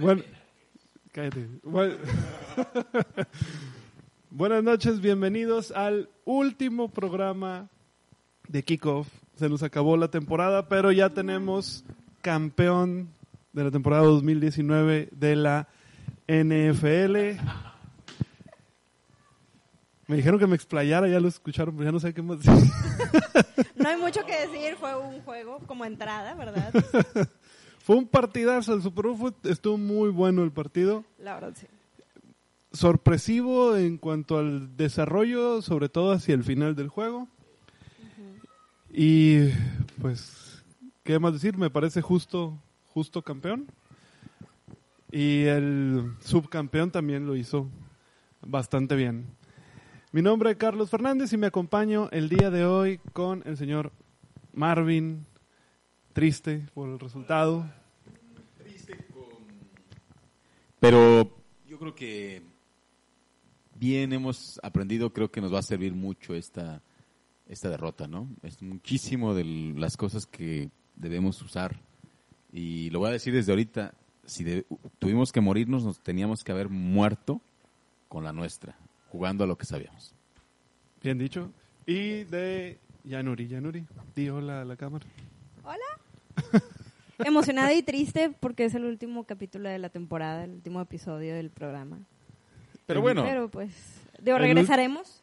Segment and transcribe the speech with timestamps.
[0.00, 0.22] bueno,
[1.12, 1.46] cállate.
[1.62, 1.94] Bueno-
[4.32, 7.68] Buenas noches, bienvenidos al último programa
[8.48, 9.08] de Kickoff.
[9.36, 11.84] Se nos acabó la temporada, pero ya tenemos
[12.22, 13.08] campeón
[13.52, 15.66] de la temporada 2019 de la
[16.28, 17.40] NFL.
[20.06, 22.54] Me dijeron que me explayara, ya lo escucharon, pero ya no sé qué más decir.
[23.76, 26.70] No hay mucho que decir, fue un juego como entrada, ¿verdad?
[27.90, 31.04] Fue un partidazo, el Super Bowl fue- estuvo muy bueno el partido.
[31.18, 31.66] La verdad, sí.
[32.70, 37.26] sorpresivo en cuanto al desarrollo, sobre todo hacia el final del juego.
[38.92, 39.48] Y
[40.00, 40.62] pues,
[41.02, 41.58] ¿qué más decir?
[41.58, 42.56] Me parece justo,
[42.94, 43.66] justo campeón.
[45.10, 47.68] Y el subcampeón también lo hizo
[48.40, 49.26] bastante bien.
[50.12, 53.90] Mi nombre es Carlos Fernández y me acompaño el día de hoy con el señor
[54.52, 55.26] Marvin,
[56.12, 57.68] triste por el resultado.
[60.80, 61.30] Pero
[61.68, 62.42] yo creo que
[63.74, 66.82] bien hemos aprendido, creo que nos va a servir mucho esta,
[67.48, 68.28] esta derrota, ¿no?
[68.42, 71.80] Es muchísimo de las cosas que debemos usar.
[72.52, 74.66] Y lo voy a decir desde ahorita, si de-
[74.98, 77.40] tuvimos que morirnos, nos teníamos que haber muerto
[78.08, 78.76] con la nuestra,
[79.10, 80.14] jugando a lo que sabíamos.
[81.02, 81.50] Bien dicho.
[81.86, 83.48] Y de Yanuri.
[83.48, 85.06] Yanuri, di hola a la cámara.
[85.64, 85.78] Hola.
[87.24, 91.50] Emocionada y triste porque es el último capítulo de la temporada, el último episodio del
[91.50, 91.98] programa.
[92.86, 93.70] Pero bueno, Pero pues,
[94.20, 95.22] digo, regresaremos.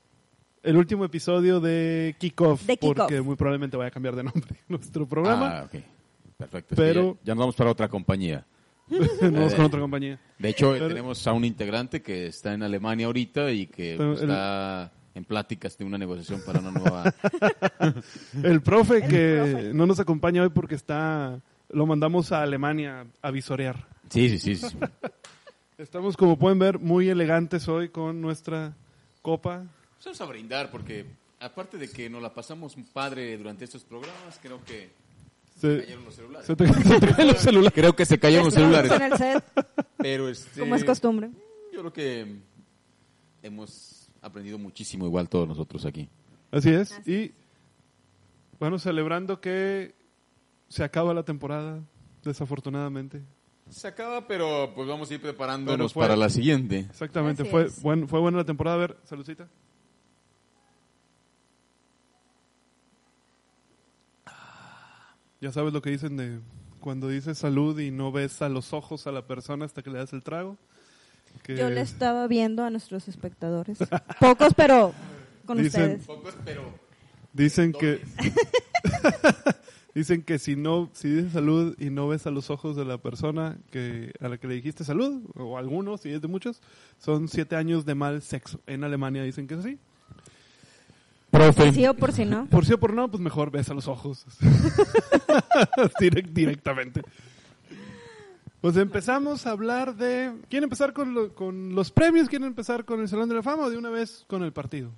[0.63, 2.97] El último episodio de Kickoff, De Kickoff.
[2.97, 5.59] porque muy probablemente vaya a cambiar de nombre nuestro programa.
[5.59, 5.81] Ah, ok.
[6.37, 6.75] Perfecto.
[6.75, 8.45] Pero- ya, ya nos vamos para otra compañía.
[8.89, 10.17] Nos vamos con otra compañía.
[10.39, 14.21] De hecho, Pero- tenemos a un integrante que está en Alemania ahorita y que pues,
[14.21, 17.13] el- está en pláticas de una negociación para una nueva...
[18.43, 19.73] El profe El que profe.
[19.73, 21.39] no nos acompaña hoy porque está,
[21.69, 23.87] lo mandamos a Alemania a visorear.
[24.09, 24.55] Sí, sí, sí.
[24.55, 24.77] sí.
[25.77, 28.75] Estamos, como pueden ver, muy elegantes hoy con nuestra
[29.21, 29.63] copa.
[30.03, 31.05] Vamos a brindar porque,
[31.39, 34.89] aparte de que nos la pasamos padre durante estos programas, creo que
[35.59, 36.47] Se, cayeron los celulares.
[36.47, 37.73] se te, se te caen los celulares.
[37.73, 38.91] Creo que se cayeron los celulares.
[38.91, 39.43] en el set,
[39.97, 41.29] Pero este, como es costumbre.
[41.71, 42.35] Yo creo que
[43.43, 46.09] hemos aprendido muchísimo igual todos nosotros aquí.
[46.49, 46.91] Así es.
[46.93, 47.33] Así y
[48.59, 49.93] bueno, celebrando que
[50.69, 51.81] se acaba la temporada,
[52.23, 53.21] desafortunadamente.
[53.69, 56.79] Se acaba, pero pues vamos a ir preparándonos fue- para la siguiente.
[56.89, 57.81] Exactamente, Así fue, es.
[57.81, 58.75] buen- fue buena la temporada.
[58.77, 59.47] A ver, saludcita.
[65.41, 66.39] Ya sabes lo que dicen de
[66.79, 69.99] cuando dices salud y no ves a los ojos a la persona hasta que le
[69.99, 70.57] das el trago.
[71.43, 73.77] Que Yo le estaba viendo a nuestros espectadores.
[74.19, 74.93] Pocos, pero
[75.45, 75.65] con Dicen-
[75.99, 76.05] ustedes.
[76.05, 76.63] Pocos, pero
[77.33, 78.01] dicen que
[79.99, 82.97] dicen que si no si dices salud y no ves a los ojos de la
[82.97, 86.61] persona que a la que le dijiste salud o algunos si es de muchos
[86.99, 88.59] son siete años de mal sexo.
[88.67, 89.77] En Alemania dicen que es así.
[91.31, 91.73] Profe.
[91.73, 92.45] Sí o por si no.
[92.47, 94.25] Por sí o por no, pues mejor ves a los ojos.
[95.99, 97.01] Direct- directamente.
[98.61, 100.33] Pues empezamos a hablar de...
[100.49, 102.27] ¿Quieren empezar con, lo- con los premios?
[102.27, 104.91] ¿Quieren empezar con el Salón de la Fama o de una vez con el partido?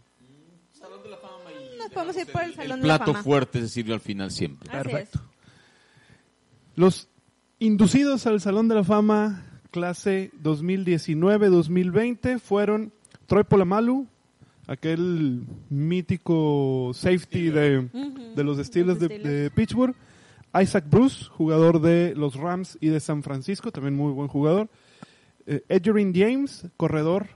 [0.71, 1.28] Salón de la Fama
[1.89, 3.23] Nos podemos ir por el el Salón de la plato Fama.
[3.23, 4.69] fuerte se sirve al final siempre.
[4.69, 5.19] Así Perfecto.
[6.75, 7.07] Los
[7.57, 12.93] inducidos al Salón de la Fama clase 2019-2020 fueron
[13.25, 14.07] Troy Polamalu,
[14.67, 17.89] aquel mítico safety de,
[18.35, 19.95] de los Steelers de, Pittsburgh.
[20.59, 24.67] Isaac Bruce, jugador de los Rams y de San Francisco, también muy buen jugador.
[25.45, 25.63] Eh,
[26.13, 27.27] James, corredor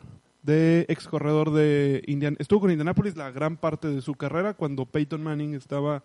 [0.43, 4.85] de ex corredor de Indian, estuvo con Indianapolis la gran parte de su carrera cuando
[4.85, 6.03] Peyton Manning estaba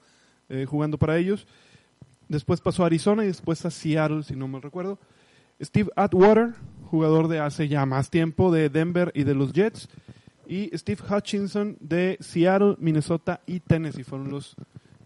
[0.48, 1.46] eh, jugando para ellos.
[2.28, 4.98] Después pasó a Arizona y después a Seattle, si no mal recuerdo.
[5.60, 6.54] Steve Atwater,
[6.84, 9.88] jugador de hace ya más tiempo de Denver y de los Jets.
[10.46, 14.56] Y Steve Hutchinson de Seattle, Minnesota y Tennessee fueron los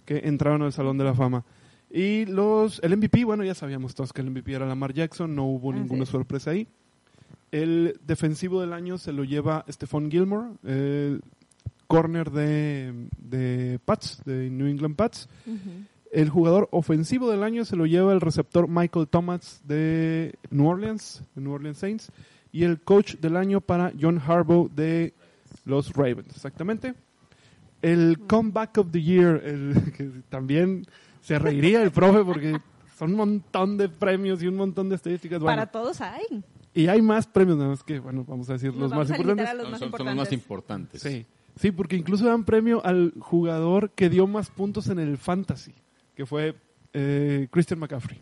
[0.05, 1.45] que entraron al Salón de la Fama.
[1.91, 5.45] Y los, el MVP, bueno, ya sabíamos todos que el MVP era Lamar Jackson, no
[5.45, 6.09] hubo ninguna es.
[6.09, 6.67] sorpresa ahí.
[7.53, 11.23] El defensivo del año se lo lleva Stephon Gilmore, el
[11.87, 15.29] corner de, de Pats, de New England Pats.
[16.11, 21.23] El jugador ofensivo del año se lo lleva el receptor Michael Thomas de New Orleans,
[21.35, 22.11] de New Orleans Saints.
[22.53, 25.13] Y el coach del año para John Harbaugh de
[25.67, 26.95] los Ravens, exactamente.
[27.83, 30.87] El comeback of the year, el, que también
[31.21, 32.59] se reiría el profe porque
[32.99, 35.41] son un montón de premios y un montón de estadísticas.
[35.41, 36.43] Bueno, Para todos hay.
[36.75, 39.19] Y hay más premios, nada más que, bueno, vamos a decir Nos los vamos más
[39.19, 39.51] a limitar importantes.
[39.51, 41.03] a los Son- más son, son los más importantes.
[41.03, 41.27] Sí,
[41.57, 45.75] sí, porque incluso dan premio al jugador que dio más puntos en el fantasy,
[46.15, 46.57] que fue
[46.95, 48.19] eh, Christian McCaffrey.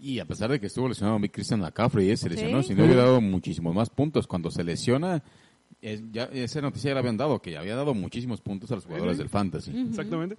[0.00, 2.68] Y a pesar de que estuvo lesionado mi Christian McCaffrey, eh, se lesionó, Sí.
[2.70, 4.26] si no hubiera dado muchísimos más puntos.
[4.26, 5.22] Cuando se lesiona,
[5.80, 8.74] es- ya, esa noticia ya la habían dado, que ya había dado muchísimos puntos a
[8.74, 9.70] los jugadores del fantasy.
[9.88, 10.36] Exactamente.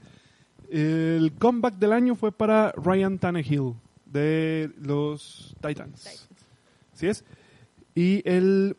[0.70, 3.74] El comeback del año fue para Ryan Tannehill
[4.06, 6.28] de los Titans.
[6.94, 7.24] Así es.
[7.96, 8.76] Y el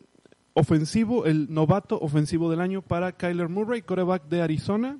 [0.53, 4.97] ofensivo, el novato ofensivo del año para Kyler Murray, coreback de Arizona,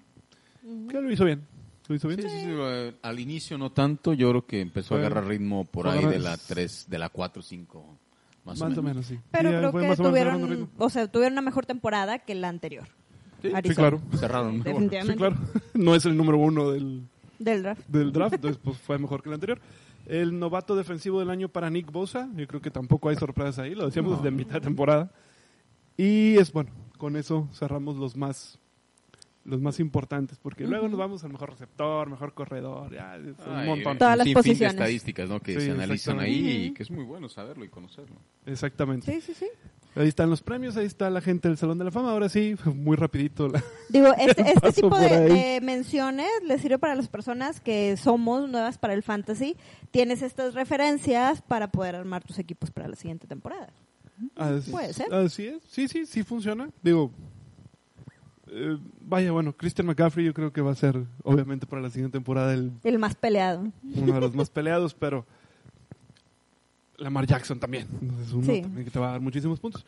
[0.90, 1.46] que lo hizo bien.
[1.88, 2.22] Lo hizo bien.
[2.22, 5.66] Sí, sí, sí, eh, al inicio no tanto, yo creo que empezó a agarrar ritmo
[5.66, 7.98] por ahí de la 3, de la 4, 5,
[8.44, 9.20] más, Más o menos, sí.
[9.32, 12.88] Pero Sí, creo que o tuvieron, o sea, tuvieron una mejor temporada que la anterior.
[13.42, 14.02] Sí, claro.
[14.18, 14.64] Cerraron.
[14.64, 15.18] Definitivamente.
[15.18, 15.36] claro.
[15.74, 17.04] No es el número uno del,
[17.38, 17.88] Del draft.
[17.88, 19.60] del draft, entonces pues fue mejor que el anterior.
[20.06, 23.74] El novato defensivo del año para Nick Bosa, yo creo que tampoco hay sorpresas ahí,
[23.76, 25.12] lo decíamos desde mitad de temporada.
[25.98, 28.60] Y es bueno, con eso cerramos los más
[29.46, 33.54] los más importantes, porque luego nos vamos al mejor receptor, mejor corredor, ya, es un
[33.56, 34.00] Ay, montón.
[34.00, 34.60] Todas las posiciones.
[34.60, 35.40] de estadísticas ¿no?
[35.40, 36.66] que Sí, se analizan ahí exactamente.
[36.66, 38.16] y que es muy bueno saberlo y conocerlo.
[38.48, 39.12] Exactamente.
[39.12, 39.46] Sí, sí, sí.
[39.96, 42.12] Ahí están los premios, ahí está la gente del Salón de la Fama.
[42.12, 43.48] Ahora sí, muy rapidito.
[43.48, 48.50] la- Digo, este, este tipo de, de menciones les sirve para las personas que somos
[48.50, 49.56] nuevas para el fantasy.
[49.92, 53.70] Tienes estas referencias para poder armar tus equipos para la siguiente temporada.
[54.36, 55.14] Así, Puede ser.
[55.14, 55.64] Así es.
[55.70, 56.70] Sí, sí, sí funciona.
[56.82, 57.12] Digo,
[58.48, 62.18] eh, vaya, bueno, Christian McCaffrey yo creo que va a ser, obviamente, para la siguiente
[62.18, 63.72] temporada el, El más peleado.
[63.96, 65.26] uno de los más peleados, pero
[66.98, 67.88] Lamar Jackson también.
[68.02, 68.62] Entonces uno Sí.
[68.62, 69.86] también que te va a dar muchísimos puntos.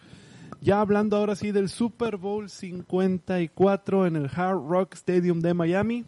[0.62, 6.06] Ya hablando ahora sí del Super Bowl 54 en el Hard Rock Stadium de Miami.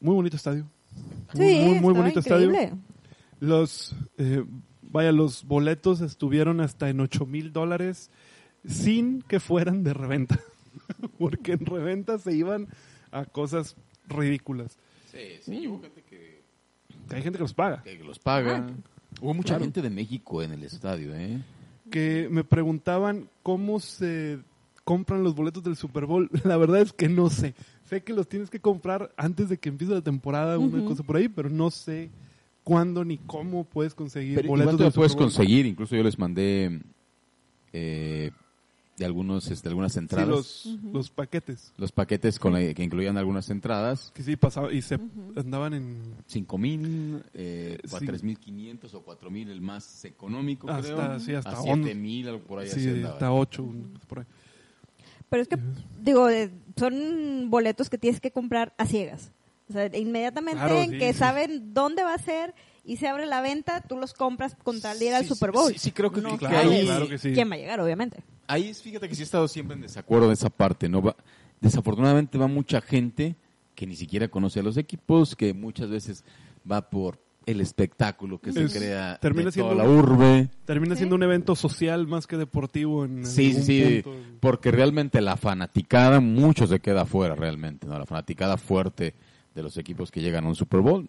[0.00, 0.66] Muy bonito estadio.
[1.34, 2.62] Muy, Sí, muy, muy bonito increíble.
[2.64, 2.78] estadio.
[3.40, 4.44] Los, eh,
[4.82, 8.10] vaya, los boletos estuvieron hasta en 8 mil dólares
[8.66, 10.38] sin que fueran de reventa.
[11.18, 12.68] Porque en reventa se iban
[13.12, 13.76] a cosas
[14.08, 14.78] ridículas.
[15.10, 16.42] Sí, sí, hubo gente que,
[17.08, 17.82] Que hay gente que los paga.
[17.82, 18.66] que los paga.
[19.20, 19.64] Hubo mucha Claro.
[19.64, 21.40] gente de México en el estadio, ¿eh?
[21.90, 24.38] Que me preguntaban cómo se
[24.84, 26.30] compran los boletos del Super Bowl.
[26.44, 27.54] La verdad es que no sé.
[27.84, 31.16] Sé que los tienes que comprar antes de que empiece la temporada, una cosa por
[31.16, 32.08] ahí, pero no sé
[32.62, 35.32] cuándo ni cómo puedes conseguir Pero boletos del lo puedes Super Bowl.
[35.34, 36.80] conseguir, incluso yo les mandé
[37.72, 38.30] eh,
[39.00, 40.92] de algunos, este, algunas Sí, entradas, los, los...
[40.92, 41.72] los paquetes.
[41.94, 44.98] paquetes con la- que incluían algunas entradas, Que sí pasaba y se
[45.36, 48.04] andaban en 5 mil, eh, Sí.
[48.04, 51.82] 3 mil 500 o 4 mil, el más económico Hasta- creo, sí, hasta a on-
[51.82, 53.14] 7 mil, algo por ahí así sí, andaba.
[53.14, 54.24] hasta 8 un- por ahí.
[55.30, 55.56] Pero es que,
[56.02, 59.32] digo, eh, son boletos que tienes que comprar a ciegas.
[59.70, 61.18] O sea, inmediatamente Claro, en sí, que sí.
[61.20, 62.54] saben dónde va a ser
[62.84, 65.50] y se abre la venta, tú los compras con tal de ir al Sí, Super
[65.52, 65.72] sí, Bowl.
[65.72, 67.32] sí, sí, creo que- no que ahí- claro que sí.
[67.32, 68.22] quién va a llegar, obviamente.
[68.50, 71.00] Ahí es- fíjate que sí he estado siempre en desacuerdo de esa parte, ¿no?
[71.02, 71.16] Va,
[71.60, 73.36] desafortunadamente va mucha gente
[73.74, 76.24] que ni siquiera conoce a los equipos, que muchas veces
[76.70, 80.50] va por el espectáculo que se crea termina de siendo toda la un- urbe.
[80.66, 80.98] Termina Sí.
[81.00, 84.18] siendo un evento social más que deportivo en Sí, sí, algún sí, punto.
[84.40, 87.98] porque realmente la fanaticada, mucho se queda fuera realmente, ¿no?
[87.98, 89.14] La fanaticada fuerte
[89.54, 91.06] de los equipos que llegan a un Super Bowl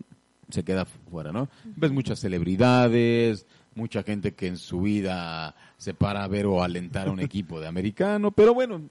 [0.49, 1.49] se queda fuera, ¿no?
[1.75, 3.45] Ves muchas celebridades,
[3.75, 7.59] mucha gente que en su vida se para a ver o alentar a un equipo
[7.59, 8.81] de americano, pero bueno,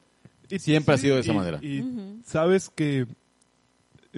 [0.49, 1.59] Y siempre ha sido de esa y- manera.
[1.63, 1.85] Y
[2.25, 3.07] sabes que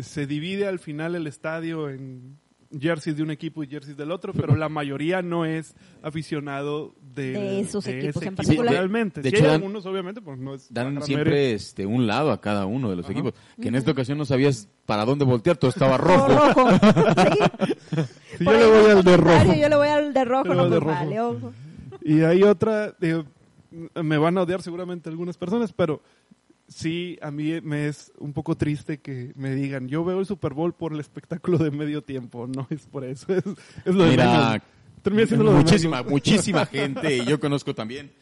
[0.00, 2.38] se divide al final el estadio en
[2.80, 7.32] jerseys de un equipo y jerseys del otro, pero la mayoría no es aficionado de,
[7.32, 8.72] De esos de equipos ese en equipo particular.
[8.72, 9.20] realmente.
[9.20, 12.30] De Sí hecho, hay dan- algunos, obviamente, pues no es Dan siempre este un lado
[12.32, 13.12] a cada uno de los Ajá.
[13.12, 16.54] equipos, que en esta ocasión no sabías para dónde voltear, todo estaba Todo rojo.
[16.54, 16.70] rojo.
[17.92, 17.98] Sí.
[18.38, 19.54] Sí, Por yo le voy al de rojo.
[19.54, 20.94] Yo le voy al de rojo, Yo le no voy al de rojo.
[20.98, 21.52] vale, ojo.
[22.04, 23.24] Y hay otra, digo,
[23.94, 26.02] me van a odiar seguramente algunas personas, pero
[26.68, 30.54] sí, a mí me es un poco triste que me digan, yo veo el Super
[30.54, 33.44] Bowl por el espectáculo de medio tiempo, no es por eso, es,
[33.84, 34.62] es lo de Mira, menos.
[35.02, 36.12] Termina siendo lo de muchísima, menos.
[36.12, 38.12] muchísima gente, y yo conozco también.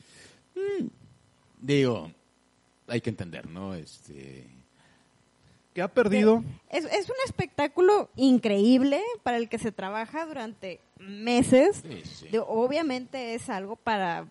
[0.55, 0.87] Mm,
[1.61, 2.11] Digo,
[2.87, 3.75] hay que entender, ¿no?
[3.75, 4.47] Este,
[5.81, 11.83] Que ha perdido, Es, es un espectáculo increíble para el que se trabaja durante meses.
[11.89, 12.29] sí, sí.
[12.29, 14.27] De- obviamente es algo para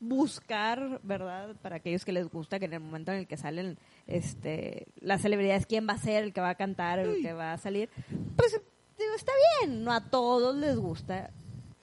[0.00, 1.56] buscar, ¿verdad?
[1.62, 5.22] Para aquellos que les gusta que en el momento en el que salen este, las
[5.22, 7.88] celebridades, quién va a ser el que va a cantar, el que va a salir,
[8.36, 8.52] pues
[8.98, 11.30] digo, está bien, no a todos les gusta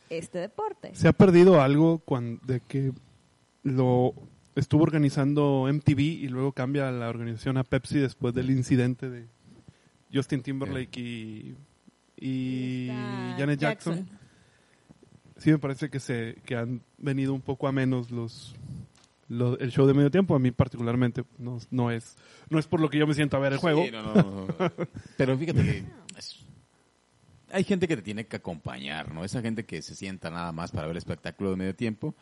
[0.10, 0.94] este deporte.
[0.96, 2.92] se ha perdido algo cuando, de que
[3.64, 4.14] lo
[4.62, 9.25] estuvo organizando MTV y luego cambia la organización a Pepsi después del incidente de
[10.13, 11.56] Justin Timberlake y,
[12.18, 12.88] y
[13.38, 14.08] Janet Jackson.
[15.38, 18.56] sí me parece que se que han venido un poco a menos los,
[19.30, 22.15] lo- el show de medio tiempo a mí particularmente no, no es
[22.50, 24.13] no es por lo que yo me siento a ver el juego Sí, no, no,
[24.13, 24.48] no.
[25.18, 25.84] Pero fíjate que
[26.18, 26.46] es-
[27.53, 29.25] hay gente que te tiene que acompañar, ¿no?
[29.25, 32.15] Esa gente que se sienta nada más para ver el espectáculo de medio tiempo,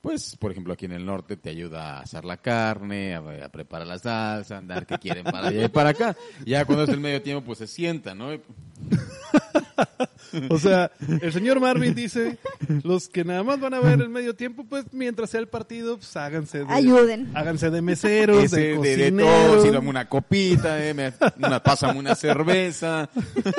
[0.00, 3.48] pues, por ejemplo, aquí en el norte te ayuda a asar la carne, a, a
[3.48, 6.16] preparar la salsa, a andar que quieren para allá y para acá.
[6.44, 8.30] Ya cuando es el medio tiempo, pues se sienta, ¿no?
[10.50, 10.90] O sea,
[11.22, 12.38] el señor Marvin dice,
[12.82, 15.96] los que nada más van a ver el medio tiempo, pues mientras sea el partido,
[15.96, 17.30] pues háganse de, Ayuden.
[17.34, 18.76] háganse de meseros, Ese de de, de
[19.12, 23.08] cocineros, todo, sírvame una copita, eh, me, una, pásame una cerveza.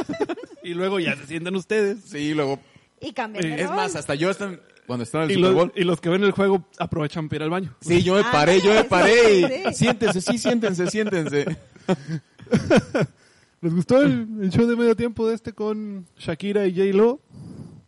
[0.64, 2.00] y luego ya se sientan ustedes.
[2.06, 2.60] Sí, luego.
[3.02, 3.76] Y cambian de Es rol.
[3.78, 6.32] más, hasta yo están, cuando en Y el Super los, y los que ven el
[6.32, 7.76] juego aprovechan para ir al baño.
[7.82, 9.64] Sí, yo me Ah, paré, yo me paré.
[9.70, 9.74] y.
[9.74, 11.46] Siéntense, sí, siéntense, siéntense.
[13.62, 17.20] ¿Les gustó el, el show de medio tiempo de este con Shakira y J-Lo?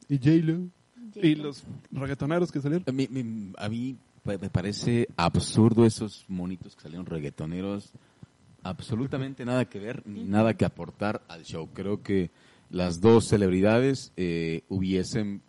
[0.09, 0.67] Y J-Lo.
[1.21, 2.83] Y los reggaetoneros que salieron.
[2.87, 7.91] A mí, mi- a mí me me parece absurdo esos monitos que salieron reggaetoneros.
[8.63, 11.69] Absolutamente nada que ver ni nada que aportar al show.
[11.73, 12.29] Creo que
[12.69, 15.41] las dos celebridades eh, hubiesen,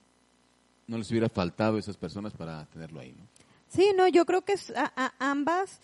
[0.90, 3.12] no les hubiera faltado esas personas para tenerlo ahí.
[3.16, 3.24] ¿no?
[3.68, 5.80] Sí, no, yo creo que es- a- a- ambas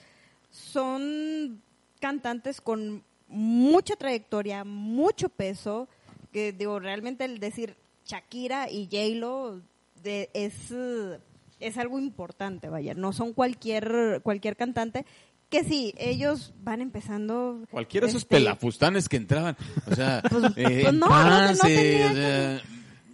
[0.51, 1.63] son
[2.01, 5.89] cantantes con mucha trayectoria, mucho peso,
[6.33, 9.61] que digo, realmente el decir Shakira y J-Lo
[10.03, 11.19] de- es, eh,
[11.61, 15.05] es algo importante, vaya, no son cualquier, cualquier cantante,
[15.49, 17.61] que sí, ellos van empezando...
[17.71, 19.57] Cualquiera de esos este, pelafustanes que entraban,
[19.91, 22.63] o sea, Pues- eh, pues no, no, no tenía o sea,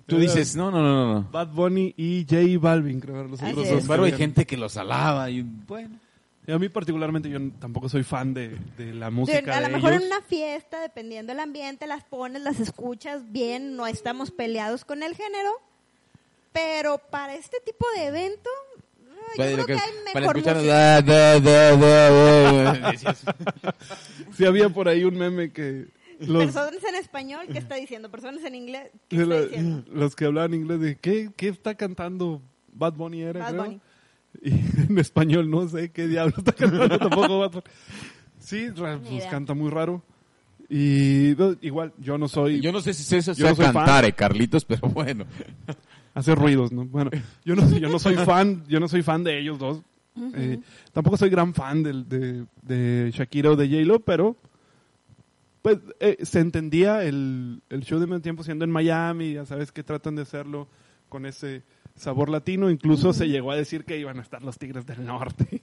[0.07, 1.29] tú dices, no, no, no, no, no.
[1.31, 3.63] Bad Bunny y J Balvin, creo que los otros es.
[3.65, 3.83] Sin dos.
[3.83, 5.99] embargo, hay gente que los alaba y bueno.
[6.45, 9.69] Y a mí particularmente, yo tampoco soy fan de, de la de- música a de
[9.69, 14.33] lo mejor en una fiesta, dependiendo del ambiente, las pones, las escuchas bien, no estamos
[14.33, 15.51] peleados con el género,
[16.53, 18.51] pero para este tipo de evento,
[19.09, 19.79] ah, yo creo que, hay
[20.13, 20.75] para mejor escuchar música.
[20.75, 23.23] da, da, da, da, da, decías,
[24.37, 25.87] Sí había por ahí un meme que
[26.27, 28.11] los, Personas en español, ¿qué está diciendo?
[28.11, 29.85] Personas en inglés, ¿qué de está diciendo?
[29.93, 33.65] los que hablaban inglés de ¿qué, qué está cantando Bad Bunny era, Bad creo?
[33.65, 33.81] Bunny.
[34.43, 34.51] Y
[34.91, 37.65] en español no sé qué diablo está cantando tampoco Bad Bunny.
[38.39, 40.03] Sí, pues canta muy raro.
[40.69, 42.61] Y igual, yo no soy...
[42.61, 45.27] Yo no sé si eso sea no cantar, eh, Carlitos, pero bueno.
[46.15, 46.87] hace ruidos, ¿no?
[46.87, 47.11] Bueno,
[47.45, 49.83] yo no, yo no soy fan, yo no soy fan de ellos dos.
[50.35, 50.59] Eh,
[50.93, 54.37] tampoco soy gran fan del- de, de Shakira o de J-Lo, pero
[55.63, 59.73] pues eh, se entendía el, el show de medio tiempo siendo en Miami, ya sabes
[59.73, 60.69] que tratan de hacerlo
[61.09, 61.63] con ese
[61.95, 65.63] sabor latino, incluso se llegó a decir que iban a estar los Tigres del Norte.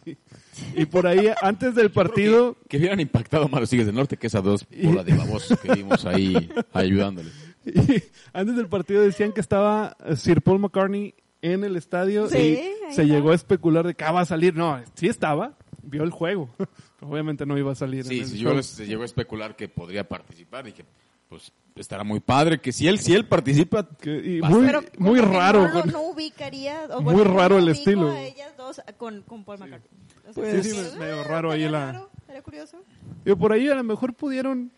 [0.75, 4.27] y por ahí, antes del partido, Que hubieran impactado más los Tigres del Norte que
[4.27, 7.34] esas dos bolas de babosos que vimos ahí ayudándoles.
[7.65, 8.01] Y
[8.34, 12.58] antes del partido decían que estaba eh, Sir Paul McCartney en el estadio Sí,
[12.89, 14.56] y se llegó a especular de que ah, va a salir.
[14.56, 16.50] No, sí estaba, vio el juego.
[17.01, 18.05] Obviamente no iba a salir.
[18.05, 20.65] Sí, en el sí, yo se llegó a especular que podría participar.
[20.65, 20.86] Dije,
[21.29, 25.19] pues estará muy padre que si él, si él participa, Que- y muy, Pero muy
[25.19, 25.67] que raro.
[25.67, 26.86] No, con- no ubicaría.
[26.91, 28.09] o Muy bueno, raro no el estilo.
[28.12, 29.89] A ellas dos con, con Paul McCartney.
[30.29, 32.77] O sea, Pues, sí, como que, medio raro ahí la- raro, estaría curioso.
[33.25, 34.71] Digo, por ahí a lo mejor pudieron,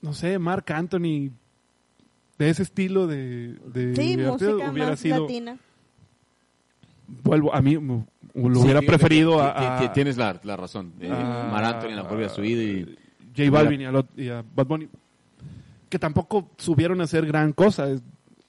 [0.00, 1.30] no sé, Mark Anthony,
[2.38, 5.58] de ese estilo de, de Sí, música hubiera más sido, latina.
[7.08, 10.92] Vuelvo, a mí lo Sí, hubiera preferido que- a, a- Tienes la, la razón.
[11.00, 12.98] Eh, a- Mar Anthony la vuelve a subir y...
[13.36, 14.88] J Balvin y a, lo- y a Bad Bunny,
[15.88, 17.86] que tampoco subieron a hacer gran cosa.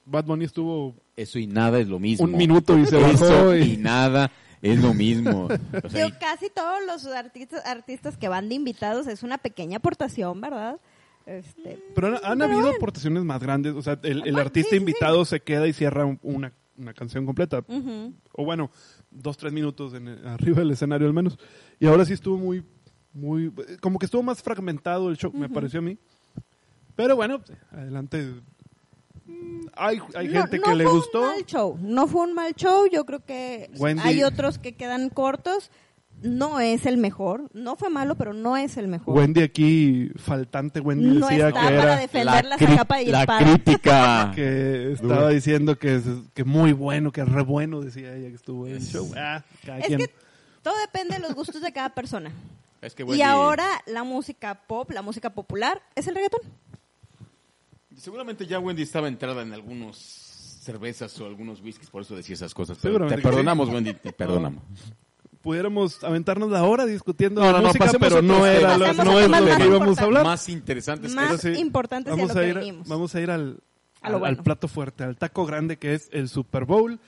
[0.05, 2.25] Bad Bunny estuvo Eso y nada es lo mismo.
[2.25, 3.55] un minuto y se Eso bajó.
[3.55, 5.47] y Y, nada es lo mismo.
[5.83, 9.77] O sea, Yo casi todos los artistas, artistas que van de invitados es una pequeña
[9.77, 10.79] aportación, ¿verdad?
[11.27, 12.75] Este, pero han, han Pero habido bueno.
[12.77, 13.73] aportaciones más grandes.
[13.75, 16.51] O sea, el, el Bueno, artista sí, sí, invitado se queda y cierra un- una,
[16.79, 17.63] una canción completa.
[18.33, 18.71] o bueno,
[19.11, 21.37] dos, tres minutos en arriba del escenario al menos.
[21.79, 22.63] Y ahora sí estuvo muy,
[23.13, 25.97] muy, como que estuvo más fragmentado el show, me pareció a mí.
[26.95, 28.33] Pero bueno, adelante.
[29.25, 31.21] Mm, Hay, hay No- gente no que le fue gustó.
[31.21, 31.77] Un mal show.
[31.81, 32.87] No fue un mal show.
[32.91, 35.69] Yo creo que Wendy- hay otros que quedan cortos.
[36.21, 37.49] No es el mejor.
[37.53, 39.15] No fue malo, pero no es el mejor.
[39.17, 43.05] Wendy aquí, faltante Wendy no decía está que para era defenderla cri- a capa y
[43.07, 43.39] la espada.
[43.39, 44.31] crítica.
[44.35, 48.67] que estaba diciendo que, es- que muy bueno, que re bueno, decía ella que estuvo
[48.67, 49.09] en el show.
[49.15, 49.99] Ah, cada Es quien.
[49.99, 50.09] que
[50.61, 52.31] todo depende de los gustos de cada persona.
[52.81, 56.39] Es que Y ahora la música pop, la música popular, es el reggaetón.
[57.97, 62.53] Seguramente ya Wendy estaba entrada en algunos cervezas o algunos whiskies, por eso decía esas
[62.53, 62.77] cosas.
[62.81, 63.21] Pero te sí.
[63.21, 64.63] perdonamos, Wendy, te perdonamos.
[65.41, 69.21] Pudiéramos aventarnos la hora discutiendo No, no, música, pero a no era lo, no a
[69.23, 70.23] es lo que íbamos a hablar.
[70.25, 72.75] Más interesantes Más sí, importantes vamos de lo a que ir.
[72.87, 73.59] Vamos a ir al,
[74.01, 76.99] A al- al plato fuerte, al taco grande que es el Super Bowl.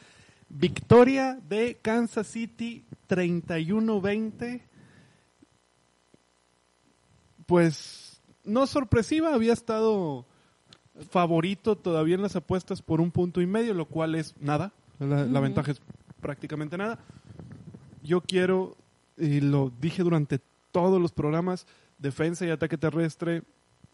[0.48, 4.62] Victoria de Kansas City 31-20.
[7.46, 10.26] Pues no sorpresiva, había estado
[11.10, 14.72] favorito todavía en las apuestas por un punto y medio, lo cual es nada.
[15.00, 15.82] La, la ventaja es
[16.22, 17.00] prácticamente nada.
[18.04, 18.78] Yo quiero,
[19.18, 20.40] y lo dije durante
[20.72, 21.68] todos los programas,
[21.98, 23.44] defensa y ataque terrestre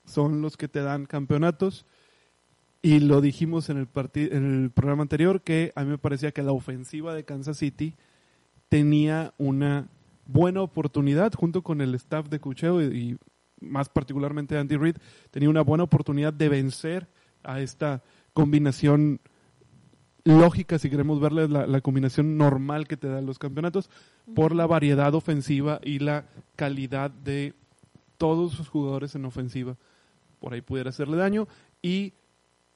[0.05, 1.85] son los que te dan campeonatos.
[2.81, 6.43] Y lo dijimos en el, en el programa anterior que a mí me parecía que
[6.43, 7.95] la ofensiva de Kansas City
[8.69, 9.89] tenía una
[10.25, 13.17] buena oportunidad junto con el staff de Cucheo y
[13.59, 14.97] más particularmente Andy Reid,
[15.31, 17.07] tenía una buena oportunidad de vencer
[17.43, 19.19] a esta combinación
[20.27, 23.89] lógica, si queremos verle la, la combinación normal que te dan los campeonatos,
[24.36, 27.53] por la variedad ofensiva y la calidad de
[28.17, 29.77] todos sus jugadores en ofensiva.
[30.39, 31.48] Por ahí pudiera hacerle daño
[31.81, 32.13] y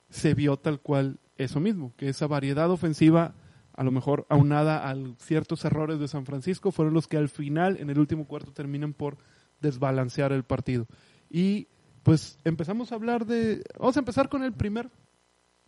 [0.09, 3.33] se vio tal cual eso mismo, que esa variedad ofensiva,
[3.73, 7.77] a lo mejor aunada a ciertos errores de San Francisco, fueron los que al final,
[7.79, 9.17] en el último cuarto, terminan por
[9.61, 10.87] desbalancear el partido.
[11.29, 11.67] Y
[12.03, 13.63] pues empezamos a hablar de...
[13.79, 14.89] Vamos a empezar con el primer,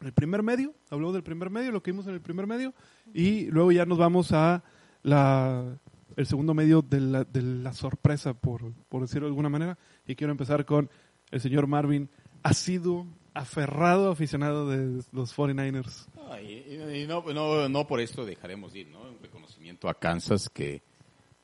[0.06, 2.74] el primer medio, habló del primer medio, lo que vimos en el primer medio,
[3.14, 4.64] y luego ya nos vamos a
[5.02, 5.78] la,
[6.16, 10.16] el segundo medio de la, de la sorpresa, por, por decirlo de alguna manera, y
[10.16, 10.90] quiero empezar con
[11.32, 12.10] el señor Marvin,
[12.44, 16.08] ha sido aferrado aficionado de los 49ers.
[16.30, 19.02] Ah, y, no, no, no por esto dejaremos de ir, ¿no?
[19.02, 20.84] Un reconocimiento a Kansas que,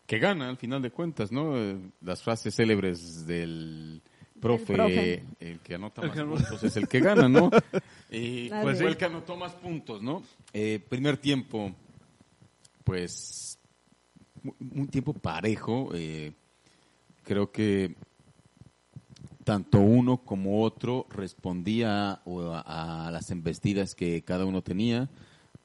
[0.06, 1.58] que gana al final de cuentas, ¿no?
[1.58, 4.02] Eh, Las frases célebres del
[4.40, 5.24] profe, profe.
[5.40, 7.50] el que anota El más puntos es el que gana, ¿no?
[8.12, 10.24] Y pues fue el que anotó más puntos, ¿no?
[10.54, 11.72] Eh, primer tiempo,
[12.84, 13.60] pues,
[14.60, 15.90] un tiempo parejo.
[15.94, 16.32] eh,
[17.24, 17.96] creo que
[19.44, 25.10] tanto uno como otro respondía o a, a las embestidas que cada uno tenía.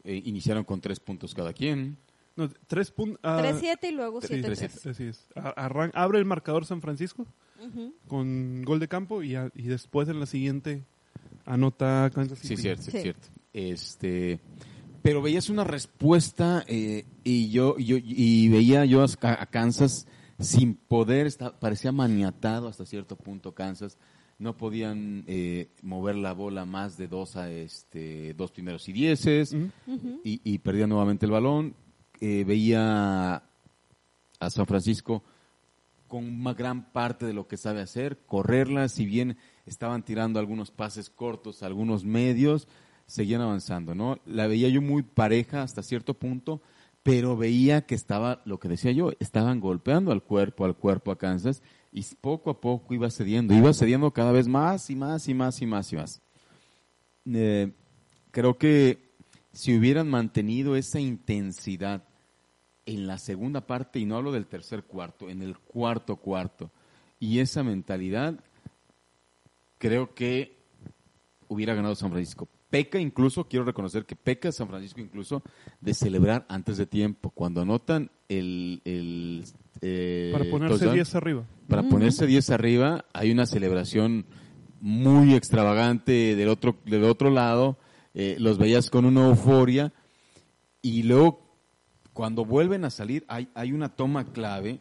[0.04, 1.96] Eh, iniciaron con tres puntos cada quien.
[2.36, 3.20] No, tres puntos.
[3.22, 4.44] 3-7 y luego Sí, 7-3.
[4.82, 4.90] 3-7.
[4.90, 5.28] Así es.
[5.36, 7.26] Arran- abre el marcador San Francisco
[8.08, 10.84] Con gol de campo y, a- y después en la siguiente
[11.46, 12.56] anota Kansas City.
[12.56, 13.28] Sí, cierto, sí, cierto.
[13.52, 14.40] Este,
[15.02, 20.06] pero veías una respuesta eh, y yo, yo y veía yo a, a Kansas
[20.40, 23.98] sin poder, está- parecía maniatado hasta cierto punto Kansas.
[24.38, 29.54] No podían eh, mover la bola más de dos a este dos primeros y dieces
[30.24, 31.74] y, y perdía nuevamente el balón.
[32.20, 33.36] Eh, veía
[34.40, 35.22] a San Francisco
[36.14, 40.70] con una gran parte de lo que sabe hacer, correrla, si bien estaban tirando algunos
[40.70, 42.68] pases cortos, algunos medios,
[43.04, 44.20] seguían avanzando, ¿no?
[44.24, 46.62] La veía yo muy pareja hasta cierto punto,
[47.02, 51.18] pero veía que estaba, lo que decía yo, estaban golpeando al cuerpo, al cuerpo a
[51.18, 55.34] Kansas, y poco a poco iba cediendo, iba cediendo cada vez más y más y
[55.34, 56.22] más y más y más.
[57.26, 57.72] Eh,
[58.30, 59.16] creo que
[59.52, 62.04] si hubieran mantenido esa intensidad
[62.86, 66.70] en la segunda parte, y no hablo del tercer cuarto, en el cuarto cuarto,
[67.18, 68.38] y esa mentalidad,
[69.78, 70.56] creo que
[71.48, 72.48] hubiera ganado San Francisco.
[72.70, 75.42] Peca incluso, quiero reconocer que peca San Francisco incluso
[75.80, 78.82] de celebrar antes de tiempo, cuando anotan el...
[78.84, 79.44] el
[79.80, 81.44] eh, Para ponerse touchdown, 10 arriba.
[81.68, 84.26] para ponerse 10 arriba, hay una celebración
[84.80, 87.78] muy extravagante del otro, del otro lado,
[88.14, 89.92] eh, los veías con una euforia,
[90.82, 91.43] y luego
[92.14, 94.78] cuando vuelven a salir, hay, hay una toma clave,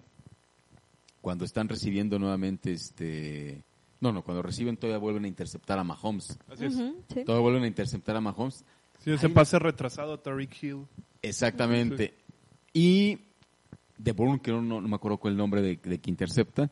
[1.21, 3.61] cuando están recibiendo nuevamente este...
[3.99, 6.37] No, no, cuando reciben todavía vuelven a interceptar a Mahomes.
[6.49, 6.73] Así es.
[6.75, 7.23] Sí.
[7.25, 8.63] Todavía vuelven a interceptar a Mahomes.
[8.99, 10.85] Sí, ese Hay- pase retrasado a Tariq Hill.
[11.21, 12.13] Exactamente.
[12.73, 13.17] Y
[13.97, 16.69] de Bourne, que no, no me acuerdo cuál es el nombre de, de que intercepta.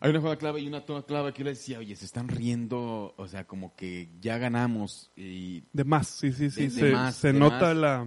[0.00, 2.28] Hay una jugada clave y una toma clave que yo le decía, oye, se están
[2.28, 5.10] riendo, o sea, como que ya ganamos.
[5.16, 6.62] Y De más, sí, sí, sí.
[6.62, 7.76] De- de se más, se de nota más.
[7.76, 8.06] la,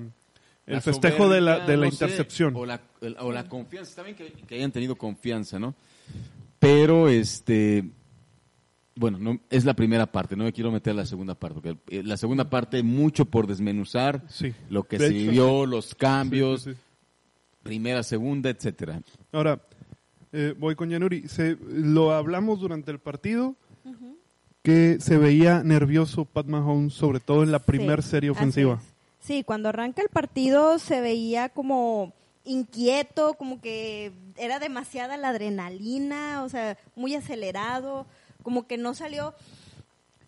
[0.67, 2.56] el festejo de la, de la no sé, intercepción.
[2.56, 3.89] o, la, el- o la confianza.
[3.89, 5.73] Está bien que, que hayan tenido confianza, ¿no?
[6.60, 7.84] Pero, este,
[8.95, 11.77] bueno, no, es la primera parte, no me quiero meter a la segunda parte, porque
[11.97, 14.53] eh, la segunda parte mucho por desmenuzar Sí.
[14.69, 16.82] lo que De se hecho, vivió, los cambios, Sí, sí, sí.
[17.63, 19.01] primera, segunda, etcétera.
[19.32, 19.62] Ahora,
[20.34, 21.27] eh, voy con Yanuri.
[21.27, 23.56] Se, lo hablamos durante el partido
[24.63, 28.73] que se veía nervioso Pat Mahomes, sobre todo en la primer Sí, serie así ofensiva.
[28.82, 28.96] es.
[29.27, 32.13] Sí, cuando arranca el partido se veía como
[32.45, 38.07] inquieto, como que era demasiada la adrenalina, o sea, muy acelerado,
[38.41, 39.35] como que no salió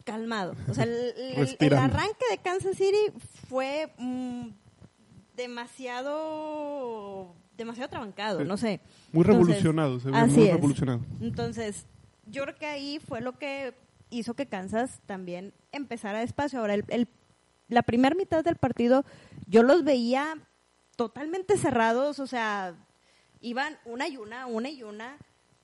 [0.04, 0.54] calmado.
[0.68, 1.86] O sea, el, el- el Respirando.
[1.96, 3.14] arranque de Kansas City
[3.48, 4.50] fue mm,
[5.38, 8.46] demasiado demasiado trabancado, Sí.
[8.46, 8.80] no sé.
[9.12, 10.54] Muy Entonces, revolucionado, se ve así muy es.
[10.54, 11.02] revolucionado.
[11.22, 11.86] Entonces,
[12.26, 13.74] yo creo que ahí fue lo que
[14.10, 16.60] hizo que Kansas también empezara despacio.
[16.60, 17.08] Ahora, el, el-
[17.70, 19.06] la primera mitad del partido,
[19.48, 20.38] yo los veía
[20.96, 22.76] totalmente cerrados, o sea,
[23.40, 25.18] iban una y una, una y una.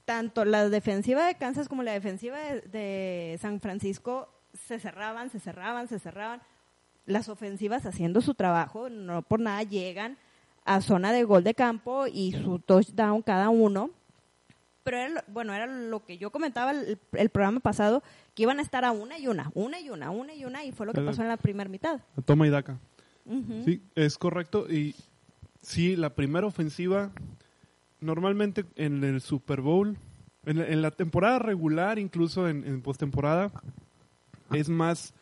[0.05, 5.39] Tanto la defensiva de Kansas como la defensiva de, de San Francisco se cerraban, se
[5.39, 6.41] cerraban, se cerraban.
[7.07, 10.17] Las ofensivas haciendo su trabajo, no por nada llegan
[10.63, 13.91] a zona de gol de campo y su touchdown cada uno.
[14.85, 18.03] Pero era, lo- bueno, era lo que yo comentaba el, el programa pasado,
[18.35, 20.71] que iban a estar a una y una, una y una, una y una, y
[20.71, 21.99] fue lo que pasó en la primera mitad.
[22.23, 22.77] Toma y daca.
[23.65, 24.71] Sí, es correcto.
[24.71, 24.95] Y
[25.61, 27.11] sí, la primera ofensiva,
[27.99, 29.97] normalmente en el Super Bowl,
[30.45, 33.51] en, la- en la temporada regular, incluso en, en postemporada,
[34.51, 35.13] es más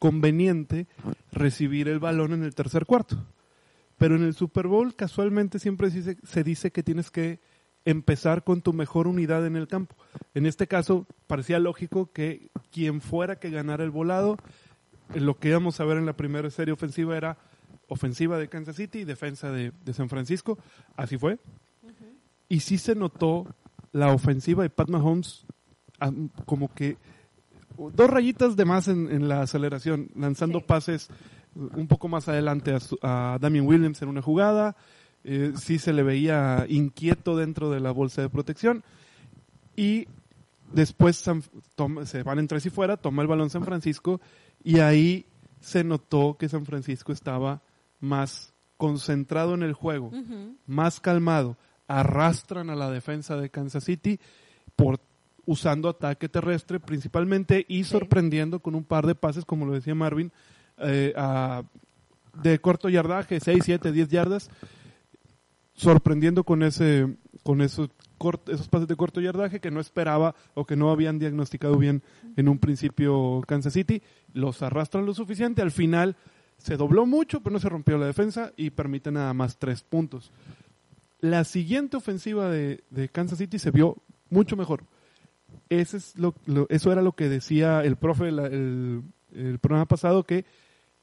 [0.00, 0.88] conveniente
[1.30, 3.24] recibir el balón en el tercer cuarto.
[3.98, 7.38] Pero en el Super Bowl, casualmente, siempre se dice que tienes que
[7.84, 9.96] empezar con tu mejor unidad en el campo.
[10.34, 14.36] En este caso, parecía lógico que quien fuera que ganara el volado,
[15.14, 17.36] lo que íbamos a ver en la primera serie ofensiva era
[17.88, 20.58] ofensiva de Kansas City y defensa de, de San Francisco.
[20.96, 21.38] Así fue.
[22.48, 23.46] Y sí se notó
[23.92, 25.44] la ofensiva de Pat Mahomes
[26.00, 26.10] ah,
[26.46, 26.96] como que
[27.94, 30.64] dos rayitas de más en, en la aceleración, lanzando Sí.
[30.66, 31.08] pases
[31.54, 34.76] un poco más adelante a, su- a Damien Williams en una jugada.
[35.24, 38.82] Eh, sí se le veía inquieto dentro de la bolsa de protección.
[39.76, 40.06] Y
[40.72, 41.42] después San-
[41.74, 44.20] toma- se van en tres y fuera, toma el balón San Francisco
[44.64, 45.26] y ahí
[45.60, 47.62] se notó que San Francisco estaba
[48.00, 50.10] más concentrado en el juego,
[50.66, 51.56] más calmado.
[51.86, 54.18] Arrastran a la defensa de Kansas City
[54.76, 54.98] por
[55.46, 60.32] usando ataque terrestre principalmente y sorprendiendo con un par de pases, como lo decía Marvin,
[60.78, 61.62] eh, a-
[62.42, 64.50] de corto yardaje, 6, 7, 10 yardas,
[65.74, 67.88] sorprendiendo con ese con esos
[68.46, 72.02] esos pases de corto yardaje que no esperaba o que no habían diagnosticado bien
[72.36, 74.00] en un principio Kansas City,
[74.32, 76.14] los arrastran lo suficiente, al final
[76.56, 80.30] se dobló mucho, pero no se rompió la defensa y permite nada más tres puntos.
[81.20, 83.96] La siguiente ofensiva de, de Kansas City se vio
[84.30, 84.84] mucho mejor.
[85.68, 89.02] Ese es lo, lo- eso era lo que decía el profe la- el,
[89.34, 90.44] el programa pasado, que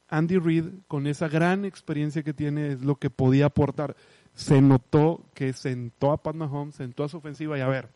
[0.08, 3.98] Andy Reid, con esa gran experiencia que tiene, es lo que podía aportar.
[4.34, 7.90] Se notó que sentó a Pat Mahomes, sentó a su ofensiva y a ver,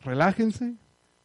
[0.00, 0.74] relájense,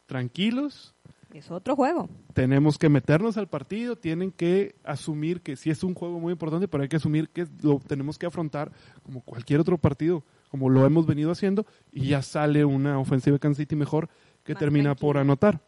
[0.06, 0.94] tranquilos,
[1.32, 2.08] Es otro juego.
[2.32, 6.68] tenemos que meternos al partido, tienen que asumir que sí es un juego muy importante,
[6.68, 10.86] pero hay que asumir que lo tenemos que afrontar como cualquier otro partido, como lo
[10.86, 14.08] hemos venido haciendo, y ya sale una ofensiva de Kansas City mejor
[14.44, 15.60] que Más termina por anotar.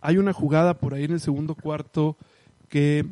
[0.00, 2.16] Hay una jugada por ahí en el segundo cuarto
[2.68, 3.04] que,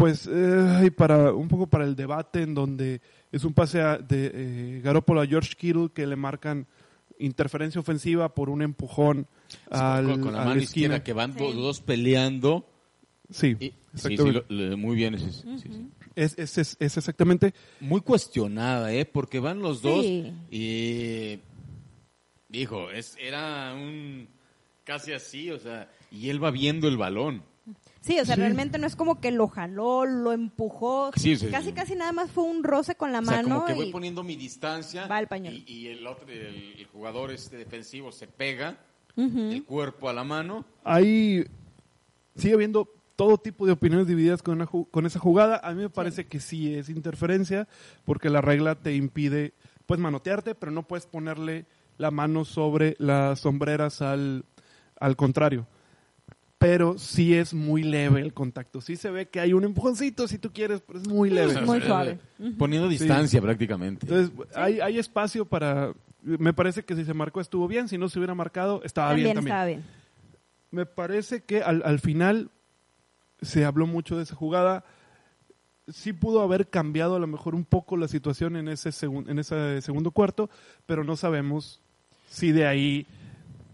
[0.00, 3.98] pues, eh, hay para un poco para el debate en donde es un pase a-
[3.98, 6.66] de eh, Garoppolo a George Kittle que le marcan
[7.18, 9.26] interferencia ofensiva por un empujón
[9.70, 11.38] al, con, con la a mano izquierda que van Sí.
[11.38, 12.66] dos, dos peleando.
[13.28, 14.44] Sí, Y- sí, sí, exactamente.
[14.48, 15.14] lo- lo- muy bien.
[15.14, 15.86] ese- sí, sí, sí.
[16.16, 17.54] Es, es, es- es exactamente.
[17.80, 19.04] Muy cuestionada, ¿eh?
[19.04, 20.04] Porque van los dos
[20.50, 21.40] y...
[22.48, 24.28] Dijo, es, era un...
[24.84, 27.44] Casi así, o sea, y él va viendo el balón.
[28.00, 28.40] Sí, o sea, Sí.
[28.40, 31.10] realmente no es como que lo jaló, lo empujó.
[31.16, 31.72] Sí, sí, casi, sí.
[31.74, 33.56] casi nada más fue un roce con la O sea, mano.
[33.56, 35.58] como que voy y- poniendo mi distancia Va al pañuelo.
[35.66, 38.78] y, y el otro, el, el jugador este defensivo se pega
[39.16, 40.64] el cuerpo a la mano.
[40.82, 41.44] Ahí
[42.36, 45.60] sigue habiendo todo tipo de opiniones divididas con, una con esa jugada.
[45.62, 47.68] A mí me parece que sí es interferencia,
[48.06, 49.52] porque la regla te impide,
[49.84, 51.66] puedes manotearte, pero no puedes ponerle
[51.98, 54.46] la mano sobre las sombreras al,
[54.98, 55.66] al contrario.
[56.60, 58.82] Pero sí es muy leve el contacto.
[58.82, 61.54] Sí se ve que hay un empujoncito si tú quieres, pero es muy leve.
[61.54, 62.18] Sea, Muy suave.
[62.58, 64.06] Poniendo distancia prácticamente.
[64.06, 65.94] Entonces, hay, hay espacio para...
[66.22, 69.28] Me parece que si se marcó estuvo bien, si no se hubiera marcado estaba bien
[69.34, 69.54] también también.
[69.54, 69.84] estaba bien.
[70.70, 72.50] Me parece que al, al final
[73.40, 74.84] se habló mucho de esa jugada.
[75.88, 79.38] Sí pudo haber cambiado a lo mejor un poco la situación en ese, segun- en
[79.38, 80.50] ese segundo cuarto,
[80.84, 81.80] pero no sabemos
[82.28, 83.06] si de ahí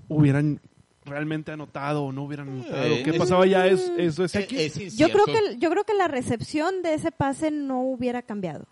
[0.09, 0.61] hubieran
[1.07, 2.85] realmente anotado o no hubieran anotado.
[2.85, 3.67] Eh, ¿Qué es- pasaba ya?
[3.67, 4.57] Es, eso es Eh, aquí.
[4.61, 8.67] es Yo creo que yo creo que la recepción de ese pase no hubiera cambiado.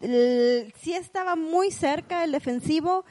[0.00, 3.04] El- sí estaba muy cerca el defensivo,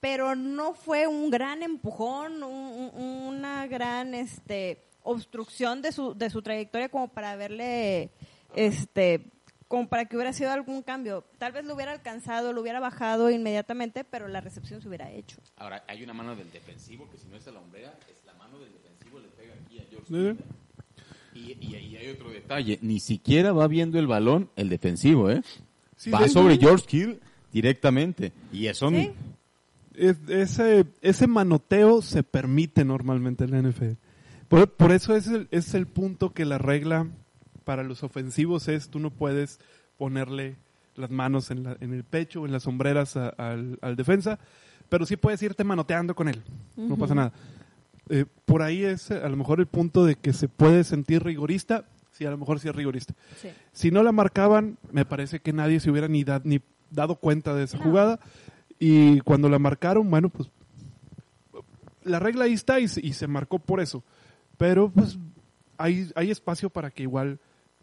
[0.00, 6.28] pero no fue un gran empujón, un- un- una gran este obstrucción de su de
[6.30, 8.10] su trayectoria como para verle
[8.54, 9.30] este
[9.68, 11.24] como para que hubiera sido algún cambio.
[11.38, 15.36] Tal vez lo hubiera alcanzado, lo hubiera bajado inmediatamente, pero la recepción se hubiera hecho.
[15.56, 18.32] Ahora, hay una mano del defensivo que si no es a la hombrera, es la
[18.34, 20.44] mano del defensivo le pega aquí a George Sí.
[21.34, 25.42] Y, y, y hay otro detalle, ni siquiera va viendo el balón el defensivo, ¿eh?
[25.96, 27.20] Sí, va sobre George Kittle
[27.52, 28.32] directamente.
[28.52, 29.12] Y eso Sí.
[29.94, 33.96] Es- ese, ese manoteo se permite normalmente en la NFL.
[34.48, 37.08] Por, por eso es el, es el punto que la regla
[37.68, 39.60] para los ofensivos es tú no puedes
[39.98, 40.56] ponerle
[40.94, 44.38] las manos en, la- en el pecho o en las sombreras a- al, al defensa,
[44.88, 46.42] pero sí puedes irte manoteando con él.
[46.78, 47.32] No pasa nada.
[48.08, 51.22] eh, por ahí es eh, a lo mejor el punto de que se puede sentir
[51.22, 53.12] rigorista, sí, a lo mejor sí es rigorista.
[53.42, 53.50] Sí.
[53.72, 57.54] Si no la marcaban, me parece que nadie se hubiera ni, da- ni dado cuenta
[57.54, 57.84] de esa No.
[57.84, 58.18] jugada.
[58.78, 60.48] Y cuando la marcaron, bueno, pues
[62.04, 64.02] la regla ahí está y se, y se marcó por eso.
[64.56, 65.18] Pero pues
[65.76, 67.38] hay, hay espacio para que igual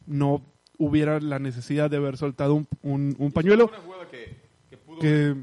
[0.07, 0.41] no
[0.77, 4.35] hubiera la necesidad de haber soltado un, un- un pañuelo Una jugada que,
[4.69, 5.35] que pudo que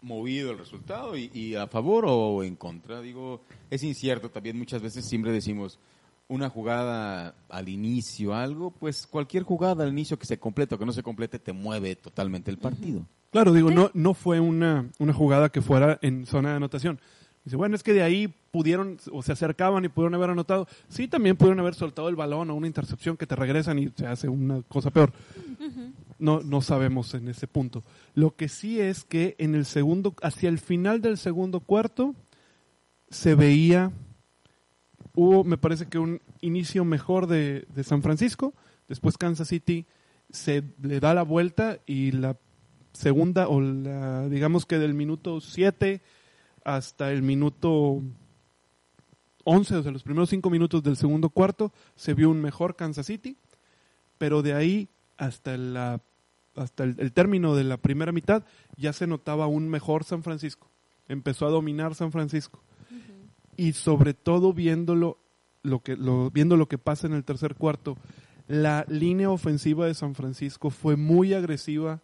[0.00, 3.00] movido el resultado y, y a favor o en contra.
[3.00, 4.58] Digo, es incierto también.
[4.58, 5.78] Muchas veces siempre decimos
[6.28, 10.86] una jugada al inicio, algo, pues cualquier jugada al inicio que se complete o que
[10.86, 13.06] no se complete te mueve totalmente el partido.
[13.30, 17.00] Claro, digo, no, no fue una, una jugada que fuera en zona de anotación.
[17.44, 20.68] Dice, bueno, es que de ahí pudieron, o se acercaban y pudieron haber anotado.
[20.88, 24.06] Sí, también pudieron haber soltado el balón o una intercepción que te regresan y se
[24.06, 25.12] hace una cosa peor.
[26.18, 27.82] No, no sabemos en ese punto.
[28.14, 32.14] Lo que sí es que en el segundo, hacia el final del segundo cuarto,
[33.10, 33.90] se veía,
[35.14, 38.54] hubo, me parece que un inicio mejor de, de San Francisco.
[38.86, 39.84] Después Kansas City
[40.30, 42.36] se le da la vuelta y la
[42.92, 46.00] segunda o la digamos que del minuto 7
[46.64, 48.02] hasta el minuto
[49.44, 53.06] 11, o sea, los primeros 5 minutos del segundo cuarto se vio un mejor Kansas
[53.06, 53.36] City,
[54.18, 56.00] pero de ahí hasta la
[56.54, 58.44] hasta el, el término de la primera mitad
[58.76, 60.68] ya se notaba un mejor San Francisco.
[61.08, 62.62] Empezó a dominar San Francisco.
[63.56, 65.18] Y sobre todo viéndolo
[65.62, 67.96] lo que lo, viendo lo que pasa en el tercer cuarto,
[68.48, 72.00] la línea ofensiva de San Francisco fue muy agresiva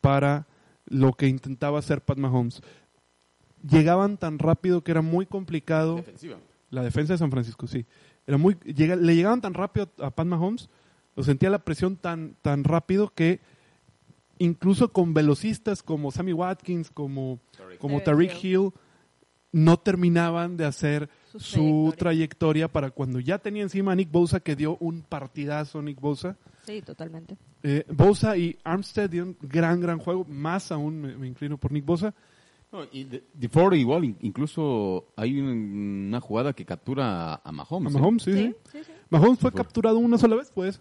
[0.00, 0.46] para
[0.86, 2.62] lo que intentaba hacer Pat Mahomes.
[3.70, 5.96] Llegaban tan rápido que era muy complicado.
[5.96, 6.36] Defensiva.
[6.70, 7.86] La defensa de San Francisco, sí.
[8.26, 10.68] Era muy, llega- le llegaban tan rápido a Pat Mahomes,
[11.16, 13.40] lo sentía la presión tan, tan rápido que
[14.38, 17.40] incluso con velocistas como Sammy Watkins, como,
[17.78, 18.70] como Tyreek Tariq Hill,
[19.50, 21.96] no terminaban de hacer Su su trayectoria.
[21.96, 26.36] trayectoria para cuando ya tenía encima a Nick Bosa, que dio un partidazo Nick Bosa.
[26.64, 27.36] Sí, totalmente.
[27.62, 30.24] Eh, Bosa y Armstead dieron gran, gran juego.
[30.28, 32.14] Más aún me, me inclino por Nick Bosa.
[32.70, 37.40] No, y de, de Ford igual, in- incluso hay un- una jugada que captura a,
[37.44, 37.94] a Mahomes.
[37.94, 38.00] A ¿eh?
[38.00, 38.54] Mahomes, sí, sí.
[38.72, 38.92] sí, sí.
[39.08, 40.80] Mahomes fue capturado una sola vez, pues.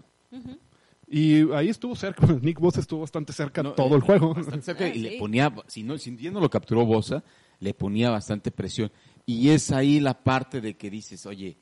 [1.09, 2.25] Y ahí estuvo cerca.
[2.41, 4.35] Nick Bosa estuvo bastante cerca No, todo eh, el juego.
[4.61, 4.99] cerca Ah, y sí.
[4.99, 7.23] le ponía, si no, si no lo capturó Bosa,
[7.59, 8.91] le ponía bastante presión.
[9.25, 11.57] Y es ahí la parte de que dices, oye,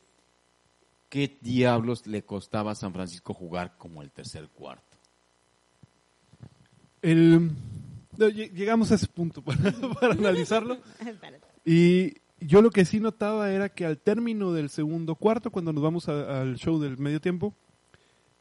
[1.10, 4.98] ¿qué diablos le costaba a San Francisco jugar como el tercer cuarto?
[7.04, 7.52] El-
[8.18, 10.78] no, lle- llegamos a ese punto para, para analizarlo.
[11.66, 15.84] Y yo lo que sí notaba era que al término del segundo cuarto, cuando nos
[15.84, 17.56] vamos a- al show del medio tiempo,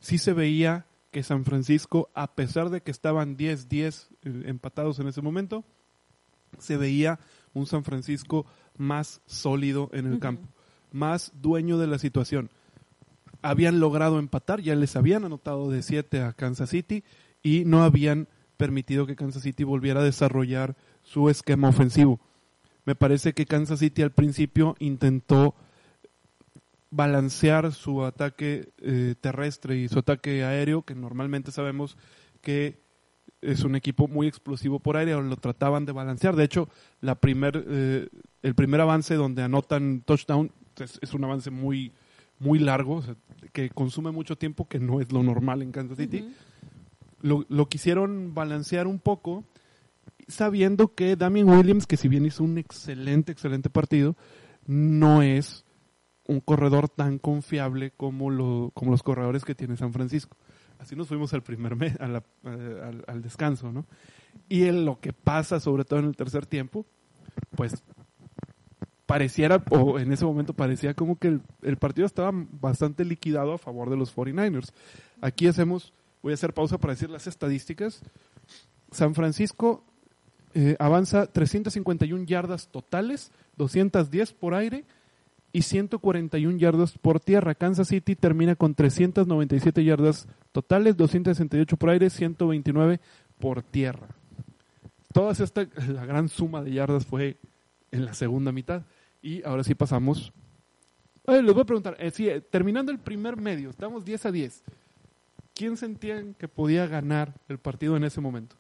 [0.01, 5.09] sí se veía que San Francisco, a pesar de que estaban 10-10 eh, empatados en
[5.09, 5.65] ese momento,
[6.59, 7.19] se veía
[7.55, 8.45] un San Francisco
[8.77, 10.49] más sólido en el campo,
[10.93, 12.51] más dueño de la situación.
[13.43, 17.05] Habían logrado empatar, ya les habían anotado de 7 a Kansas City
[17.43, 22.21] y no habían permitido que Kansas City volviera a desarrollar su esquema ofensivo.
[22.85, 25.55] Me parece que Kansas City al principio intentó
[26.91, 31.97] balancear su ataque eh, terrestre y su ataque aéreo, que normalmente sabemos
[32.41, 32.79] que
[33.41, 36.37] es un equipo muy explosivo por aire, lo trataban de balancear.
[36.37, 36.69] De hecho,
[37.03, 38.09] eh,
[38.43, 41.93] el primer avance donde anotan touchdown es, es un avance muy,
[42.39, 43.03] muy largo,
[43.53, 46.29] que consume mucho tiempo, que no es lo normal en Kansas City.
[47.25, 49.45] Lo, lo quisieron balancear un poco,
[50.29, 54.15] sabiendo que Damien Williams, que si bien hizo un excelente, excelente partido,
[54.67, 55.65] no es
[56.27, 60.37] un corredor tan confiable como, lo, como los corredores que tiene San Francisco.
[60.79, 63.87] Así nos fuimos al primer mes, eh, al, al descanso, ¿no?
[64.51, 66.85] Y en lo que pasa, sobre todo en el tercer tiempo,
[67.57, 67.83] pues
[69.07, 73.59] pareciera, o en ese momento parecía como que el, el partido estaba bastante liquidado a
[73.59, 74.73] favor de los 49ers.
[75.23, 78.01] Aquí hacemos, voy a hacer pausa para decir las estadísticas.
[78.91, 79.85] San Francisco
[80.55, 84.87] eh, avanza 351 yardas totales, 210 por aire
[85.53, 87.55] y 141 yardas por tierra.
[87.55, 93.01] Kansas City termina con 397 yardas totales, 268 por aire, 129
[93.39, 94.09] por tierra.
[95.13, 97.37] Toda esta, la gran suma de yardas fue
[97.91, 98.87] en la segunda mitad.
[99.21, 100.33] Y ahora sí pasamos.
[101.27, 104.65] Les voy a preguntar, eh, eh, terminando el primer medio, estamos 10 a 10.
[105.55, 108.57] ¿Quién sentían que podía ganar el partido en ese momento?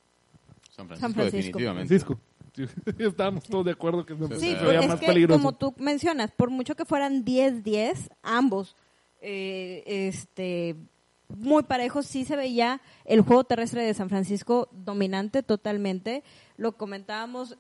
[0.70, 1.59] San Francisco, San Francisco.
[1.59, 1.98] definitivamente.
[1.98, 2.20] Francisco.
[2.98, 5.38] Estábamos todos de acuerdo que San Sí, Sí, Francisco se era es más que peligroso.
[5.40, 8.76] como tú mencionas, por mucho que fueran 10-10, ambos,
[9.20, 10.76] eh, este,
[11.28, 16.22] muy parejos, sí se veía el juego terrestre de San Francisco dominante totalmente.
[16.57, 17.57] Lo comentábamos,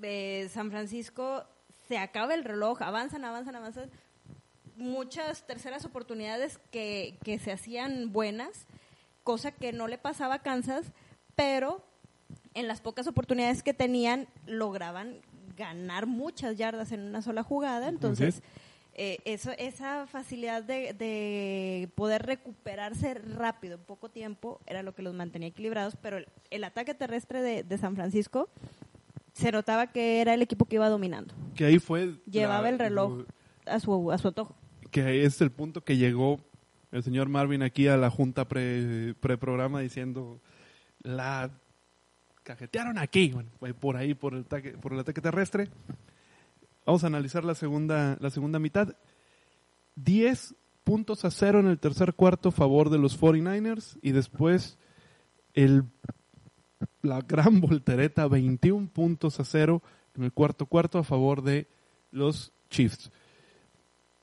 [0.00, 1.44] de San Francisco
[1.88, 3.90] se acaba el reloj, avanzan, avanzan, avanzan,
[4.76, 8.66] muchas terceras oportunidades que, que se hacían buenas,
[9.26, 10.92] cosa que no le pasaba a Kansas,
[11.34, 11.84] pero
[12.54, 15.16] en las pocas oportunidades que tenían lograban
[15.56, 18.42] ganar muchas yardas en una sola jugada, entonces
[18.94, 25.02] eh, eso, esa facilidad de, de poder recuperarse rápido en poco tiempo era lo que
[25.02, 28.48] los mantenía equilibrados, pero el, el ataque terrestre de, de San Francisco
[29.32, 32.14] se notaba que era el equipo que iba dominando, Que ahí fue...
[32.30, 33.24] llevaba la- el reloj
[33.66, 34.54] a su, a su antojo.
[34.90, 36.38] que ahí es el punto que llegó
[36.92, 40.40] el señor Marvin aquí a la junta pre, programa diciendo
[41.02, 41.50] la
[42.42, 45.68] cajetearon aquí, bueno, por ahí por el ataque, por el ataque terrestre.
[46.84, 48.96] Vamos a analizar la segunda la segunda mitad.
[49.96, 54.78] 10 puntos a cero en el tercer cuarto a favor de los 49ers y después
[55.54, 55.84] el
[57.02, 59.82] la gran voltereta 21 puntos a cero
[60.14, 61.66] en el cuarto cuarto a favor de
[62.10, 63.10] los Chiefs.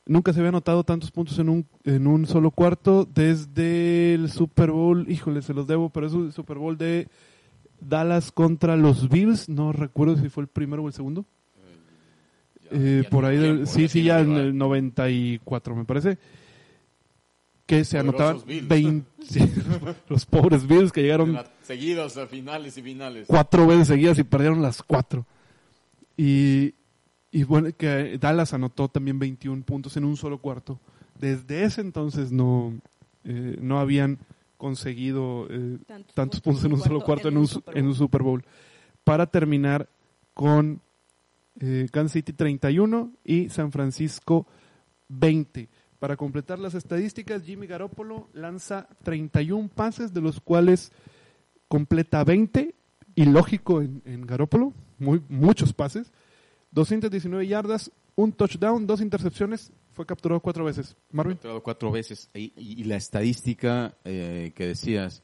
[0.06, 4.72] Nunca se había notado tantos puntos en un, en un solo cuarto desde el Super
[4.72, 7.08] Bowl, híjole, se los debo, pero es el Super Bowl de
[7.80, 11.26] Dallas contra los Bills, no recuerdo si fue el primero o el segundo.
[12.72, 16.18] Eh, ya por ahí, tiempo, sí, sí, ya en el 94 me parece.
[17.66, 18.68] Que se anotaban Poderosos Bills.
[18.68, 19.54] 20 sí,
[20.10, 23.26] los pobres Bills que llegaron Seguidos a finales y finales.
[23.28, 25.26] cuatro veces seguidas y perdieron las cuatro.
[26.18, 26.74] Y,
[27.34, 30.80] y bueno, que Dallas anotó también 21 puntos en un solo cuarto.
[31.20, 32.80] Desde ese entonces no,
[33.24, 34.20] eh, no habían
[34.56, 37.96] conseguido eh, Tantos tantos puntos en un solo cuarto en un, en un Bowl.
[37.96, 38.46] Super Bowl.
[39.04, 39.90] Para terminar
[40.36, 40.80] con
[41.60, 44.46] eh, Kansas City 31 y San Francisco
[45.08, 45.70] 20.
[45.98, 50.92] Para completar las estadísticas, Jimmy Garoppolo lanza 31 pases, de los cuales
[51.68, 52.76] completa 20,
[53.16, 56.12] y lógico en, en Garoppolo, muy, muchos pases,
[56.74, 60.96] 219 yardas, un touchdown, dos intercepciones, fue capturado cuatro veces.
[61.12, 61.36] Marvin.
[61.36, 62.30] capturado cuatro veces.
[62.34, 65.24] Y, y- y la estadística eh, que decías,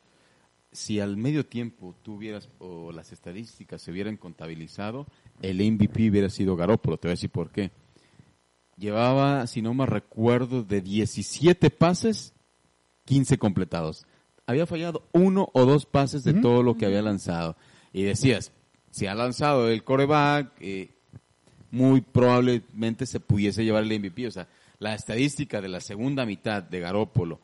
[0.72, 5.08] si al medio tiempo tú hubieras, o las estadísticas se hubieran contabilizado,
[5.42, 6.98] el MVP hubiera sido Garópolo.
[6.98, 7.72] Te voy a decir por qué.
[8.78, 12.34] Llevaba, si no me recuerdo, de 17 pases,
[13.06, 14.06] 15 completados.
[14.46, 17.58] Había fallado uno o dos pases de todo lo que había lanzado.
[17.92, 18.52] Y decías,
[18.90, 20.96] si ha lanzado el coreback, eh,
[21.72, 24.28] muy probablemente se pudiese llevar el MVP.
[24.28, 24.48] O sea,
[24.80, 27.40] la estadística de la segunda mitad de Garópolo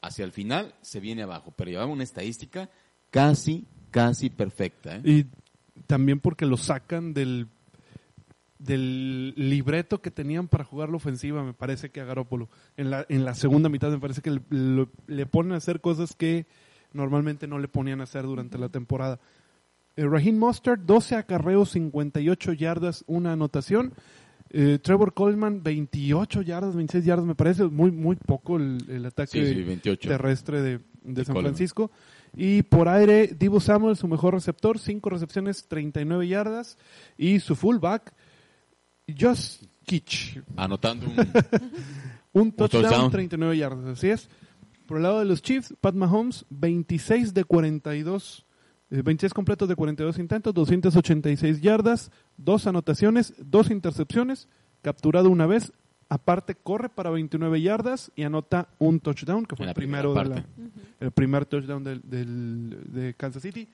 [0.00, 2.70] hacia el final se viene abajo, pero llevaba una estadística
[3.10, 4.96] casi, casi perfecta.
[4.96, 5.02] ¿eh?
[5.04, 5.26] Y
[5.86, 7.48] también porque lo sacan del,
[8.58, 12.48] del libreto que tenían para jugar la ofensiva, me parece que a Garópolo.
[12.76, 16.14] En la, en la segunda mitad me parece que le, le ponen a hacer cosas
[16.14, 16.46] que
[16.92, 19.20] normalmente no le ponían a hacer durante la temporada.
[19.96, 23.92] Eh, Raheem Mostert, 12 acarreos, 58 yardas, una anotación.
[24.50, 29.46] Eh, Trevor Coleman, 28 yardas, 26 yardas, me parece muy muy poco el, el ataque
[29.46, 30.08] Sí, sí, 28.
[30.08, 31.54] terrestre de, de San Coleman.
[31.54, 31.90] Francisco.
[32.36, 36.78] Y por aire, Divo Samuel, su mejor receptor, 5 recepciones, 39 yardas.
[37.18, 38.12] Y su fullback,
[39.18, 41.06] Josh Kitch, Anotando
[42.32, 42.42] un...
[42.42, 43.10] un touchdown, touchdown.
[43.10, 44.28] 39 yardas, así es.
[44.86, 48.51] Por el lado de los Chiefs, Pat Mahomes, 26 de 42, eh,
[49.00, 54.48] 26 completos de 42 intentos, 286 yardas, dos anotaciones, dos intercepciones,
[54.82, 55.72] capturado una vez,
[56.10, 60.46] aparte corre para 29 yardas y anota un touchdown, que fue el primero de la,
[61.00, 63.68] el primer touchdown del, del- de Kansas City.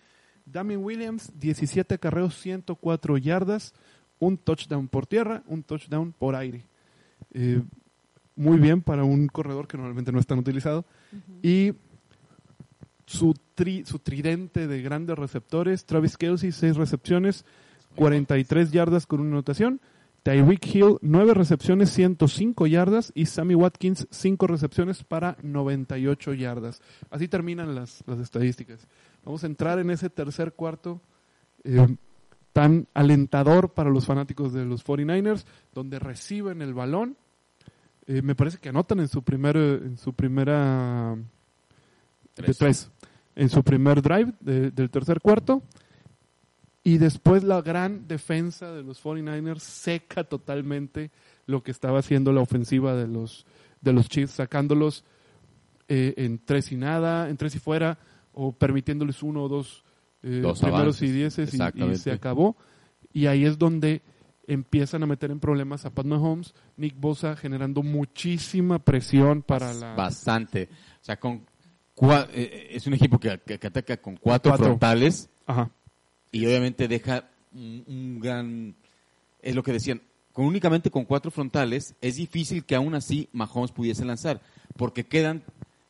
[0.46, 3.74] Damien Williams, 17 acarreos, 104 yardas,
[4.20, 6.64] un touchdown por tierra, un touchdown por aire.
[7.32, 7.60] Eh,
[8.36, 10.84] muy bien para un corredor que normalmente no es tan utilizado.
[11.42, 11.72] Y
[13.08, 17.46] su, tri- su tridente de grandes receptores, Travis Kelsey, 6 recepciones,
[17.96, 19.80] 43 yardas con una anotación.
[20.24, 23.10] Tyreek Hill, 9 recepciones, 105 yardas.
[23.14, 26.82] Y Sammy Watkins, 5 recepciones para 98 yardas.
[27.08, 28.86] Así terminan las, las estadísticas.
[29.24, 31.00] Vamos a entrar en ese tercer cuarto
[31.64, 31.96] eh,
[32.52, 37.16] tan alentador para los fanáticos de los 49ers, donde reciben el balón.
[38.06, 41.16] Eh, me parece que anotan en su, primer, en su primera...
[42.46, 42.90] De Tres.
[43.36, 45.62] En su primer drive de- del tercer cuarto.
[46.84, 51.10] Y después la gran defensa de los 49ers seca totalmente
[51.46, 53.46] lo que estaba haciendo la ofensiva de los,
[53.80, 55.04] de los Chiefs, sacándolos
[55.88, 57.98] eh, en tres y nada, en tres y fuera,
[58.32, 59.84] o permitiéndoles uno o dos,
[60.22, 62.56] eh, Dos primeros avances, y dieces y- y, se acabó.
[63.12, 64.02] Y ahí es donde
[64.46, 69.94] empiezan a meter en problemas a Pat Mahomes, Nick Bosa generando muchísima presión para la...
[69.94, 70.68] Bastante.
[71.00, 71.42] O sea, con
[71.98, 74.66] cua- eh, es un equipo que, que- que ataca con cuatro, Cuatro.
[74.66, 75.70] frontales Ajá.
[76.32, 78.74] y obviamente deja un, un gran...
[79.42, 80.00] Es lo que decían,
[80.32, 84.40] con únicamente con cuatro frontales, es difícil que aún así Mahomes pudiese lanzar,
[84.76, 85.42] porque quedan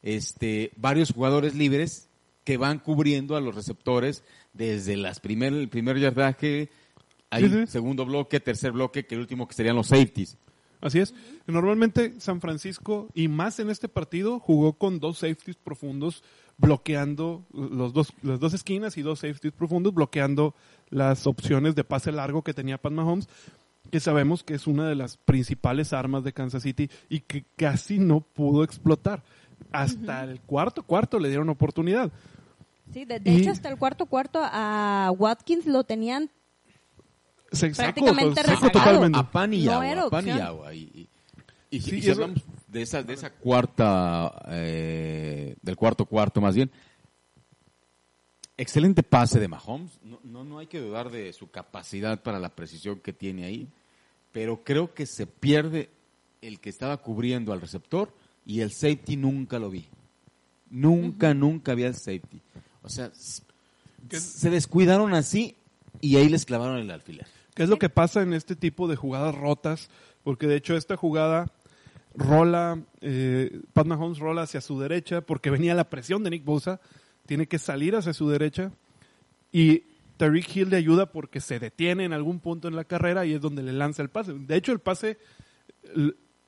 [0.03, 2.09] este, varios jugadores libres
[2.45, 4.23] que van cubriendo a los receptores
[4.55, 6.71] desde las primer, el primer yardaje,
[7.31, 7.67] hay Sí, sí.
[7.67, 10.37] segundo bloque, tercer bloque, que el último que serían los safeties.
[10.81, 11.15] Así es.
[11.47, 16.23] Normalmente San Francisco, y más en este partido, jugó con dos safeties profundos
[16.57, 20.55] bloqueando los dos, las dos esquinas y dos safeties profundos bloqueando
[20.91, 23.29] las opciones de pase largo que tenía Pat Mahomes,
[23.91, 27.99] que sabemos que es una de las principales armas de Kansas City y que casi
[27.99, 29.23] no pudo explotar.
[29.73, 32.13] Hasta el cuarto cuarto le dieron oportunidad.
[32.93, 36.31] Sí, de, de Y- hecho, hasta el cuarto cuarto a Watkins lo tenían
[37.53, 38.71] Se sacó, Prácticamente rezagado.
[38.71, 39.19] totalmente.
[39.19, 40.75] A pan y No agua, a pan y agua.
[40.75, 41.09] Y, y-
[41.71, 46.05] y si, Sí, y si eso- hablamos de esa, de esa cuarta, eh, del cuarto
[46.07, 46.71] cuarto más bien,
[48.57, 49.99] excelente pase de Mahomes.
[50.03, 53.69] No, no, no hay que dudar de su capacidad para la precisión que tiene ahí,
[54.33, 55.91] pero creo que se pierde
[56.43, 58.13] el que estaba cubriendo al receptor
[58.47, 59.87] y el safety nunca lo vi.
[60.71, 62.41] Nunca, nunca había el safety.
[62.83, 63.43] O sea, s-
[64.09, 65.55] ¿Qué- se descuidaron así
[66.01, 67.27] y ahí les clavaron el alfiler.
[67.59, 69.91] ¿Qué es lo que pasa en este tipo de jugadas rotas?
[70.23, 71.53] Porque de hecho esta jugada
[72.15, 76.81] rola, eh, Pat Mahomes rola hacia su derecha porque venía la presión de Nick Bosa,
[77.27, 78.71] tiene que salir hacia su derecha
[79.51, 79.83] y
[80.19, 83.41] Tariq Hill le ayuda porque se detiene en algún punto en la carrera y es
[83.41, 84.35] donde le lanza el pase.
[84.35, 85.19] De hecho el pase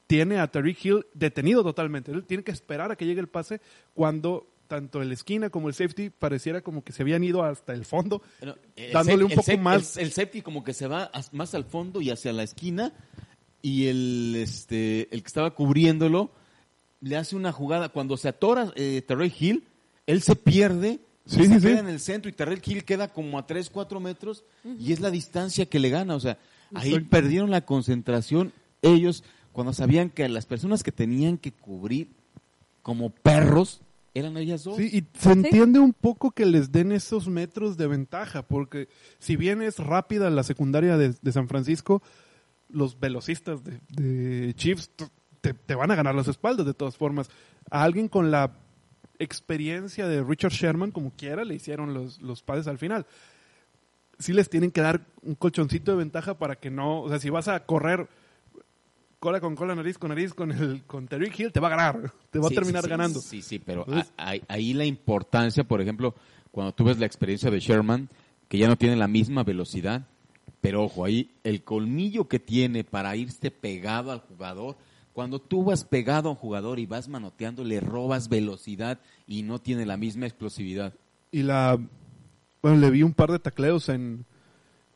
[0.06, 2.12] tiene a Tariq Hill detenido totalmente.
[2.12, 3.60] Él tiene que esperar a que llegue el pase
[3.94, 7.84] cuando tanto el esquina como el safety pareciera como que se habían ido hasta el
[7.84, 8.22] fondo.
[8.38, 11.64] Bueno, el Dándole un poco más- El, el safety como que se va más al
[11.64, 12.92] fondo y hacia la esquina
[13.62, 16.30] y el este el que estaba cubriéndolo
[17.00, 19.64] le hace una jugada cuando se atora eh, Terrell Hill,
[20.06, 21.00] él se pierde.
[21.26, 21.66] Sí, se sí, sí.
[21.66, 24.44] queda en el centro y Terrell Hill queda como a 3, 4 metros
[24.78, 26.14] y es la distancia que le gana.
[26.14, 26.38] O sea,
[26.74, 27.10] ahí Exacto.
[27.10, 28.52] perdieron la concentración
[28.82, 32.08] ellos cuando sabían que las personas que tenían que cubrir
[32.82, 33.80] como perros
[34.14, 34.76] eran ellas dos.
[34.76, 38.88] Sí, y se entiende un poco que les den esos metros de ventaja, porque
[39.18, 42.02] si bien es rápida la secundaria de, de San Francisco,
[42.68, 44.90] los velocistas de, de Chiefs
[45.40, 47.30] te, te van a ganar las espaldas de todas formas.
[47.70, 48.56] A alguien con la
[49.18, 53.06] experiencia de Richard Sherman, como quiera, le hicieron los, los pases al final.
[54.18, 57.30] Sí les tienen que dar un colchoncito de ventaja para que no, o sea, si
[57.30, 58.08] vas a correr
[59.20, 62.12] cola con cola, nariz con nariz con el con Terry Hill, te va a ganar,
[62.30, 63.20] te va Sí, a terminar sí, sí, ganando.
[63.20, 66.14] Sí, sí, pero Entonces- a- ahí- ahí la importancia, por ejemplo,
[66.50, 68.08] cuando tú ves la experiencia de Sherman,
[68.48, 70.06] que ya no tiene la misma velocidad,
[70.60, 74.76] pero ojo, ahí el colmillo que tiene para irte pegado al jugador,
[75.12, 79.58] cuando tú vas pegado a un jugador y vas manoteando, le robas velocidad y no
[79.60, 80.94] tiene la misma explosividad.
[81.32, 81.78] y la
[82.62, 84.24] bueno le vi un par de tacleos en,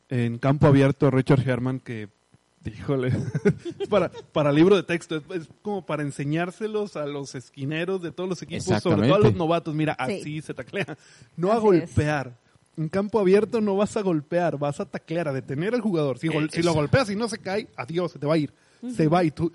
[0.09, 2.09] en campo abierto a Richard Herman que
[2.65, 3.09] híjole.
[3.79, 8.11] Es para para libro de texto es, es como para enseñárselos a los esquineros de
[8.11, 9.73] todos los equipos sobre todo a los novatos.
[9.75, 10.19] Mira Sí.
[10.19, 10.97] así se taclea.
[11.37, 12.37] No a golpear.
[12.77, 16.17] En campo abierto no vas a golpear vas a taclear a detener al jugador.
[16.19, 18.53] Si, gol- si lo golpeas y no se cae adiós se te va a ir.
[18.93, 19.51] Se va y tú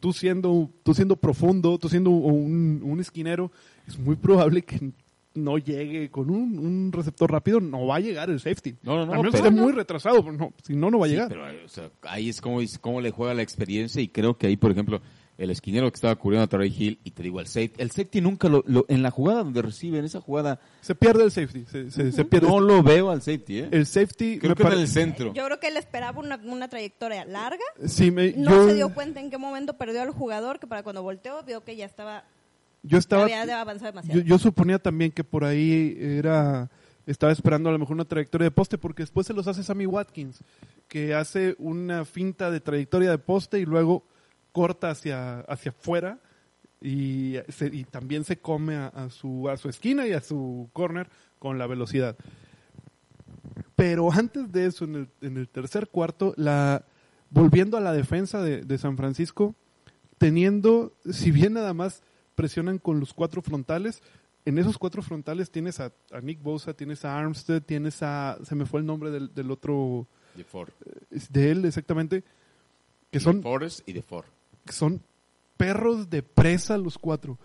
[0.00, 3.50] tú siendo tú siendo profundo tú siendo un, un esquinero
[3.86, 4.92] es muy probable que
[5.34, 8.76] no llegue con un, un receptor rápido, no va a llegar el safety.
[8.82, 11.08] No, no, no, A menos esté muy retrasado, pero no, si no, no va a
[11.08, 11.28] Sí, llegar.
[11.28, 14.46] pero, o sea, ahí es como, es como le juega la experiencia y creo que
[14.46, 15.00] ahí, por ejemplo,
[15.36, 18.20] el esquinero que estaba cubriendo a Terry Hill y te digo, el safety, el safety
[18.20, 21.64] nunca lo, lo- en la jugada donde recibe, en esa jugada, Se pierde el safety,
[21.64, 22.46] se, se- se pierde.
[22.46, 23.68] no lo veo al safety, ¿eh?
[23.72, 25.32] el safety, Creo me que en el centro.
[25.34, 27.64] Yo creo que él esperaba una, una trayectoria larga.
[27.84, 30.84] sí, me- No yo, se dio cuenta en qué momento perdió al jugador, que para
[30.84, 32.22] cuando volteó vio que ya estaba,
[32.84, 33.24] yo estaba,
[34.14, 36.70] yo, yo suponía también que por ahí era,
[37.06, 39.86] estaba esperando a lo mejor una trayectoria de poste, porque después se los hace Sammy
[39.86, 40.38] Watkins,
[40.88, 44.04] que hace una finta de trayectoria de poste y luego
[44.52, 46.18] corta hacia, hacia afuera
[46.80, 50.68] y, se- y también se come a, a su, a su esquina y a su
[50.72, 51.08] corner
[51.38, 52.16] con la velocidad.
[53.76, 56.84] Pero antes de eso, en el, en el tercer cuarto, la,
[57.30, 59.54] volviendo a la defensa de, de San Francisco,
[60.18, 62.02] teniendo, si bien nada más
[62.34, 64.02] presionan con los cuatro frontales,
[64.44, 68.54] en esos cuatro frontales tienes a, a Nick Bosa, tienes a Armstead, tienes a, se
[68.54, 70.06] me fue el nombre del, del otro,
[70.36, 70.70] De Ford.
[71.10, 72.22] es de él exactamente,
[73.10, 74.26] que De son, Forrest y de Ford.
[74.66, 75.00] que son
[75.56, 77.38] perros de presa los cuatro,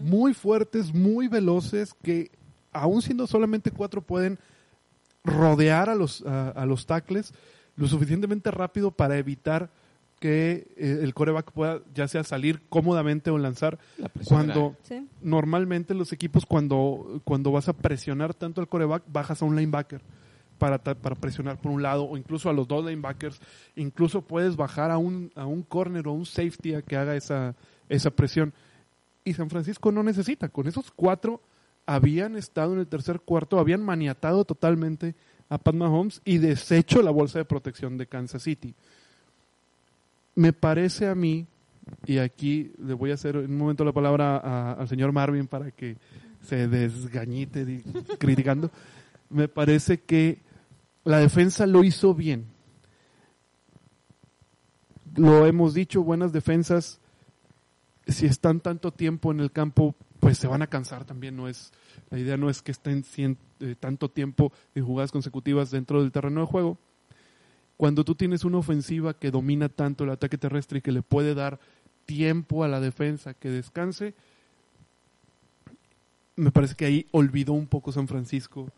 [0.00, 2.30] muy fuertes, muy veloces, que
[2.72, 4.38] aún siendo solamente cuatro pueden
[5.24, 7.34] rodear a los, a, a los tackles
[7.74, 9.68] lo suficientemente rápido para evitar
[10.26, 15.06] que eh, el coreback pueda ya sea salir cómodamente o lanzar La presión cuando Sí.
[15.22, 20.00] normalmente los equipos cuando, cuando vas a presionar tanto al coreback bajas a un linebacker
[20.58, 23.40] para, ta- para presionar por un lado o incluso a los dos linebackers.
[23.76, 27.54] Incluso puedes bajar a un, a un corner o un safety a que haga esa,
[27.88, 28.52] esa presión.
[29.24, 30.48] Y San Francisco no necesita.
[30.48, 31.40] Con esos cuatro
[31.86, 35.14] habían estado en el tercer cuarto, habían maniatado totalmente
[35.48, 38.74] a Pat Mahomes y deshecho la bolsa de protección de Kansas City.
[40.36, 41.46] Me parece a mí,
[42.04, 45.48] y aquí le voy a hacer en un momento la palabra a- al señor Marvin
[45.48, 45.96] para que
[46.42, 47.82] se desgañite
[48.20, 48.70] criticando,
[49.30, 50.40] me parece que
[51.04, 52.46] la defensa lo hizo bien.
[55.16, 57.00] Lo hemos dicho, buenas defensas,
[58.06, 61.36] si están tanto tiempo en el campo, pues se van a cansar también.
[61.36, 61.72] No es
[62.10, 66.12] la idea no es que estén cien- eh, tanto tiempo en jugadas consecutivas dentro del
[66.12, 66.78] terreno de juego.
[67.76, 71.34] Cuando tú tienes una ofensiva que domina tanto el ataque terrestre y que le puede
[71.34, 71.58] dar
[72.06, 74.14] tiempo a la defensa que descanse,
[76.36, 78.68] me parece que ahí olvidó un poco San Francisco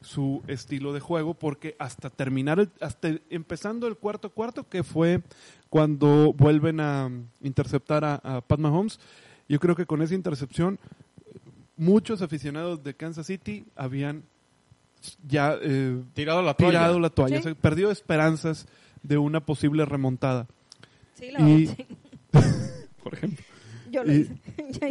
[0.00, 5.22] su estilo de juego porque hasta terminar, el- hasta empezando el cuarto cuarto, que fue
[5.70, 7.10] cuando vuelven a
[7.42, 9.00] interceptar a Pat Mahomes,
[9.48, 10.78] yo creo que con esa intercepción
[11.76, 14.22] muchos aficionados de Kansas City habían
[15.26, 16.78] ya eh, Tirado la toalla.
[16.80, 17.42] tirado la toalla, Sí.
[17.44, 18.66] se perdió esperanzas
[19.02, 20.46] de una posible remontada,
[21.14, 21.66] Sí, la Y-
[23.02, 23.44] por ejemplo.
[23.90, 24.36] Yo lo y- hice.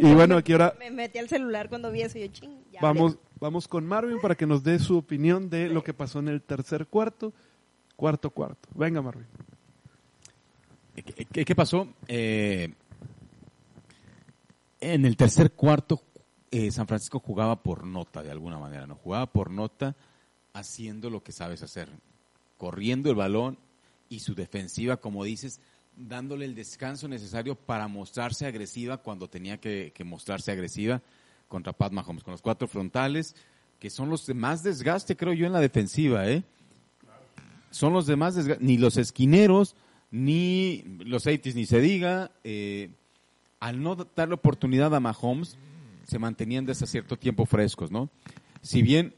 [0.00, 2.50] Y bueno, me- aquí ahora- Me metí al celular cuando vi eso y yo, ching,
[2.72, 6.18] ya Vamos, vamos con Marvin para que nos dé su opinión de lo que pasó
[6.18, 7.32] en el tercer cuarto,
[7.96, 8.68] cuarto cuarto.
[8.74, 9.26] Venga, Marvin.
[10.94, 11.86] ¿Qué, qué- qué pasó?
[12.08, 12.72] Eh,
[14.80, 16.02] en el tercer cuarto,
[16.50, 18.94] eh, San Francisco jugaba por nota de alguna manera, ¿no?
[18.96, 19.94] Jugaba por nota
[20.54, 21.88] haciendo lo que sabes hacer,
[22.56, 23.58] corriendo el balón
[24.08, 25.60] y su defensiva, como dices,
[25.96, 31.02] dándole el descanso necesario para mostrarse agresiva cuando tenía que, que mostrarse agresiva
[31.48, 33.34] contra Pat Mahomes, con los cuatro frontales,
[33.78, 36.42] que son los de más desgaste, creo yo, en la defensiva, ¿eh?
[37.70, 39.74] son los demás, desga- ni los esquineros,
[40.10, 42.90] ni los 80 ni se diga, eh,
[43.60, 45.58] al no darle oportunidad a Mahomes,
[46.08, 48.08] se mantenían desde cierto tiempo frescos, ¿no?
[48.62, 49.14] Si bien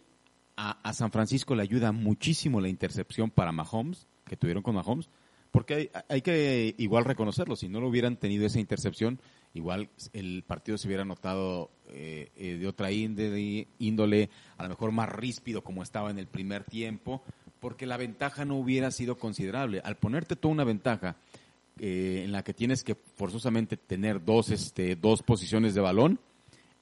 [0.57, 5.09] a, San Francisco le ayuda muchísimo la intercepción para Mahomes, que tuvieron con Mahomes,
[5.53, 9.21] porque hay, que igual reconocerlo, si no lo hubieran tenido esa intercepción,
[9.55, 15.09] igual el partido se hubiera notado eh, eh, de otra índole, a lo mejor más
[15.09, 17.23] ríspido como estaba en el primer tiempo,
[17.61, 19.81] porque la ventaja no hubiera sido considerable.
[19.85, 21.17] Al ponerte toda una ventaja
[21.79, 26.19] eh, en la que tienes que forzosamente tener dos, este, dos posiciones de balón,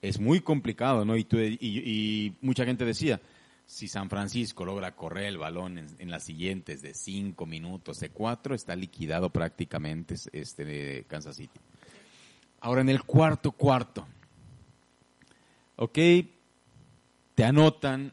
[0.03, 1.17] es muy complicado, ¿no?
[1.17, 3.21] Y, tú- y- y mucha gente decía,
[3.67, 8.09] si San Francisco logra correr el balón en, en las siguientes de cinco minutos, de
[8.11, 11.61] cuatro, está liquidado prácticamente este de Kansas City.
[12.61, 14.07] Ahora en el cuarto cuarto,
[15.77, 15.99] ok,
[17.35, 18.13] te anotan,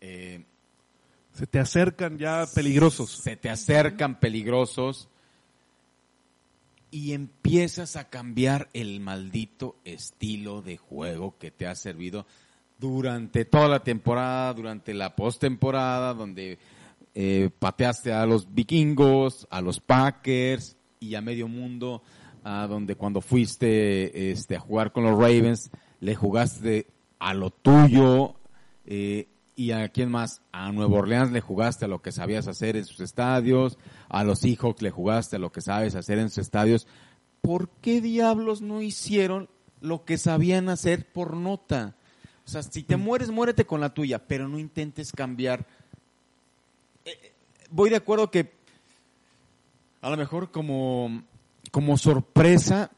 [0.00, 0.44] eh,
[1.32, 3.10] Se te acercan ya peligrosos.
[3.10, 5.08] se te acercan peligrosos
[6.92, 12.26] y empiezas a cambiar el maldito estilo de juego que te ha servido
[12.78, 16.58] durante toda la temporada, durante la postemporada, donde
[17.14, 22.02] eh, pateaste a los vikingos, a los Packers y a medio mundo,
[22.44, 25.70] a donde cuando fuiste este, a jugar con los Ravens,
[26.00, 26.88] le jugaste
[27.18, 28.34] a lo tuyo,
[28.84, 32.76] eh, y a quién más, a Nueva Orleans le jugaste a lo que sabías hacer
[32.76, 33.78] en sus estadios,
[34.08, 36.86] a los Seahawks le jugaste a lo que sabes hacer en sus estadios.
[37.40, 39.48] ¿Por qué diablos no hicieron
[39.80, 41.96] lo que sabían hacer por nota?
[42.46, 45.66] O sea, si te mueres, muérete con la tuya, pero no intentes cambiar.
[47.04, 47.32] Eh, eh,
[47.70, 48.52] voy de acuerdo que
[50.00, 51.22] a lo mejor como,
[51.70, 52.90] como sorpresa,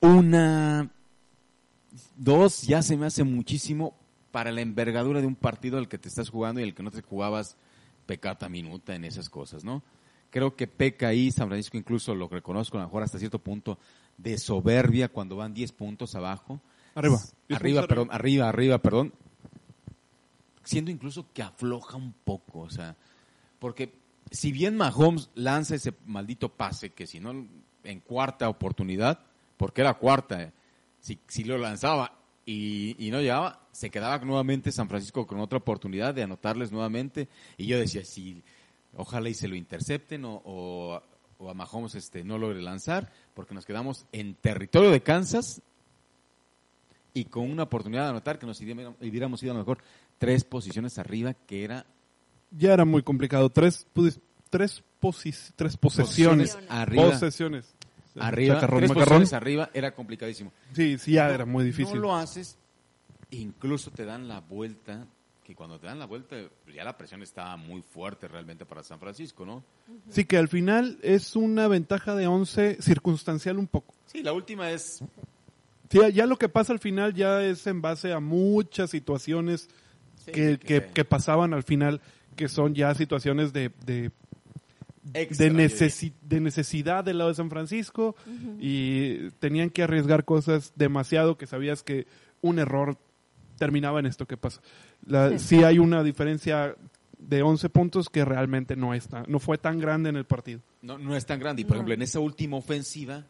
[0.00, 0.90] una,
[2.16, 3.94] dos ya se me hace muchísimo
[4.30, 6.90] para la envergadura de un partido al que te estás jugando y el que no
[6.90, 7.56] te jugabas
[8.06, 9.82] pecata minuta en esas cosas, ¿no?
[10.30, 13.78] Creo que peca ahí, San Francisco incluso lo reconozco a lo mejor hasta cierto punto
[14.16, 16.60] de soberbia cuando van 10 puntos abajo.
[16.94, 17.18] Arriba.
[17.50, 19.12] Arriba, perdón, arriba, arriba, perdón.
[20.62, 22.96] Siendo incluso que afloja un poco, o sea,
[23.58, 23.92] porque
[24.30, 27.46] si bien Mahomes lanza ese maldito pase, que si no
[27.82, 29.20] en cuarta oportunidad,
[29.56, 30.52] porque era cuarta, eh,
[31.00, 32.19] si, si lo lanzaba
[32.50, 37.28] y, y no llegaba, se quedaba nuevamente San Francisco con otra oportunidad de anotarles nuevamente.
[37.56, 38.42] Y yo decía, si
[38.96, 41.02] ojalá y se lo intercepten o, o,
[41.38, 45.62] o a Mahomes este, no logre lanzar, porque nos quedamos en territorio de Kansas
[47.14, 49.78] y con una oportunidad de anotar que nos hubiéramos ido a lo mejor
[50.18, 51.86] tres posiciones arriba, que era
[52.50, 53.50] Ya era muy complicado.
[53.50, 54.20] Tres, pues,
[54.50, 56.50] tres, posis- tres posesiones.
[56.50, 56.70] Posiciones.
[56.70, 57.10] arriba.
[57.10, 57.74] Posesiones.
[58.20, 59.06] Arriba, Chacarrón, tres macarrón.
[59.20, 60.52] posiciones arriba, era complicadísimo.
[60.74, 61.94] Sí, sí, ya No- era muy difícil.
[61.96, 62.58] No lo haces,
[63.30, 65.06] incluso te dan la vuelta,
[65.44, 66.36] que cuando te dan la vuelta,
[66.74, 69.64] ya la presión estaba muy fuerte realmente para San Francisco, ¿no?
[70.08, 73.94] Sí, que al final es una ventaja de 11 circunstancial un poco.
[74.06, 75.02] Sí, la última es
[75.90, 79.68] Sí, ya lo que pasa al final ya es en base a muchas situaciones
[80.24, 82.00] Sí, que, que- que- que pasaban al final,
[82.36, 84.12] que son ya situaciones de, de,
[85.14, 88.14] extra, de, necesi- de necesidad del lado de San Francisco
[88.58, 92.06] y tenían que arriesgar cosas demasiado que sabías que
[92.42, 92.98] un error
[93.58, 94.60] terminaba en esto que pasa.
[95.06, 95.56] La- Sí.
[95.58, 95.64] sí.
[95.64, 96.74] hay una diferencia
[97.18, 100.60] de 11 puntos que realmente no, está, no fue tan grande en el partido.
[100.80, 101.62] No, no es tan grande.
[101.62, 101.76] Y por No.
[101.80, 103.26] ejemplo, en esa última ofensiva,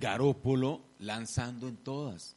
[0.00, 2.36] Garópolo lanzando en todas.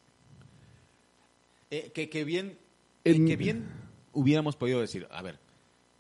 [1.72, 2.58] Eh, que, que bien,
[3.04, 3.66] que- En- que bien
[4.14, 5.40] hubiéramos podido decir, a ver,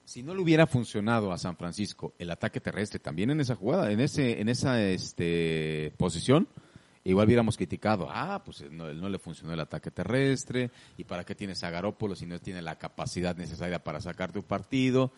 [0.07, 3.91] si no le hubiera funcionado a San Francisco el ataque terrestre también en esa jugada,
[3.91, 6.47] en ese, en esa este, posición,
[7.03, 11.35] igual hubiéramos criticado, ah, pues no, no le funcionó el ataque terrestre, y para qué
[11.35, 15.11] tienes a Garópolo si no tiene la capacidad necesaria para sacarte un partido.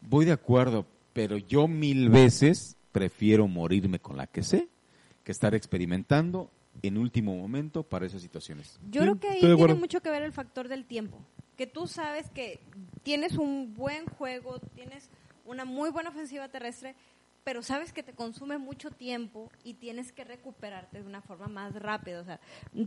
[0.00, 4.68] Voy de acuerdo, pero yo mil veces prefiero morirme con la que sé
[5.24, 8.78] que estar experimentando en último momento para esas situaciones.
[8.90, 9.76] Yo Sí, creo que ahí tiene acuerdo.
[9.76, 11.18] mucho que ver el factor del tiempo.
[11.56, 12.60] Que tú sabes que
[13.02, 15.10] tienes un buen juego, tienes
[15.44, 16.94] una muy buena ofensiva terrestre,
[17.44, 21.74] pero sabes que te consume mucho tiempo y tienes que recuperarte de una forma más
[21.74, 22.20] rápida.
[22.20, 22.40] O sea,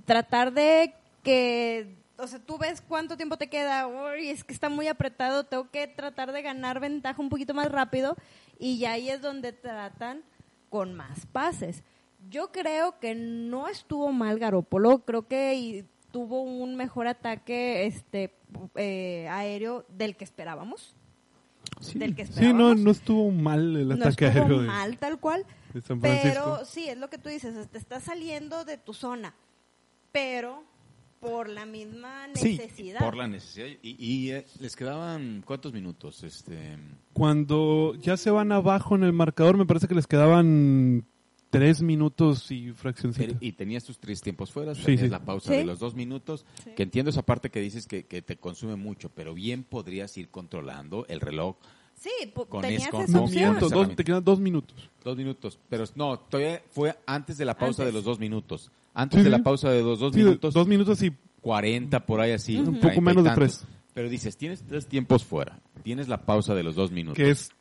[0.05, 4.69] tratar de que, o sea, tú ves cuánto tiempo te queda, uy, es que está
[4.69, 8.15] muy apretado, tengo que tratar de ganar ventaja un poquito más rápido
[8.59, 10.23] y ya ahí es donde tratan
[10.69, 11.83] con más pases.
[12.29, 18.35] Yo creo que no estuvo mal Garópolo, creo que y tuvo un mejor ataque este
[18.75, 20.95] eh, aéreo del que esperábamos.
[21.95, 22.77] Del que Sí, esperábamos.
[22.77, 25.99] no, no estuvo mal el No ataque estuvo aéreo de, mal tal cual, de San
[25.99, 26.29] Francisco.
[26.29, 29.33] pero sí, es lo que tú dices, te estás saliendo de tu zona,
[30.11, 30.63] pero
[31.19, 32.99] por la misma necesidad.
[32.99, 33.67] por la necesidad.
[33.81, 36.77] Y, y, eh, les quedaban cuántos minutos, este,
[37.13, 41.05] Cuando ya se van abajo en el marcador, me parece que les quedaban
[41.53, 43.37] tres minutos y fraccioncita.
[43.39, 45.09] y tenías tus tres tiempos fuera, Sí, tenías sí.
[45.09, 45.57] la pausa Sí.
[45.57, 46.71] de los dos minutos, Sí.
[46.75, 50.29] que entiendo esa parte que dices que, que te consume mucho, pero bien podrías ir
[50.29, 51.55] controlando el reloj
[51.95, 52.09] Sí,
[52.49, 53.57] Con tenías con- esa opción.
[53.59, 54.89] dos- te quedan dos minutos.
[55.03, 57.85] Dos minutos, pero no, todavía fue antes de la pausa Antes.
[57.85, 58.71] de los dos minutos.
[58.95, 59.37] Antes Sí, de sí.
[59.37, 62.57] la pausa de los dos minutos, dos minutos y 40 por ahí así.
[62.57, 63.65] Un 30 poco menos de tres.
[63.93, 67.15] Pero dices, tienes tres tiempos fuera, tienes la pausa de los dos minutos.
[67.15, 67.51] que es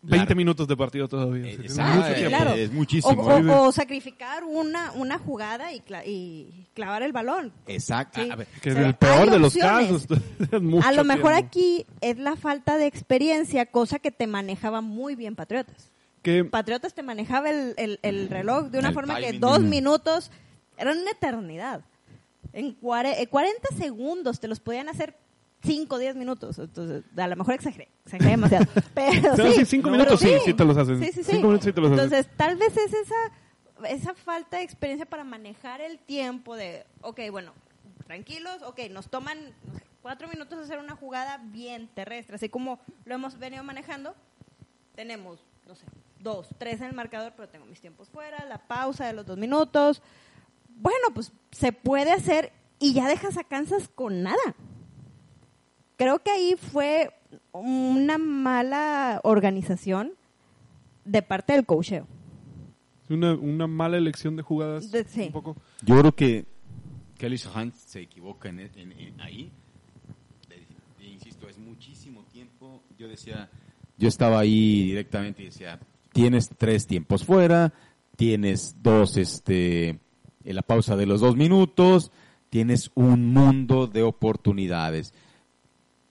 [0.00, 0.34] 20 Largo.
[0.36, 1.46] minutos de partido todavía.
[1.50, 2.50] Eh, Sí, exacto, claro.
[2.54, 3.62] es O, muchísimo.
[3.64, 7.52] o- sacrificar una, una jugada y, cla- y clavar el balón.
[7.66, 8.22] Exacto.
[8.22, 8.30] Sí.
[8.30, 10.06] A ver, Que O sea, el peor de los casos.
[10.38, 10.52] es
[10.84, 11.48] A lo mejor tiempo.
[11.48, 15.90] aquí es la falta de experiencia, cosa que te manejaba muy bien Patriotas.
[16.22, 20.30] Que, Patriotas te manejaba el, el- el reloj de una El forma que dos minutos
[20.76, 21.80] eran una eternidad.
[22.52, 25.16] En cuare- eh, 40 segundos te los podían hacer
[25.62, 26.58] 5 o 10 minutos.
[26.58, 28.66] Entonces, a lo mejor exageré, exageré demasiado.
[28.94, 30.98] Pero Sí, sí, sí, cinco pero minutos sí, sí te los hacen.
[31.00, 31.32] Sí, sí, sí.
[31.32, 32.04] Cinco minutos sí te los hacen.
[32.04, 37.20] Entonces, tal vez es esa, esa falta de experiencia para manejar el tiempo de, ok,
[37.30, 37.52] bueno,
[38.06, 43.14] tranquilos, ok, nos toman no cuatro minutos hacer una jugada bien terrestre, así como lo
[43.14, 44.14] hemos venido manejando.
[44.94, 45.84] Tenemos, no sé,
[46.18, 49.36] dos, tres en el marcador, pero tengo mis tiempos fuera, la pausa de los dos
[49.36, 50.02] minutos.
[50.68, 54.54] Bueno, pues se puede hacer y ya dejas a Kansas con nada.
[55.98, 57.10] Creo que ahí fue
[57.52, 60.12] una mala organización
[61.04, 62.06] de parte del coacheo.
[63.10, 64.90] una, una mala elección de jugadas.
[64.90, 65.24] De- sí.
[65.26, 65.56] Un poco.
[65.84, 66.46] Yo creo que
[67.18, 69.50] Kelly Shahan se equivoca en, en- en- ahí.
[70.48, 70.66] Le-
[71.04, 72.82] le insisto, es muchísimo tiempo.
[72.98, 73.50] Yo decía,
[73.96, 75.80] yo estaba ahí directamente y decía,
[76.12, 77.72] tienes tres tiempos fuera,
[78.16, 79.98] tienes dos, este,
[80.44, 82.12] en la pausa de los dos minutos,
[82.50, 85.12] tienes un mundo de oportunidades.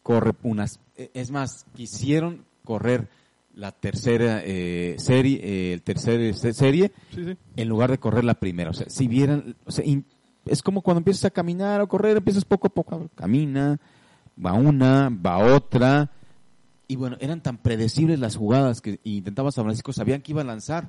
[0.08, 3.10] Corre unas, eh, es más, quisieron correr
[3.56, 7.38] la tercera eh, serie, eh, el tercer eh, serie, Sí, sí.
[7.58, 8.70] en lugar de correr la primera.
[8.70, 10.06] O sea, si vieran, o sea, in-
[10.46, 13.78] es como cuando empiezas a caminar o correr, empiezas poco a poco, camina,
[14.44, 16.10] va una, va otra.
[16.88, 20.46] Y bueno, eran tan predecibles las jugadas que intentaba San Francisco, sabían que iba a
[20.46, 20.88] lanzar.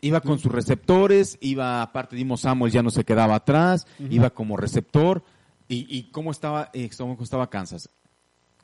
[0.00, 4.56] Iba con sus receptores, iba, aparte Dimo Samuel ya no se quedaba atrás, iba como
[4.56, 5.22] receptor.
[5.68, 7.88] ¿Y, y cómo estaba, eh, cómo estaba Kansas?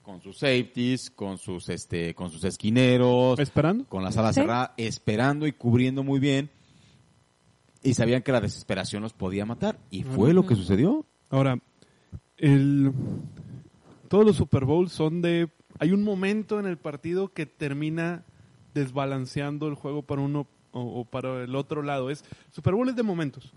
[0.03, 3.85] Con sus safeties, con sus, este, con sus esquineros, ¿Esperando?
[3.87, 4.41] con la sala Sí.
[4.41, 6.51] cerrada, esperando y cubriendo muy bien.
[7.83, 9.79] Y sabían que la desesperación los podía matar.
[9.91, 11.05] Y fue lo que sucedió.
[11.31, 11.59] Ahora,
[12.37, 12.93] el,
[14.09, 15.49] todos los Super Bowls son de...
[15.79, 18.23] Hay un momento en el partido que termina
[18.75, 22.11] desbalanceando el juego para uno o, o para el otro lado.
[22.11, 23.51] Es Super Bowl es de momentos.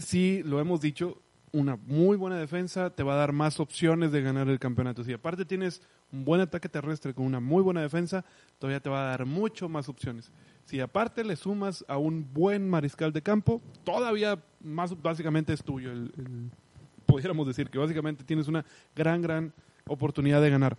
[0.00, 1.20] Sí, lo hemos dicho,
[1.52, 5.04] una muy buena defensa te va a dar más opciones de ganar el campeonato.
[5.04, 5.82] Si aparte tienes
[6.12, 8.24] un buen ataque terrestre con una muy buena defensa,
[8.58, 10.32] todavía te va a dar mucho más opciones.
[10.64, 15.90] Si aparte le sumas a un buen mariscal de campo, todavía más básicamente es tuyo.
[15.90, 16.50] El,
[17.06, 19.52] pudiéramos decir que básicamente tienes una gran, gran
[19.86, 20.78] oportunidad de ganar.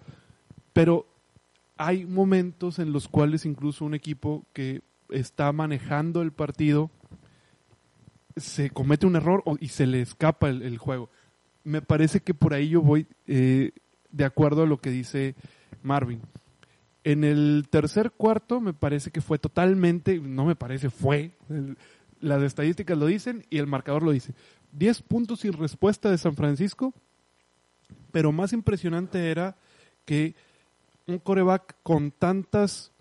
[0.72, 1.06] Pero
[1.78, 6.90] hay momentos en los cuales incluso un equipo que está manejando el partido
[8.42, 11.10] se comete un error y se le escapa el, juego.
[11.64, 13.72] Me parece que por ahí yo voy eh,
[14.12, 15.36] de acuerdo a lo que dice
[15.84, 16.22] Marvin.
[17.04, 21.32] En el tercer cuarto me parece que fue totalmente, no me parece, fue.
[22.20, 24.34] las estadísticas lo dicen y el marcador lo dice.
[24.74, 26.94] 10 puntos sin respuesta de San Francisco,
[28.12, 29.56] pero más impresionante era
[30.06, 30.36] que
[31.08, 32.92] un coreback con tantas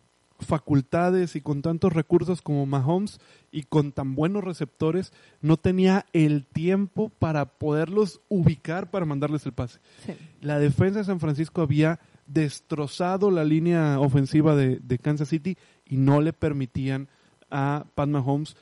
[0.47, 3.21] facultades y con tantos recursos como Mahomes
[3.51, 9.53] y con tan buenos receptores no tenía el tiempo para poderlos ubicar para mandarles el
[9.53, 9.81] pase.
[10.05, 10.15] Sí.
[10.41, 15.97] La defensa de San Francisco había destrozado la línea ofensiva de, de Kansas City y
[15.97, 17.09] no le permitían
[17.51, 18.57] a Pat Mahomes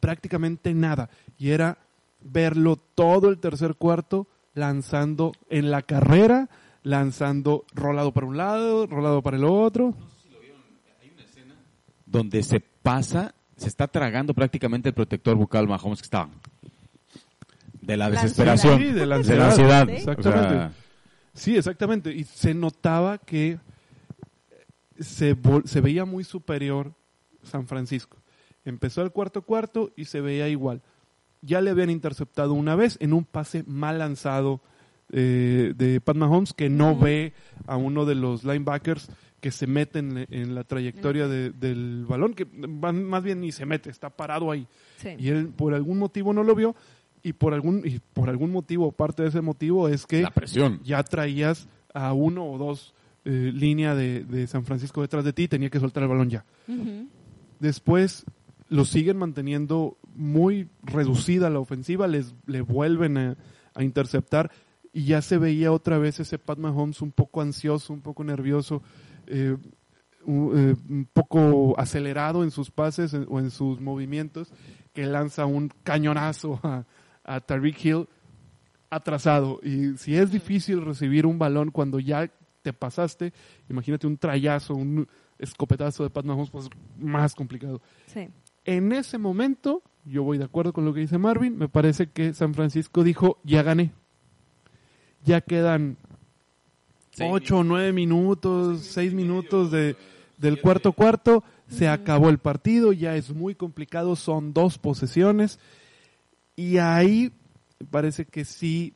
[0.00, 1.10] prácticamente nada.
[1.38, 1.78] Y era
[2.20, 6.48] verlo todo el tercer cuarto lanzando en la carrera,
[6.82, 9.94] lanzando rolado para un lado, rolado para el otro.
[12.10, 16.28] Donde se pasa, se está tragando prácticamente el protector bucal Mahomes que está
[17.80, 18.92] de la La desesperación, ansiedad.
[18.92, 19.48] Sí, de la ansiedad.
[19.48, 19.86] ansiedad.
[19.86, 19.92] Sí.
[19.94, 20.46] Exactamente.
[20.46, 20.72] O sea,
[21.34, 22.12] Sí, exactamente.
[22.12, 23.58] Y se notaba que
[24.98, 26.92] se, se veía muy superior
[27.42, 28.18] San Francisco.
[28.64, 30.82] Empezó el cuarto cuarto y se veía igual.
[31.40, 34.60] Ya le habían interceptado una vez en un pase mal lanzado
[35.12, 37.32] eh, de Pat Mahomes que no ve
[37.66, 39.08] a uno de los linebackers
[39.40, 43.52] que se mete en, en la trayectoria de- del balón, que van- más bien ni
[43.52, 44.66] se mete, está parado ahí.
[44.96, 45.10] Sí.
[45.18, 46.74] Y él por algún motivo no lo vio
[47.22, 50.80] y por algún, y por algún motivo, parte de ese motivo es que la presión.
[50.84, 55.44] ya traías a uno o dos eh, línea de, de San Francisco detrás de ti
[55.44, 56.44] y tenía que soltar el balón ya.
[57.60, 58.24] Después
[58.68, 63.36] lo siguen manteniendo muy reducida la ofensiva, les le vuelven a,
[63.74, 64.50] a interceptar
[64.92, 68.82] y ya se veía otra vez ese Pat Mahomes un poco ansioso, un poco nervioso,
[69.28, 69.56] eh,
[70.24, 74.52] un, eh, un poco acelerado en sus pases o en sus movimientos,
[74.92, 76.84] que lanza un cañonazo a,
[77.24, 78.08] a Tariq Hill
[78.90, 79.60] atrasado.
[79.62, 82.30] Y si es difícil recibir un balón cuando ya
[82.62, 83.32] te pasaste,
[83.68, 85.06] imagínate un trayazo, un
[85.38, 86.68] escopetazo de Pat Mahomes, pues
[86.98, 87.80] más complicado.
[88.06, 88.28] Sí.
[88.64, 92.34] En ese momento, yo voy de acuerdo con lo que dice Marvin, me parece que
[92.34, 93.92] San Francisco dijo, ya gané.
[95.24, 95.96] Ya quedan
[97.20, 99.96] ocho o nueve minutos, seis minutos de,
[100.38, 105.58] del cuarto cuarto, se acabó el partido, ya es muy complicado, son dos posesiones.
[106.56, 107.32] Y ahí
[107.90, 108.94] parece que sí,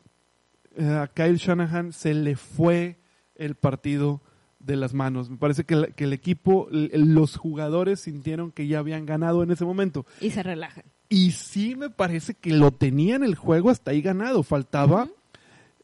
[0.76, 2.98] eh, a Kyle Shanahan se le fue
[3.36, 4.20] el partido
[4.58, 5.28] de las manos.
[5.30, 9.50] Me parece que, la- que el equipo, los jugadores sintieron que ya habían ganado en
[9.50, 10.06] ese momento.
[10.20, 10.84] Y se relajan.
[11.08, 14.42] Y sí me parece que lo tenían el juego hasta ahí ganado.
[14.42, 15.08] Faltaba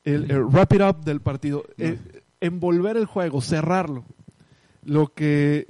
[0.04, 1.64] el, el wrap it up del partido.
[1.76, 1.98] eh,
[2.40, 4.04] envolver el juego, cerrarlo.
[4.82, 5.66] Lo que,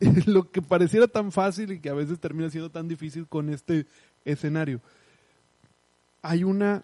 [0.26, 3.86] lo que pareciera tan fácil y que a veces termina siendo tan difícil con este
[4.24, 4.80] escenario.
[6.22, 6.82] Hay una...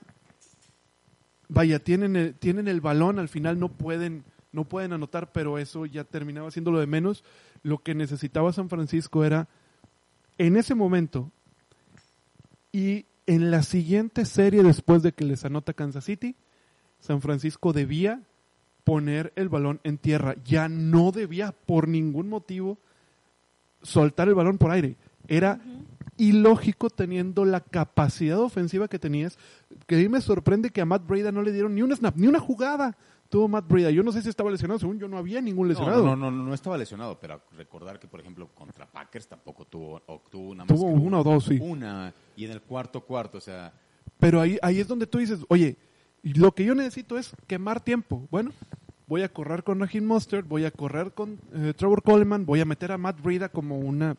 [1.49, 5.85] Vaya, tienen el, tienen el balón, al final no pueden, no pueden anotar, pero eso
[5.85, 7.25] ya terminaba siendo lo de menos.
[7.65, 9.49] Lo que necesitaba San Francisco era,
[10.39, 11.33] en ese momento,
[12.71, 16.37] y en la siguiente serie después de que les anota Kansas City,
[17.01, 18.23] San Francisco debía
[18.91, 20.35] poner el balón en tierra.
[20.45, 22.77] Ya no debía por ningún motivo
[23.83, 24.97] soltar el balón por aire.
[25.29, 25.61] Era
[26.17, 29.39] ilógico teniendo la capacidad ofensiva que tenías.
[29.87, 32.17] Que a mí me sorprende que a Matt Breda no le dieron ni un snap,
[32.17, 32.97] ni una jugada.
[33.29, 33.93] Tuvo Matt Breda.
[33.93, 34.81] Yo no sé si estaba lesionado.
[34.81, 36.05] Según yo no había ningún lesionado.
[36.05, 40.03] No, no, no, no estaba lesionado, pero recordar que, por ejemplo, contra Packers tampoco tuvo,
[40.07, 41.61] o tuvo una más Tuvo una o dos, sí.
[41.63, 43.73] Una, y en el cuarto cuarto, o sea,
[44.19, 45.77] Pero ahí, ahí es donde tú dices, oye,
[46.23, 48.27] lo que yo necesito es quemar tiempo.
[48.31, 48.53] Bueno,
[49.07, 52.65] voy a correr con Raheem Mustard, voy a correr con eh, Trevor Coleman, voy a
[52.65, 54.17] meter a Matt Breida como una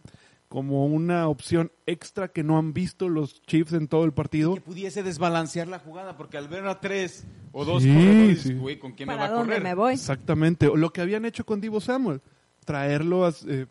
[0.48, 4.54] como una opción extra que no han visto los Chiefs en todo el partido.
[4.56, 7.24] que pudiese desbalancear la jugada, porque al ver a tres
[7.54, 8.54] o dos Sí, corredores, sí.
[8.56, 9.64] güey, ¿con quién me va ¿Para a dónde correr?
[9.64, 9.94] me voy?
[9.94, 10.68] Exactamente.
[10.68, 12.20] O lo que habían hecho con Divo Samuel,
[12.66, 13.66] traerlo a, eh,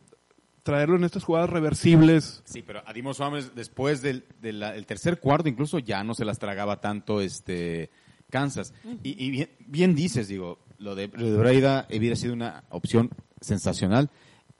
[0.62, 2.40] traerlo en estas jugadas reversibles.
[2.46, 6.24] Sí, pero a Dimo Suárez después del, del el tercer cuarto incluso ya no se
[6.24, 7.90] las tragaba tanto este
[8.30, 8.72] Kansas.
[9.02, 13.10] Y, y bien, bien dices, digo, lo de, lo de Breida hubiera sido una opción
[13.40, 14.10] sensacional,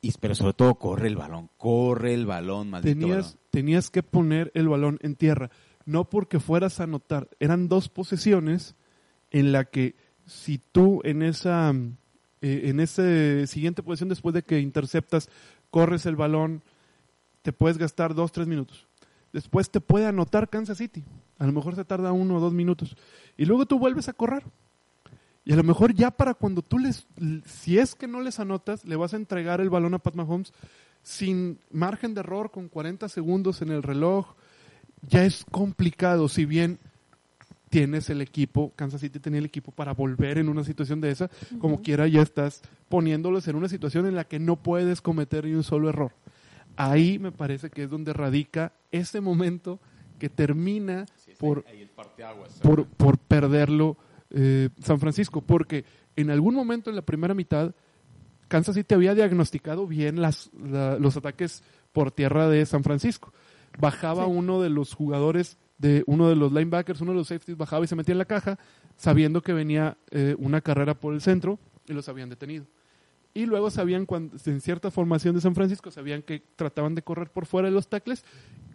[0.02, 3.40] y, pero sobre todo corre el balón, corre el balón, maldito Tenías, balón.
[3.50, 5.50] tenías que poner el balón en tierra.
[5.86, 7.28] no porque fueras a anotar.
[7.40, 8.74] Eran dos posesiones
[9.30, 9.96] en la que
[10.26, 11.72] si tú en esa
[12.42, 15.28] eh, en esa siguiente posición después de que interceptas,
[15.70, 16.62] corres el balón,
[17.42, 18.86] te puedes gastar dos, tres minutos.
[19.32, 21.04] Después te puede anotar Kansas City.
[21.40, 22.94] A lo mejor se tarda uno o dos minutos.
[23.38, 24.44] Y luego tú vuelves a correr.
[25.42, 27.06] Y a lo mejor ya para cuando tú les,
[27.46, 30.52] si es que no les anotas, le vas a entregar el balón a Pat Mahomes
[31.02, 34.34] sin margen de error, con 40 segundos en el reloj.
[35.00, 36.78] Ya es complicado, si bien
[37.70, 41.30] tienes el equipo, Kansas City tenía el equipo para volver en una situación de esa,
[41.58, 42.60] como quiera ya estás
[42.90, 46.12] poniéndolos en una situación en la que no puedes cometer ni un solo error.
[46.76, 49.80] Ahí me parece que es donde radica ese momento
[50.20, 51.06] que termina
[51.40, 51.64] por,
[52.60, 53.96] por, por, perderlo
[54.28, 55.86] eh, San Francisco, porque
[56.16, 57.74] en algún momento en la primera mitad
[58.46, 61.62] Kansas City había diagnosticado bien las, los ataques
[61.92, 63.32] por tierra de San Francisco.
[63.78, 67.84] Bajaba uno de los jugadores de uno de los linebackers, uno de los safeties bajaba
[67.84, 68.58] y se metía en la caja,
[68.96, 72.66] sabiendo que venía eh, una carrera por el centro y los habían detenido.
[73.32, 77.30] Y luego sabían, cuando, en cierta formación de San Francisco, sabían que trataban de correr
[77.30, 78.24] por fuera de los tackles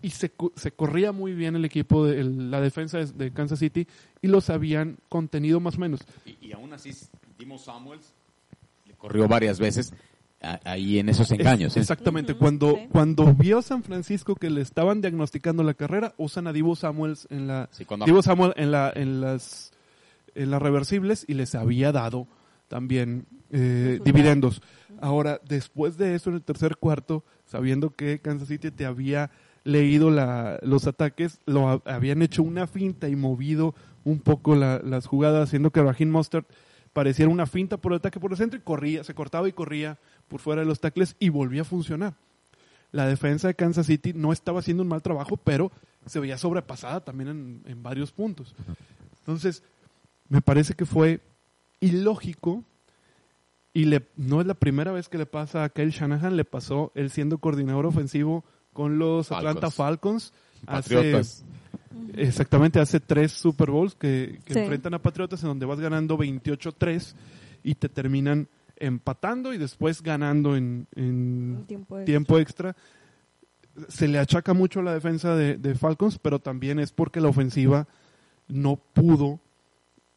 [0.05, 3.87] y se, se corría muy bien el equipo de la defensa de, Kansas City
[4.21, 6.01] y los habían contenido más o menos.
[6.39, 6.91] Y, aún así,
[7.37, 8.13] Timo Samuels
[8.85, 9.95] le corrió varias veces
[10.63, 11.75] ahí en esos engaños.
[11.75, 11.79] ¿eh?
[11.79, 12.35] Exactamente.
[12.35, 17.27] cuando, cuando vio San Francisco que le estaban diagnosticando la carrera, usan a Divo Samuels
[17.31, 17.67] en la
[18.21, 19.73] Samuel en la en las
[20.35, 22.27] en las reversibles y les había dado
[22.67, 24.61] también eh, dividendos.
[25.01, 29.31] Ahora, después de eso, en el tercer cuarto, sabiendo que Kansas City te había
[29.65, 35.49] leído la, los ataques, lo habían hecho una finta y movido un poco las jugadas,
[35.49, 36.45] haciendo que Raheem Mustard
[36.93, 39.97] pareciera una finta por el ataque por el centro y corría, se cortaba y corría
[40.29, 42.13] por fuera de los tackles y volvía a funcionar.
[42.91, 45.71] La defensa de Kansas City no estaba haciendo un mal trabajo, pero
[46.05, 48.55] se veía sobrepasada también en, varios puntos.
[49.19, 49.63] Entonces,
[50.29, 51.19] me parece que fue
[51.79, 52.63] ilógico
[53.73, 56.91] y le, no es la primera vez que le pasa a Kyle Shanahan, le pasó
[56.95, 58.45] él siendo coordinador ofensivo
[58.75, 60.33] con los Atlanta Falcons.
[60.65, 61.45] Patriotas.
[62.13, 67.15] exactamente, hace tres Super Bowls que, enfrentan a Patriotas en donde vas ganando 28-3
[67.63, 70.87] y te terminan empatando y después ganando en,
[72.05, 72.75] tiempo, extra.
[73.87, 77.87] Se le achaca mucho la defensa de, Falcons, pero también es porque la ofensiva
[78.49, 79.39] no pudo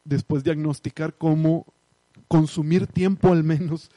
[0.03, 1.65] después diagnosticar cómo
[2.27, 3.91] consumir tiempo al menos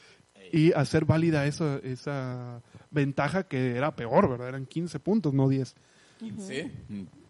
[0.52, 4.50] y hacer válida esa, esa ventaja que era peor, ¿verdad?
[4.50, 5.74] Eran 15 puntos, no 10.
[6.18, 6.70] 15,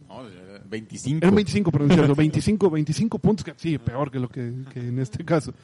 [0.08, 0.24] no,
[0.68, 1.18] 25.
[1.24, 5.24] Eran 25, perdón, 25, 25 puntos, que, sí, peor que lo que, que en este
[5.24, 5.54] caso.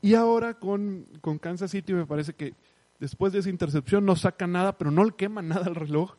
[0.00, 2.54] Y ahora con, con Kansas City me parece que
[2.98, 6.14] después de esa intercepción no saca nada, pero no le quema nada al reloj.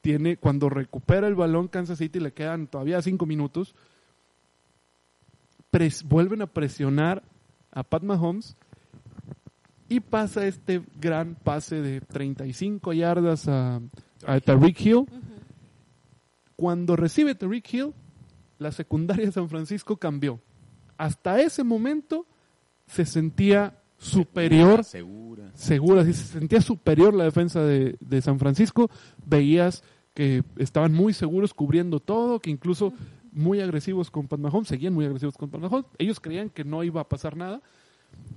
[0.00, 3.74] Tiene, cuando recupera el balón Kansas City le quedan todavía cinco minutos,
[6.04, 7.22] vuelven a presionar
[7.70, 8.56] a Pat Mahomes
[9.88, 13.80] y pasa este gran pase de 35 yardas a,
[14.26, 15.06] a Tariq Hill.
[16.56, 17.94] Cuando recibe Tariq Hill,
[18.58, 20.40] la secundaria de San Francisco cambió.
[20.96, 22.26] Hasta ese momento
[22.86, 28.90] se sentía superior, segura, segura, se sentía superior la defensa de, San Francisco,
[29.26, 29.82] veías
[30.14, 32.92] que estaban muy seguros cubriendo todo, que incluso
[33.32, 36.82] muy agresivos con Pat Mahomes, seguían muy agresivos con Pat Mahomes, ellos creían que no
[36.84, 37.60] iba a pasar nada,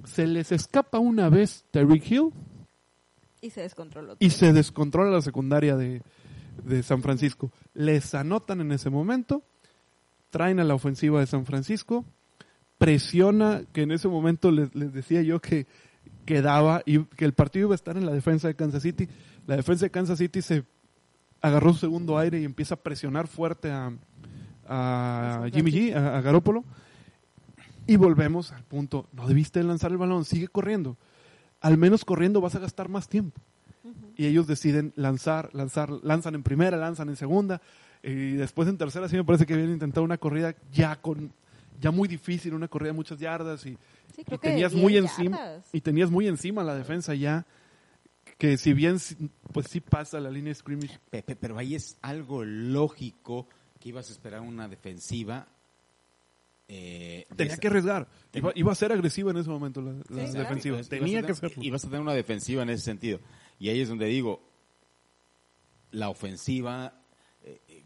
[0.03, 2.31] se les escapa una vez Terry Hill
[3.41, 6.01] y se descontrola y se descontrola la secundaria de,
[6.63, 9.43] de San Francisco, les anotan en ese momento,
[10.29, 12.05] traen a la ofensiva de San Francisco,
[12.77, 15.67] presiona, que en ese momento les, decía yo que
[16.25, 19.07] quedaba y que el partido iba a estar en la defensa de Kansas City.
[19.47, 20.63] La defensa de Kansas City se
[21.41, 23.91] agarró su segundo aire y empieza a presionar fuerte a,
[24.67, 26.63] a Jimmy G, a, a Garópolo.
[27.87, 30.97] Y volvemos al punto, no debiste lanzar el balón, sigue corriendo.
[31.59, 33.41] Al menos corriendo vas a gastar más tiempo.
[34.15, 37.61] Y ellos deciden lanzar, lanzar, lanzan en primera, lanzan en segunda.
[38.03, 41.33] Y después en tercera sí me parece que habían intentado una corrida ya con
[41.79, 43.77] ya muy difícil, una corrida de muchas yardas y,
[44.39, 45.39] tenías muy encima
[45.73, 47.45] y tenías muy encima la defensa ya
[48.37, 48.97] que si bien
[49.51, 50.99] pues sí pasa la línea de scrimmage.
[51.09, 53.47] Pepe, pero ahí es algo lógico
[53.79, 55.47] que ibas a esperar una defensiva.
[56.73, 58.07] Eh, Tenía que arriesgar.
[58.55, 60.81] Iba, a ser agresiva en ese momento la, defensiva.
[60.83, 61.51] Tenía que ser.
[61.57, 63.19] Ibas a tener una defensiva en ese sentido.
[63.59, 64.41] Y ahí es donde digo,
[65.91, 66.93] la ofensiva,
[67.43, 67.83] eh, eh,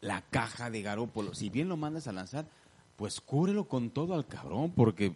[0.00, 2.48] la caja de Garópolo, si bien lo mandas a lanzar,
[2.94, 5.12] pues cúbrelo con todo al cabrón, porque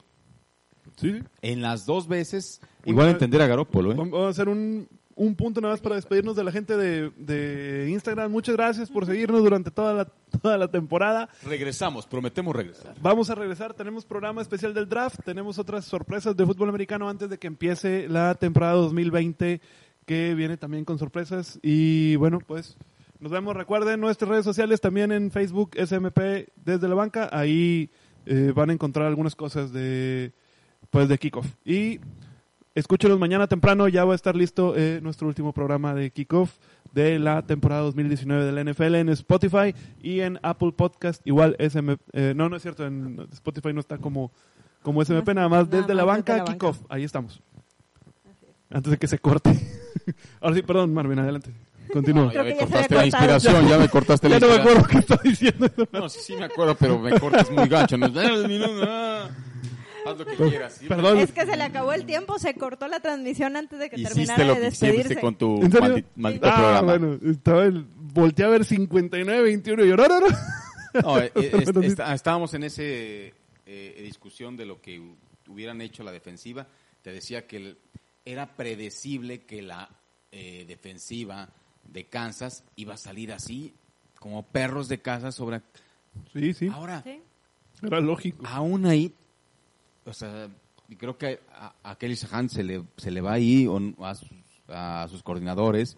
[0.97, 1.23] ¿Sí?
[1.43, 3.93] en las dos veces, igual a entender a Garópolo.
[3.93, 3.95] ¿eh?
[3.95, 4.89] Vamos a hacer un,
[5.21, 8.33] un punto nada más para despedirnos de la gente de, de Instagram.
[8.33, 11.29] Muchas gracias por seguirnos durante toda la, toda la temporada.
[11.45, 12.95] Regresamos, prometemos regresar.
[13.03, 17.29] Vamos a regresar, tenemos programa especial del draft, tenemos otras sorpresas de fútbol americano antes
[17.29, 19.61] de que empiece la temporada 2020
[20.07, 22.79] que viene también con sorpresas y bueno, pues
[23.19, 27.91] nos vemos, recuerden nuestras redes sociales también en Facebook SMP desde la banca, ahí
[28.25, 30.33] eh, van a encontrar algunas cosas de
[30.89, 32.01] pues de kickoff y
[32.81, 36.59] escúchenos mañana temprano, ya va a estar listo eh, nuestro último programa de kickoff
[36.93, 41.99] de la temporada 2019 de la NFL en Spotify y en Apple Podcast, igual SMP,
[42.13, 44.33] eh, no, no es cierto, en Spotify no está como,
[44.83, 46.53] como SMP, nada más Nada desde la más banca, la banca.
[46.53, 47.41] kickoff, ahí estamos.
[48.71, 49.51] Antes de que se corte.
[50.41, 51.53] Ahora sí, perdón, Marvin, adelante.
[51.93, 52.27] Continúa.
[52.27, 54.61] No, ya me cortaste la inspiración, ya me cortaste la ya no me inspiración.
[54.61, 55.69] acuerdo qué estaba diciendo.
[55.93, 57.99] No, sí, sí me acuerdo, pero me cortas muy gancho.
[57.99, 58.07] No,
[60.07, 60.77] Haz lo que quieras.
[60.81, 61.19] Sí, Perdón.
[61.19, 64.15] Es que se le acabó el tiempo, se cortó la transmisión antes de que Hiciste
[64.15, 65.21] terminara lo de que despedirse.
[65.21, 65.89] con tu ¿En serio?
[65.97, 66.81] maldi- maldito ah, programa.
[66.97, 70.27] bueno, estaba el, volteé a ver 59-21 y yo, no, no, no.
[71.03, 73.35] No, eh, eh, est- está- estábamos en ese
[73.67, 75.15] eh, discusión de lo que hu-
[75.49, 76.67] hubieran hecho la defensiva.
[77.03, 77.79] Te decía que el-
[78.25, 79.89] era predecible que la
[80.33, 81.49] eh, defensiva
[81.85, 83.75] de Kansas iba a salir así,
[84.19, 85.61] como perros de casa sobre...
[86.33, 87.21] Sí, sí, Ahora, Sí.
[87.83, 88.45] era lógico.
[88.47, 89.15] aún ahí,
[90.05, 90.49] o sea,
[90.89, 94.15] y creo que a, a Kelly Shahan se le, se le va ahí o a
[94.15, 94.29] sus,
[94.69, 95.97] a sus coordinadores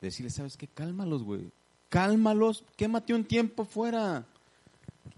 [0.00, 0.66] decirle, ¿sabes qué?
[0.68, 1.50] Cálmalos, güey.
[1.88, 4.24] Cálmalos, quémate un tiempo fuera.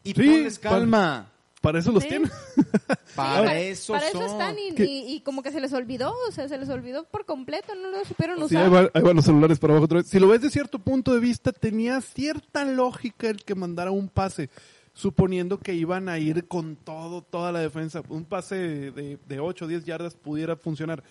[0.03, 1.29] Y Sí, ponles para- calma.
[1.61, 2.09] Para eso los Sí.
[2.09, 2.29] tiene.
[3.15, 4.31] Para, eso Para eso son.
[4.31, 4.85] están y, ¿Qué?
[4.85, 7.91] y- y como que se les olvidó, o sea, se les olvidó por completo, no
[7.91, 8.65] lo supieron Sí, usar.
[8.65, 10.09] ahí, va- ahí van los celulares para abajo otra vez.
[10.09, 14.09] Si lo ves de cierto punto de vista, tenía cierta lógica el que mandara un
[14.09, 14.49] pase,
[14.93, 18.03] suponiendo que iban a ir con todo, toda la defensa.
[18.09, 21.03] Un pase de, de 8 o 10 yardas pudiera funcionar.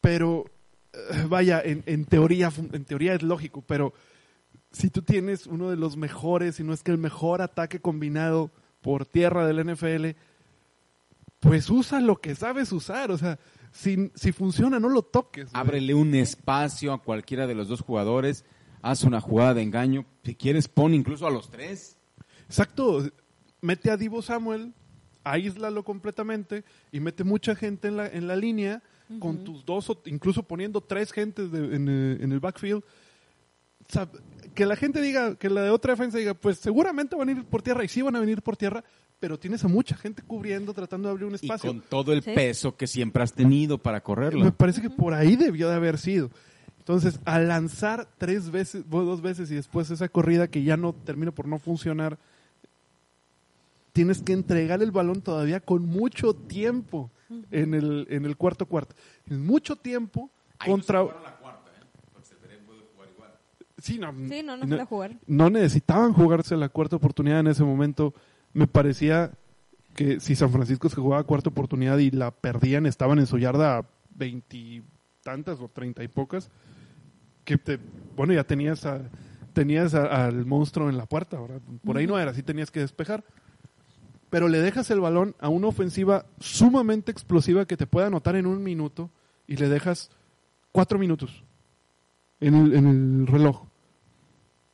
[0.00, 0.44] Pero,
[0.92, 3.92] eh, vaya, en, en teoría, en teoría es lógico, pero
[4.70, 8.50] si tú tienes uno de los mejores, si no es que el mejor ataque combinado
[8.80, 10.10] por tierra del NFL,
[11.40, 13.10] pues usa lo que sabes usar.
[13.10, 13.38] O sea,
[13.72, 15.48] si, si funciona, no lo toques.
[15.52, 18.44] Ábrele un espacio a cualquiera de los dos jugadores.
[18.82, 20.04] Haz una jugada de engaño.
[20.22, 21.97] Si quieres, pon incluso a los tres.
[22.48, 23.08] Exacto.
[23.60, 24.72] Mete a Divo Samuel,
[25.24, 28.82] aíslalo completamente y mete mucha gente en la, en la línea
[29.18, 32.82] con tus dos, o incluso poniendo tres gentes de- en, eh, en el backfield.
[33.88, 34.08] O sea,
[34.54, 37.44] que la gente diga, que la de otra defensa diga, pues seguramente van a ir
[37.44, 38.84] por tierra y sí van a venir por tierra,
[39.18, 41.70] pero tienes a mucha gente cubriendo, tratando de abrir un Y espacio.
[41.70, 42.32] con todo el Sí.
[42.34, 44.54] peso que siempre has tenido para Me correrlo.
[44.54, 46.30] parece que por ahí debió de haber sido.
[46.78, 51.32] Entonces, al lanzar tres veces, dos veces y después esa corrida que ya no termina
[51.32, 52.18] por no funcionar,
[53.98, 57.10] tienes que entregar el balón todavía con mucho tiempo
[57.50, 58.94] en el, en el cuarto cuarto.
[59.26, 60.30] Mucho tiempo
[60.64, 61.04] contra...
[63.78, 65.16] Sí, no, Sí, no, no no- se la jugar.
[65.26, 68.14] no necesitaban jugarse la cuarta oportunidad en ese momento.
[68.52, 69.32] Me parecía
[69.96, 73.84] que si San Francisco se jugaba cuarta oportunidad y la perdían, estaban en su yarda
[74.14, 76.50] veintitantas o treinta y pocas,
[77.44, 77.80] que te,
[78.16, 79.10] bueno, ya tenías a-
[79.54, 81.38] tenías a- al monstruo en la puerta,
[81.84, 83.24] por ahí no era, sí tenías que despejar.
[84.30, 88.46] Pero le dejas el balón a una ofensiva sumamente explosiva que te puede anotar en
[88.46, 89.10] un minuto
[89.46, 90.10] y le dejas
[90.72, 91.44] cuatro minutos
[92.40, 93.66] en el, reloj.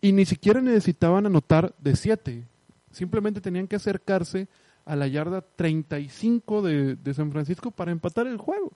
[0.01, 2.45] Y ni siquiera necesitaban anotar de 7.
[2.91, 4.49] Simplemente tenían que acercarse
[4.85, 8.73] a la yarda 35 de, de San Francisco para empatar el juego.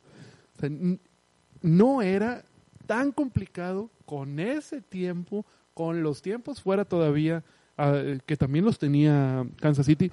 [1.60, 2.44] No era
[2.86, 7.44] tan complicado con ese tiempo, con los tiempos fuera todavía,
[7.76, 10.10] ah, eh, que también los tenía Kansas City.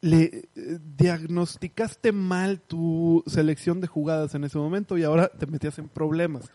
[0.00, 5.78] Le eh, diagnosticaste mal tu selección de jugadas en ese momento y ahora te metías
[5.78, 6.50] en problemas.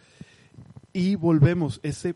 [0.93, 2.15] Y volvemos, ese,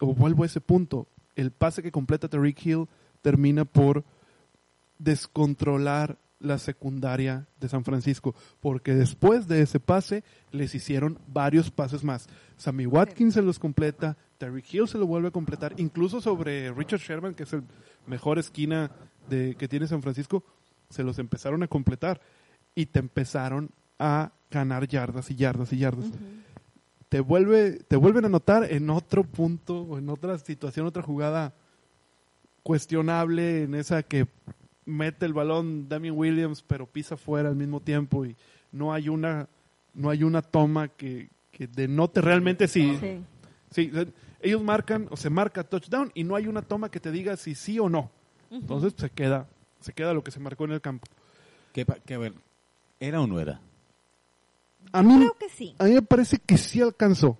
[0.00, 2.88] o vuelvo a ese punto, el pase que completa Tariq Hill
[3.20, 4.04] termina por
[4.98, 12.04] descontrolar la secundaria de San Francisco, porque después de ese pase les hicieron varios pases
[12.04, 12.28] más.
[12.56, 17.00] Sammy Watkins se los completa, Terry Hill se lo vuelve a completar, incluso sobre Richard
[17.00, 17.62] Sherman, que es el
[18.06, 18.90] mejor esquina
[19.28, 20.44] de, que tiene San Francisco,
[20.92, 22.20] se los empezaron a completar
[22.74, 26.06] y te empezaron a ganar yardas y yardas y yardas.
[27.08, 31.54] Te vuelve, te vuelven a anotar en otro punto o en otra situación, otra jugada
[32.62, 34.26] cuestionable, en esa que
[34.86, 38.36] mete el balón Damien Williams, pero pisa fuera al mismo tiempo y
[38.70, 39.48] no hay una,
[39.94, 43.22] no hay una toma que, que denote realmente si, Sí.
[43.72, 43.90] Sí,
[44.40, 47.54] ellos marcan o se marca touchdown y no hay una toma que te diga si
[47.54, 48.10] sí o no.
[48.50, 49.48] Entonces se queda,
[49.82, 51.06] se queda lo que se marcó en el campo.
[51.72, 52.34] ¿Qué, pa- qué, a ver,
[53.00, 53.60] ¿Era o no era?
[54.92, 55.74] A mí, Creo que sí.
[55.78, 57.38] a mí me parece que sí alcanzó.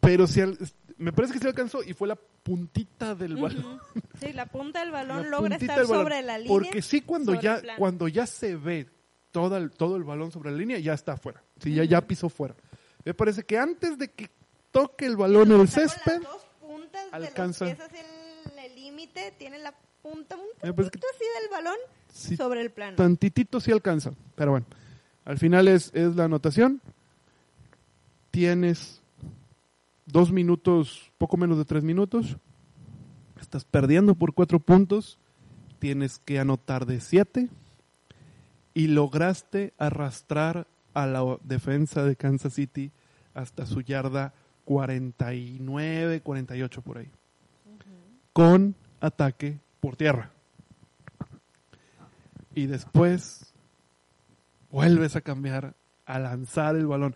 [0.00, 0.58] Pero sí, al-
[0.96, 3.80] me parece que sí alcanzó y fue la puntita del balón.
[4.20, 5.86] Sí, la punta del balón La logra estar balón.
[6.04, 6.48] sobre la línea.
[6.52, 8.88] Porque sí, cuando ya, cuando ya se ve
[9.30, 11.42] todo el, todo el balón sobre la línea, ya está afuera.
[11.62, 12.54] Sí, ya, ya pisó fuera.
[13.04, 14.30] Me parece que antes de que
[14.72, 17.64] toque el balón en el césped, Las dos puntas alcanza.
[17.66, 21.24] de los pies hacia el- el límite, tiene la punta un Me parece poquito así
[21.40, 21.76] del balón
[22.12, 22.96] sí, sobre el plano.
[22.96, 24.12] tantitito sí alcanza.
[24.34, 24.66] Pero bueno,
[25.24, 26.80] al final es, es la anotación.
[28.30, 29.00] Tienes
[30.06, 32.36] dos minutos, poco menos de tres minutos.
[33.40, 35.18] Estás perdiendo por cuatro puntos.
[35.78, 37.48] Tienes que anotar de siete.
[38.74, 42.90] Y lograste arrastrar a la defensa de Kansas City
[43.34, 44.32] hasta su yarda
[44.64, 47.08] 49, 48 por ahí.
[48.32, 50.30] Con ataque por tierra.
[52.54, 53.52] Y después
[54.70, 55.74] vuelves a cambiar
[56.06, 57.14] a lanzar el balón.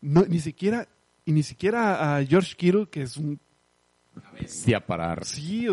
[0.00, 0.88] No, ni siquiera
[1.24, 3.40] y ni siquiera a George Kittle, que es un
[4.46, 5.24] Sí, a parar.
[5.24, 5.66] sí,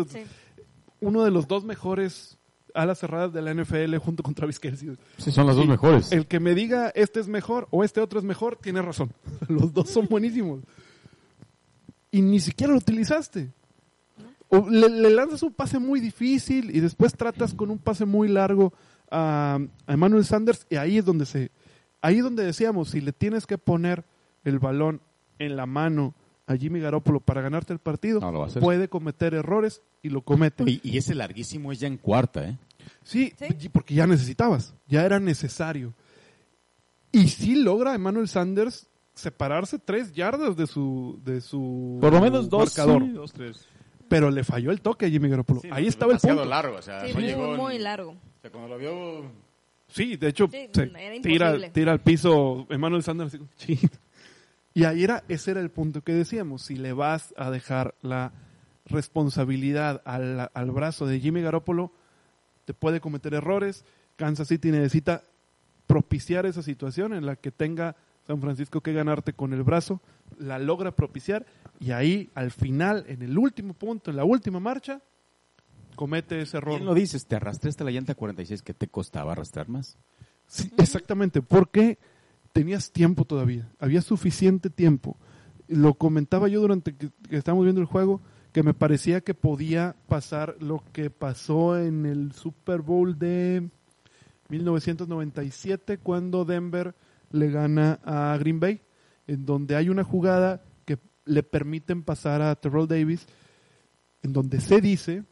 [1.00, 2.38] uno de los dos mejores
[2.74, 4.96] alas cerradas de la NFL junto con Travis Kelsey.
[5.18, 6.10] Sí, son las dos mejores.
[6.10, 9.12] El que me diga este es mejor o este otro es mejor, tiene razón.
[9.48, 10.60] Los dos son buenísimos.
[12.10, 13.50] Y ni siquiera lo utilizaste.
[14.54, 18.28] O le, le lanzas un pase muy difícil y después tratas con un pase muy
[18.28, 18.74] largo
[19.10, 21.50] a, a Emmanuel Sanders y ahí es donde se...
[22.02, 24.04] Ahí es donde decíamos, si le tienes que poner
[24.44, 25.00] el balón
[25.38, 26.14] en la mano
[26.46, 30.64] a Jimmy Garoppolo para ganarte el partido, No puede cometer errores y lo comete.
[30.68, 32.58] Y, y ese larguísimo es ya en cuarta, ¿eh?
[33.04, 33.32] Sí,
[33.72, 35.94] porque ya necesitabas, ya era necesario.
[37.12, 42.48] Y sí logra Emmanuel Sanders separarse tres yardas de su de su Por lo menos
[42.48, 42.64] dos.
[42.76, 43.02] marcador.
[43.04, 43.66] sí, dos, tres.
[44.14, 45.60] Pero le falló el toque a Jimmy Garoppolo.
[45.60, 46.50] Sí, Ahí estaba el demasiado punto.
[46.50, 48.10] largo, o sea, Sí, no muy, llegó en- muy largo.
[48.10, 49.24] O sea, cuando lo vio...
[49.88, 50.92] Sí, de hecho, Sí, se era
[51.22, 51.70] tira, imposible.
[51.70, 53.38] tira al piso Emmanuel Sanders.
[53.56, 53.78] sí.
[54.74, 56.62] Y ahí era, ese era el punto que decíamos.
[56.62, 58.32] Si le vas a dejar la
[58.86, 61.92] responsabilidad al, al brazo de Jimmy Garoppolo,
[62.64, 63.84] te puede cometer errores.
[64.16, 65.24] Kansas City necesita
[65.86, 67.96] propiciar esa situación en la que tenga
[68.26, 70.00] San Francisco que ganarte con el brazo,
[70.38, 71.44] la logra propiciar
[71.82, 75.02] y ahí al final, en el último punto, en la última marcha,
[75.96, 76.74] comete ese error.
[76.74, 79.98] Bien lo dices, te arrastraste la llanta 46, ¿qué te costaba arrastrar más?
[80.46, 81.98] Sí, exactamente, porque
[82.52, 85.16] tenías tiempo todavía, había suficiente tiempo.
[85.66, 88.20] Lo comentaba yo durante que, que estábamos viendo el juego,
[88.52, 93.68] que me parecía que podía pasar lo que pasó en el Super Bowl de
[94.50, 96.94] 1997, cuando Denver
[97.32, 98.82] le gana a Green Bay,
[99.26, 100.71] en donde hay una jugada que
[101.24, 103.26] le permiten pasar a Terrell Davis,
[104.22, 105.24] en donde se dice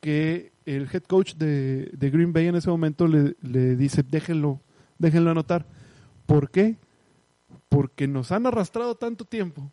[0.00, 4.60] que el head coach de, de Green Bay en ese momento le, le dice, déjenlo,
[4.98, 5.66] déjenlo anotar.
[6.26, 6.76] ¿Por qué?
[7.68, 9.70] Porque nos han arrastrado tanto tiempo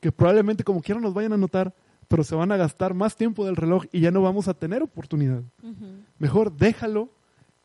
[0.00, 1.74] que probablemente como quiera nos vayan a anotar,
[2.08, 4.82] pero se van a gastar más tiempo del reloj y ya no vamos a tener
[4.82, 5.42] oportunidad.
[6.18, 7.08] Mejor déjalo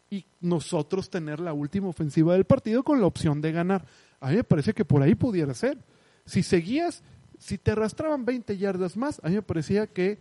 [0.09, 3.85] y nosotros tener la última ofensiva del partido con la opción de ganar.
[4.19, 5.79] A mí me parece que por ahí pudiera ser.
[6.25, 7.03] Si seguías,
[7.37, 10.19] si te arrastraban 20 yardas más, a mí me parecía que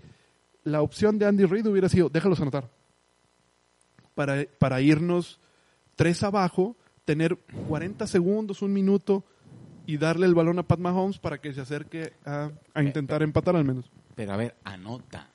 [0.65, 2.71] la opción de Andy Reid hubiera sido, déjalos anotar.
[4.15, 5.39] Para, para irnos
[5.95, 7.37] tres abajo, tener
[7.69, 9.25] 40 segundos, un minuto
[9.87, 13.57] y darle el balón a Pat Mahomes para que se acerque a, a intentar empatar
[13.57, 13.91] al menos.
[14.15, 15.31] Pero a ver, anota.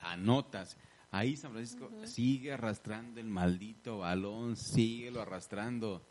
[0.00, 0.76] Anotas.
[1.10, 6.02] Ahí San Francisco sigue arrastrando el maldito balón, síguelo arrastrando.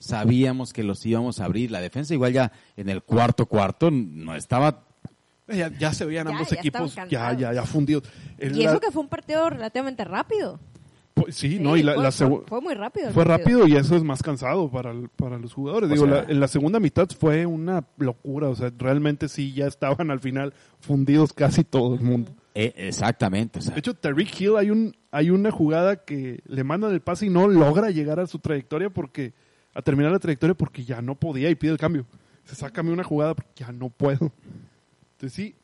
[0.00, 1.70] Sabíamos que los íbamos a abrir.
[1.70, 4.84] La defensa igual ya en el cuarto cuarto no estaba...
[5.46, 8.04] Eh, Ya, ya se veían Ya, ambos ya equipos ya, ya, ya fundidos.
[8.38, 10.58] En Y la- eso que fue un partido relativamente rápido.
[11.12, 13.10] pues, sí, no, y la, fue, la fue- segu- fue muy rápido.
[13.10, 15.90] fue rápido y eso es más cansado para, el- para los jugadores.
[15.90, 18.48] O Digo, sea- la- en la segunda mitad fue una locura.
[18.48, 22.32] O sea, realmente sí ya estaban al final fundidos casi todo el mundo.
[22.54, 23.58] Eh, exactamente.
[23.58, 27.00] O sea, De hecho, Tariq Hill hay un hay una jugada que le mandan el
[27.00, 29.34] pase y no logra llegar a su trayectoria porque
[29.74, 32.06] a terminar la trayectoria porque ya no podía y pide el cambio.
[32.44, 34.32] Se sácame una jugada porque ya no puedo.
[35.12, 35.54] Entonces sí,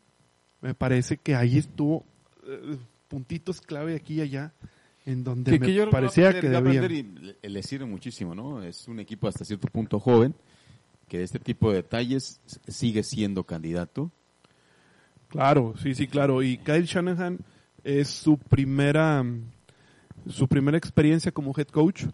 [0.61, 2.05] me parece que ahí estuvo
[2.47, 2.77] eh,
[3.09, 4.53] puntitos clave aquí y allá
[5.05, 7.37] en donde que, me que yo parecía aprender- que debían.
[7.43, 8.62] y le, sirve muchísimo, ¿no?
[8.62, 10.35] Es un equipo hasta cierto punto joven
[11.09, 14.11] que de este tipo de detalles sigue siendo candidato.
[15.28, 16.43] Claro, sí, sí, claro.
[16.43, 17.39] Y Kyle Shanahan
[17.85, 19.24] es su primera,
[20.28, 22.05] su primera experiencia como head coach.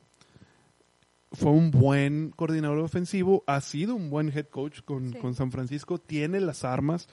[1.33, 5.19] Fue un buen coordinador ofensivo, ha sido un buen head coach con, Sí.
[5.19, 7.09] con San Francisco, tiene las armas,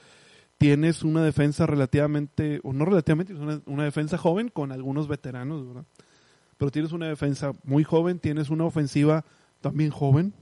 [0.58, 5.86] tienes una defensa relativamente, o no relativamente, una, una defensa joven con algunos veteranos, ¿verdad?
[6.58, 9.24] Pero tienes una defensa muy joven, tienes una ofensiva
[9.62, 10.34] también joven,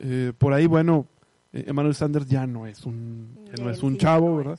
[0.00, 1.06] Eh, por ahí, bueno,
[1.52, 4.58] eh, Emmanuel Sanders ya no es un, ya no es un chavo, ¿verdad?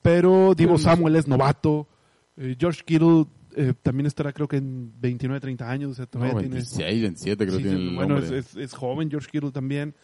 [0.00, 0.78] Pero Divo.
[0.78, 1.88] Samuel es novato.
[2.36, 3.26] Eh, George Kittle
[3.56, 5.92] eh, también estará creo que en 29, 30 años.
[5.92, 6.54] O sea, No, todavía tiene...
[6.56, 8.38] 26, 27 creo Sí, tiene el bueno, es, hombre.
[8.38, 9.94] es- es joven George Kittle también.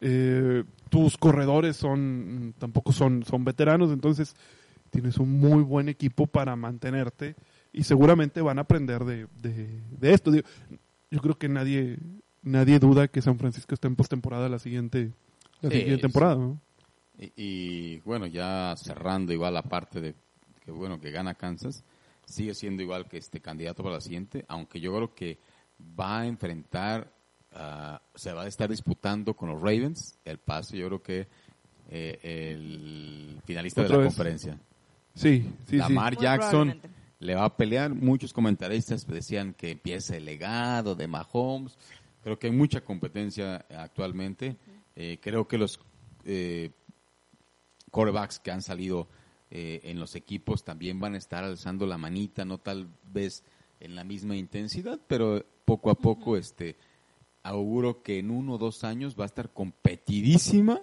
[0.00, 4.36] Eh, tus corredores son tampoco son, son veteranos, entonces
[4.90, 7.34] tienes un muy buen equipo para mantenerte
[7.72, 10.30] y seguramente van a aprender de, de, de esto.
[10.30, 10.46] Digo,
[11.10, 11.98] yo creo que nadie
[12.42, 15.12] nadie duda que San Francisco está en postemporada la siguiente
[15.62, 16.36] la Sí, siguiente temporada.
[16.36, 16.60] ¿no?
[17.18, 20.14] Y, y, bueno, ya cerrando igual la parte de
[20.62, 21.82] que bueno que gana Kansas,
[22.26, 25.38] sigue siendo igual que este candidato para la siguiente, aunque yo creo que
[25.98, 27.10] va a enfrentar,
[27.52, 31.28] ah, se va a estar disputando con los Ravens el pase, yo creo que
[31.88, 34.06] eh, el finalista de la vez.
[34.08, 34.58] conferencia.
[35.14, 35.76] Sí, sí, sí.
[35.76, 36.80] Lamar Muy Jackson
[37.20, 37.94] le va a pelear.
[37.94, 41.78] Muchos comentaristas decían que empieza el legado de Mahomes.
[42.22, 44.56] Creo que hay mucha competencia actualmente.
[44.96, 45.78] Eh, creo que los
[46.24, 46.70] eh,
[47.90, 49.08] quarterbacks que han salido
[49.50, 53.44] eh, en los equipos también van a estar alzando la manita, no tal vez
[53.80, 56.76] en la misma intensidad, pero poco a poco este
[57.42, 60.80] auguro que en uno o dos años va a estar competidísima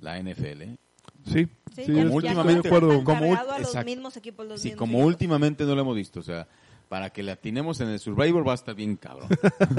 [0.00, 0.62] la NFL.
[0.62, 0.76] ¿eh?
[1.24, 3.02] Sí, Sí, de últimamente- acuerdo.
[3.04, 3.84] como- a los exacto.
[3.86, 5.06] mismos equipos, los Sí, mismos como equipos.
[5.12, 6.46] últimamente no lo hemos visto, o sea,
[6.88, 9.28] para que la atinemos en el Survivor va a estar bien cabrón.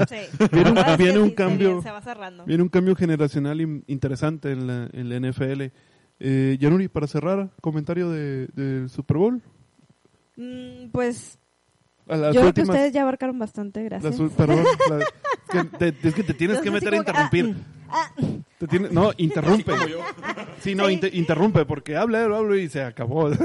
[0.08, 0.16] Sí.
[0.52, 1.68] Viene un- viene un sí, se cambio.
[1.68, 2.44] viene- Se va cerrando.
[2.44, 5.70] Viene un cambio generacional in- interesante en la, en la NFL.
[6.20, 9.42] Eh, Yanuri, para cerrar, comentario de, del Super Bowl.
[10.36, 11.38] Mm, pues
[12.06, 14.18] yo creo que últimas- ustedes ya abarcaron bastante, gracias.
[14.18, 15.08] las perdón, la- es,
[15.50, 17.54] que te, es que te tienes que meter a interrumpir.
[17.88, 18.10] ah,
[18.58, 19.72] Te tiene- no, interrumpe.
[20.60, 20.92] Sí, no, Sí.
[20.94, 23.28] inter- interrumpe, porque habla, habla, habla y se acabó.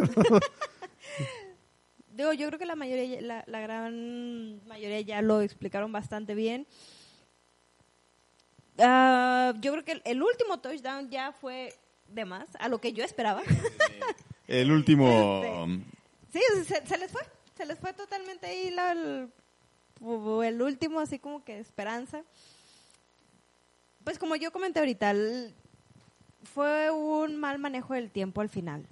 [2.11, 6.67] Digo, yo creo que la mayoría, la, la gran mayoría ya lo explicaron bastante bien.
[8.77, 11.73] Ah, yo creo que el, el último touchdown ya fue
[12.11, 13.41] de más a lo que yo esperaba.
[14.47, 15.67] El último...
[16.31, 17.21] Sí, se, se les fue,
[17.55, 19.31] se les fue totalmente ahí la- el,
[20.45, 22.23] el último, así como que esperanza.
[24.03, 25.53] Pues como yo comenté ahorita, el-
[26.53, 28.85] fue un mal manejo del tiempo al final.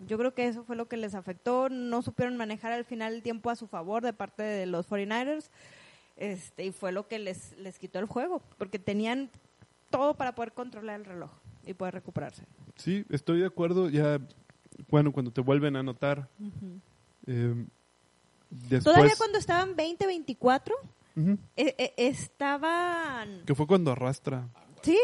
[0.00, 3.22] Yo creo que eso fue lo que les afectó, no supieron manejar al final el
[3.22, 5.48] tiempo a su favor de parte de los 49ers.
[6.16, 9.30] Este, y fue lo que les, les quitó el juego, porque tenían
[9.90, 11.30] todo para poder controlar el reloj
[11.66, 12.44] y poder recuperarse.
[12.76, 13.88] sí, estoy de acuerdo.
[13.88, 14.20] Ya,
[14.88, 16.28] bueno, cuando te vuelven a anotar.
[17.26, 17.66] eh,
[18.50, 20.72] después, Todavía cuando estaban 20-24,
[21.16, 23.42] Ujú, eh, eh, estaban...
[23.46, 24.48] que fue cuando arrastra
[24.82, 24.98] Sí,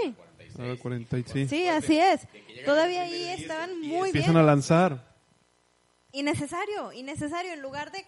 [0.58, 1.48] a 46.
[1.48, 2.26] sí, así es.
[2.66, 4.44] Todavía ahí estaban muy Empiezan bien.
[4.44, 5.14] a lanzar.
[6.12, 7.52] Innecesario, innecesario.
[7.52, 8.04] En lugar de...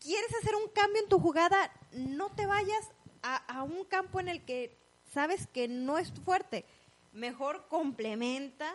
[0.00, 1.56] ¿Quieres hacer un cambio en tu jugada?
[1.92, 2.90] No te vayas
[3.22, 4.76] a, a un campo en el que
[5.12, 6.64] sabes que no es fuerte.
[7.12, 8.66] Mejor complementa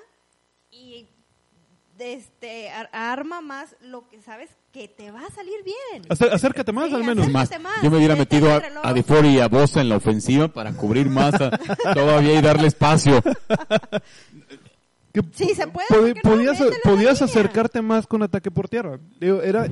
[0.72, 1.08] y
[2.00, 6.04] este ar- arma más lo que sabes que te va a salir bien.
[6.10, 7.30] Acé- acércate más, Sí, al menos.
[7.30, 7.50] Más,
[7.84, 11.08] yo me hubiera metido a, a DeFore y a Bosa en la ofensiva para cubrir
[11.10, 11.52] más a-
[11.94, 13.22] todavía y darle espacio.
[15.34, 19.00] Sí, se puede, pod- podías podías acercarte más con ataque por tierra.
[19.20, 19.68] Digo, era,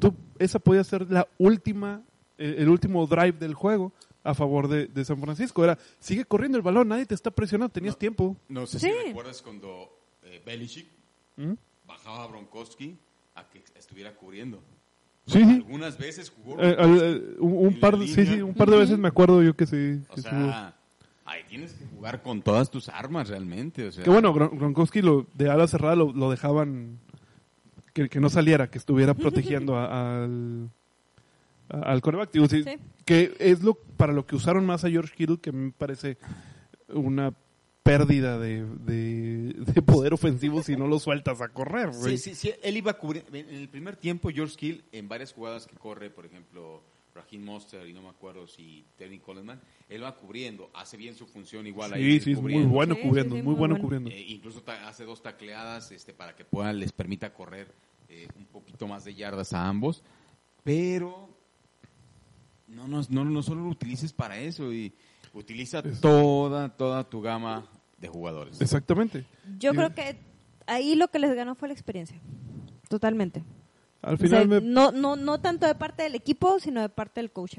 [0.00, 2.02] tú, esa podía ser la última,
[2.36, 5.64] eh, el último drive del juego a favor de, de San Francisco.
[5.64, 8.36] Era, sigue corriendo el balón, nadie te está presionando, tenías tiempo.
[8.48, 8.88] No sé Sí.
[8.90, 10.86] si recuerdas cuando eh, Belichick
[11.36, 11.52] ¿Mm?
[11.86, 12.98] bajaba a Bronkowski
[13.34, 14.62] a que estuviera cubriendo.
[15.26, 15.50] Sí, sí.
[15.50, 19.08] Algunas veces jugó Eh, al- eh, un, par, sí, sí, un par de veces me
[19.08, 20.00] acuerdo yo que sí.
[20.10, 20.74] O que sea,
[21.24, 23.86] ahí tienes que jugar con todas tus armas realmente.
[23.88, 26.98] O sea, Que bueno, Gron- Gronkowski lo, de ala cerrada lo, lo dejaban
[27.94, 29.14] que, que no saliera, que estuviera
[29.68, 30.70] protegiendo a- al,
[31.70, 32.32] al coreback.
[32.32, 32.76] Digo, sí, Sí.
[33.04, 36.16] Que es lo para lo que usaron más a George Kittle, que me parece
[36.88, 37.34] una
[37.82, 41.92] pérdida de, de, de poder ofensivo si no lo sueltas a correr.
[41.94, 43.24] Sí, sí, sí, él iba a cubrir.
[43.32, 46.82] En el primer tiempo, George Kill, en varias jugadas que corre, por ejemplo,
[47.14, 51.26] Raheem Monster y no me acuerdo si Terry Coleman, él va cubriendo, hace bien su
[51.26, 52.18] función igual ahí.
[52.18, 53.82] Sí, sí, es muy bueno Sí, sí, cubriendo, sí, muy muy bueno bueno.
[53.82, 54.10] cubriendo.
[54.10, 57.72] Eh, incluso ta- hace dos tacleadas este, para que puedan, les permita correr
[58.08, 60.04] eh, un poquito más de yardas a ambos.
[60.62, 61.28] Pero
[62.70, 64.92] no, no, no, no solo lo utilices para eso y
[65.34, 67.66] utiliza toda, toda tu gama
[67.98, 68.60] de jugadores.
[68.60, 69.24] Exactamente.
[69.58, 70.16] Yo creo que
[70.66, 72.20] ahí lo que les ganó fue la experiencia.
[72.88, 73.44] Totalmente.
[74.02, 76.88] Al O sea, final me, no, no, no tanto de parte del equipo, sino de
[76.88, 77.58] parte del coach.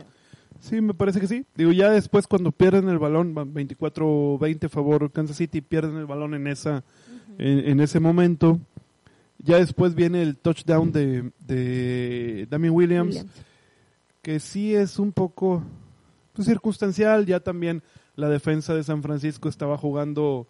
[0.59, 1.45] Sí, me parece que sí.
[1.55, 6.33] Digo, ya después cuando pierden el balón, van 24-20 favor Kansas City, pierden el balón
[6.33, 6.83] en esa
[7.37, 8.59] en, en ese momento.
[9.39, 13.31] Ya después viene el touchdown de, de Damien Williams, Williams.
[14.21, 15.63] Que sí es un poco
[16.33, 17.25] pues, circunstancial.
[17.25, 17.83] Ya también
[18.15, 20.47] la defensa de San Francisco estaba jugando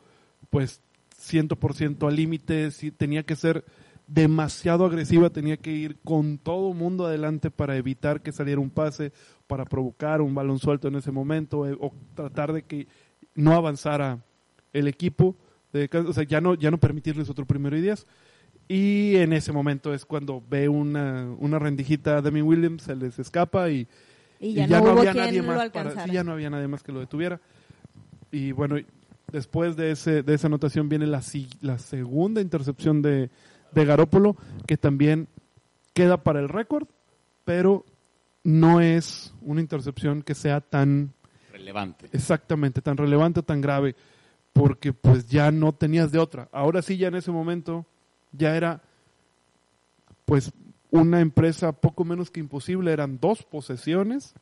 [0.50, 0.82] pues
[1.18, 3.64] 100% al límite, si tenía que ser
[4.08, 9.14] demasiado agresiva, tenía que ir con todo mundo adelante para evitar que saliera un pase,
[9.48, 12.88] para provocar un balón suelto en ese momento eh, o tratar de que
[13.36, 14.26] no avanzara
[14.74, 15.38] el equipo,
[15.72, 18.06] de, o sea, ya no, ya no permitirles otro primero y diez.
[18.74, 23.20] Y en ese momento es cuando ve una, una rendijita a Demi Williams, se les
[23.20, 23.86] escapa y,
[24.40, 26.06] Y ya, no, hubo quien lo para, alcanzara.
[26.06, 27.42] sí, ya no había nadie más que lo detuviera.
[28.32, 28.78] Y bueno,
[29.32, 31.22] después de ese de esa anotación viene la,
[31.62, 33.30] la segunda intercepción de,
[33.74, 34.38] de Garópolo,
[34.68, 35.28] que también
[35.94, 36.88] queda para el récord,
[37.44, 37.84] pero
[38.46, 41.12] no es una intercepción que sea tan
[41.52, 42.08] Relevante.
[42.14, 43.96] exactamente, tan relevante, tan grave,
[44.54, 46.48] porque pues ya no tenías de otra.
[46.54, 47.86] Ahora sí, ya en ese momento,
[48.32, 48.82] ya era
[50.26, 50.52] pues
[50.90, 54.34] una empresa poco menos que imposible, eran dos posesiones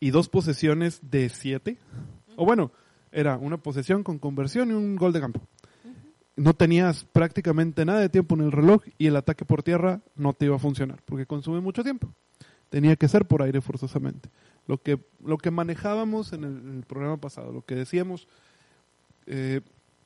[0.00, 1.78] y dos posesiones de siete.
[2.36, 2.72] O bueno,
[3.10, 5.40] era una posesión con conversión y un gol de campo.
[6.34, 10.32] No tenías prácticamente nada de tiempo en el reloj y el ataque por tierra no
[10.32, 12.08] te iba a funcionar porque consume mucho tiempo.
[12.70, 14.30] Tenía que ser por aire forzosamente.
[14.66, 18.28] Lo que, lo que manejábamos en el, en el programa pasado, lo que decíamos,
[19.26, 19.60] eh,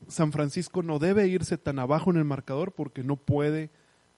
[0.08, 3.70] San Francisco no debe irse tan abajo en el marcador porque no puede,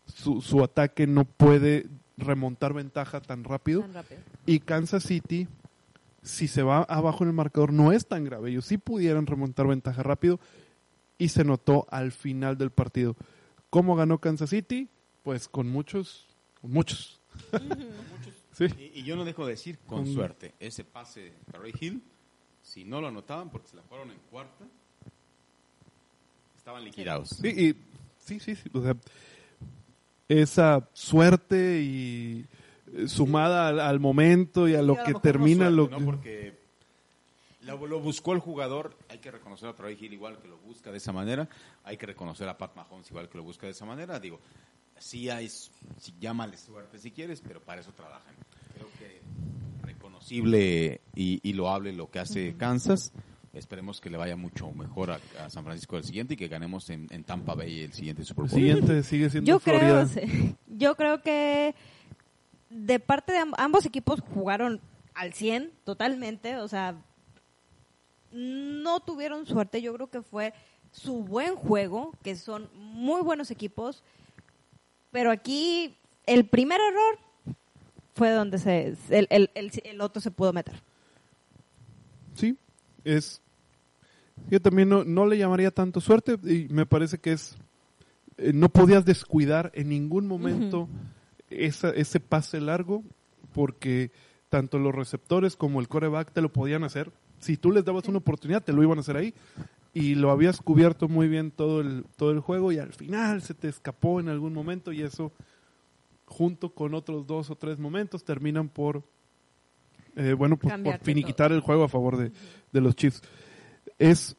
[0.07, 1.87] su, su ataque no puede
[2.17, 3.83] remontar ventaja tan rápido.
[3.83, 4.21] Tan rápido.
[4.47, 5.49] Y Kansas City,
[6.23, 8.51] si se va abajo en el marcador, no es tan grave.
[8.51, 10.41] Ellos sí pudieran remontar ventaja rápido
[11.17, 13.17] y se notó al final del partido.
[13.71, 14.89] ¿Cómo ganó Kansas City?
[15.23, 16.27] Pues con muchos,
[16.61, 17.21] con muchos.
[18.53, 18.67] sí.
[18.79, 22.03] Y, y yo no dejo de decir, con Con- suerte, ese pase de Ray Hill,
[22.63, 24.65] si no lo anotaban porque se la fueron en cuarta,
[26.69, 27.31] estaban liquidados.
[27.31, 27.75] Sí, y,
[28.19, 28.95] sí, sí, sí, o sea,
[30.29, 32.45] esa suerte y
[32.95, 36.05] eh, sumada al, al momento y a lo Y a que termina no lo suerte,
[36.05, 36.11] ¿no?
[36.11, 36.59] Porque
[37.63, 40.93] lo, lo buscó el jugador, hay que reconocer a Troy Hill igual que lo busca
[40.93, 41.49] de esa manera,
[41.85, 44.39] hay que reconocer a Pat Mahomes igual que lo busca de esa manera, digo,
[44.99, 48.35] sí hay, si llámale suerte si quieres, pero para eso trabajan.
[48.75, 49.23] Creo que
[49.87, 53.13] reconocible y, y loable lo que hace Kansas.
[53.55, 56.91] Esperemos que le vaya mucho mejor a, a San Francisco el siguiente y que ganemos
[56.91, 58.59] en, en Tampa Bay el siguiente Super el Bowl.
[58.61, 60.07] siguiente sigue siendo Yo Florida.
[60.13, 61.75] creo, yo creo que
[62.71, 64.81] de parte de amb- ambos equipos jugaron
[65.15, 66.95] al 100 totalmente, o sea,
[68.31, 70.53] no tuvieron suerte, yo creo que fue
[70.93, 74.03] su buen juego, que son muy buenos equipos,
[75.11, 75.97] pero aquí
[76.27, 77.19] el primer error
[78.15, 80.83] fue donde se el, el, el, el otro se pudo meter.
[82.35, 82.57] Sí,
[83.05, 83.41] es.
[84.51, 87.57] Yo también no, no le llamaría tanto suerte y me parece que es.
[88.37, 90.89] eh, no podías descuidar en ningún momento
[91.51, 93.03] esa, ese pase largo
[93.53, 94.11] porque
[94.49, 97.11] tanto los receptores como el coreback te lo podían hacer.
[97.41, 99.35] Si tú les dabas una oportunidad, te lo iban a hacer ahí.
[99.95, 103.55] Y lo habías cubierto muy bien todo el, todo el juego y al final se
[103.55, 105.33] te escapó en algún momento y eso,
[106.27, 109.03] junto con otros dos o tres momentos, terminan por,
[110.15, 112.33] eh, bueno, pues por finiquitar el juego a favor de,
[112.73, 113.23] de los Chiefs.
[113.99, 114.37] Es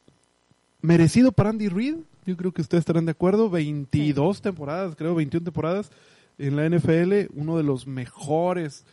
[0.80, 1.96] merecido para Andy Reid,
[2.26, 5.90] yo creo que ustedes estarán de acuerdo, 22 temporadas, creo 21 temporadas
[6.38, 8.84] en la NFL, uno de los mejores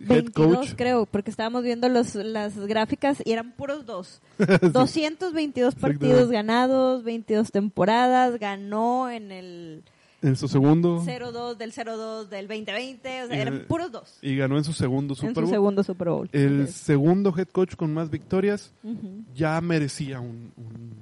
[0.00, 0.74] head 22 coach.
[0.76, 4.20] creo, porque estábamos viendo los, las gráficas y eran puros dos.
[4.72, 9.84] 222 partidos ganados, 22 temporadas, ganó en el
[10.24, 14.56] En su segundo 0-2 del 0-2 del 2020, o sea, eran puros dos y ganó
[14.56, 15.50] en su segundo en Super su Bowl.
[15.50, 16.28] segundo Super Bowl.
[16.32, 20.94] El segundo head coach con más victorias Ujú, ya merecía un, un,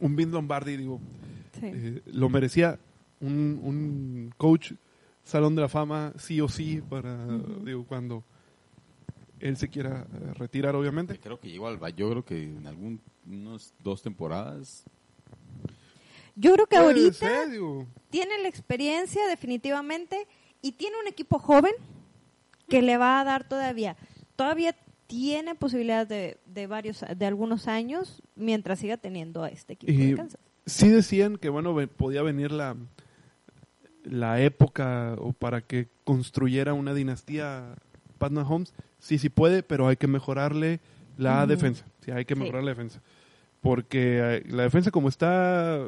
[0.00, 0.98] un Vince Lombardi, digo,
[1.60, 1.66] sí.
[1.66, 2.78] eh, lo merecía
[3.20, 4.72] un, un coach
[5.22, 7.26] Salón de la Fama sí o sí para,
[7.64, 8.24] digo, cuando
[9.40, 11.18] él se quiera eh, retirar, obviamente.
[11.18, 14.84] Creo que llegó al yo creo que en algún unos dos temporadas
[16.36, 17.28] Yo creo que ahorita
[18.10, 20.28] tiene la experiencia definitivamente
[20.62, 21.72] y tiene un equipo joven
[22.68, 23.96] que le va a dar todavía,
[24.36, 24.74] todavía
[25.06, 30.10] tiene posibilidades de, de varios, de algunos años mientras siga teniendo a este equipo Y-
[30.10, 30.40] de Kansas.
[30.66, 32.76] sí decían que bueno podía venir la
[34.04, 37.74] la época o para que construyera una dinastía
[38.18, 38.72] Pat Mahomes.
[38.98, 40.80] Sí sí puede pero hay que mejorarle
[41.16, 41.84] la defensa.
[42.04, 42.40] Sí hay que Sí.
[42.40, 43.00] mejorar la defensa.
[43.60, 45.84] Porque eh, la defensa como está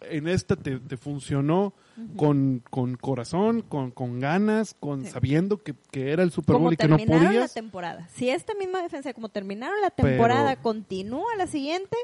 [0.00, 1.72] en esta te, te funcionó
[2.16, 5.10] con, con corazón con, con ganas con Sí.
[5.10, 8.08] sabiendo que, que era el Super Como Bowl y que no terminaron la podías temporada.
[8.14, 11.96] Si esta misma defensa, como terminaron la Pero- temporada, continúa la siguiente,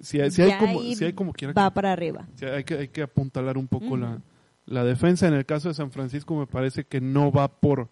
[0.00, 2.26] si hay, como sí hay como quiera va para arriba.
[2.52, 4.20] Hay, que, hay que apuntalar un poco la,
[4.66, 5.28] la defensa.
[5.28, 7.88] En el caso de San Francisco me parece que no va por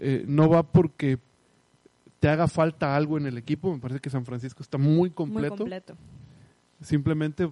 [0.00, 1.18] eh, no va porque
[2.20, 3.72] te haga falta algo en el equipo.
[3.72, 5.56] Me parece que San Francisco está muy Muy completo.
[5.58, 5.96] completo.
[6.82, 7.50] Simplemente,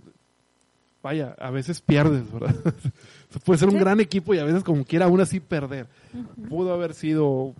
[1.07, 2.55] vaya, a veces pierdes, ¿verdad?
[3.45, 3.81] Puede ser un Sí.
[3.81, 5.87] gran equipo y a veces como quiera aún así perder.
[6.49, 7.55] Pudo haber sido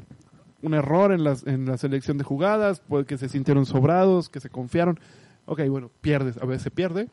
[0.63, 4.41] un error en, las, en la selección de jugadas, puede que se sintieron sobrados, que
[4.41, 4.99] se confiaron.
[5.45, 7.09] Ok, bueno, pierdes, a veces se pierde,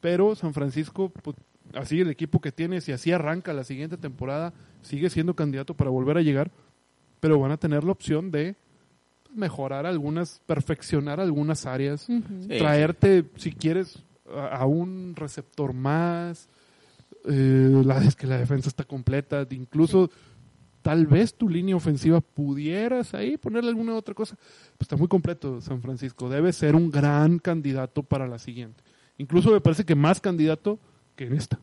[0.00, 1.36] pero San Francisco, pues,
[1.74, 5.88] así el equipo que tiene, si así arranca la siguiente temporada, sigue siendo candidato para
[5.90, 6.50] volver a llegar,
[7.20, 8.56] pero van a tener la opción de
[9.34, 12.02] mejorar algunas, perfeccionar algunas áreas.
[12.02, 12.58] Sí.
[12.58, 16.48] traerte, si quieres, a, un receptor más.
[17.24, 19.46] Eh, la es que la defensa está completa.
[19.50, 20.10] Incluso,
[20.82, 24.36] tal vez tu línea ofensiva pudieras ahí ponerle alguna otra cosa.
[24.36, 26.28] Pues está muy completo San Francisco.
[26.28, 28.82] Debe ser un gran candidato para la siguiente.
[29.18, 30.78] Incluso me parece que más candidato
[31.16, 31.60] que en esta.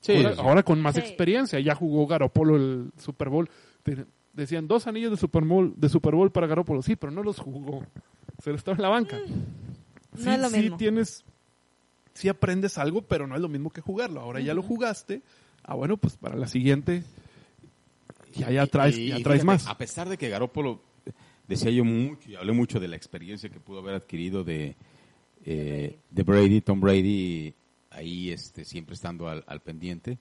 [0.00, 0.40] Sí, ahora, sí.
[0.40, 1.00] ahora con más Sí.
[1.00, 1.58] experiencia.
[1.60, 3.48] Ya jugó Garopolo el Super Bowl.
[4.32, 6.82] Decían dos anillos de Super Bowl, de Super Bowl para Garopolo.
[6.82, 7.84] Sí, pero no los jugó.
[8.42, 9.18] Se lo estaba en la banca.
[9.18, 10.76] No sí, es lo sí mismo.
[10.76, 11.24] tienes,
[12.16, 14.20] sí aprendes algo, pero no es lo mismo que jugarlo.
[14.20, 15.22] Ahora ya lo jugaste.
[15.62, 17.02] Ah, bueno, pues para la siguiente
[18.34, 19.66] ya, ya traes, Y- ya traes fíjate, más.
[19.66, 20.80] A pesar de que Garópolo,
[21.48, 24.76] decía yo mucho y hablé mucho de la experiencia que pudo haber adquirido de,
[25.44, 27.54] eh, de Brady, Tom Brady,
[27.90, 30.18] ahí este, siempre estando al, al pendiente.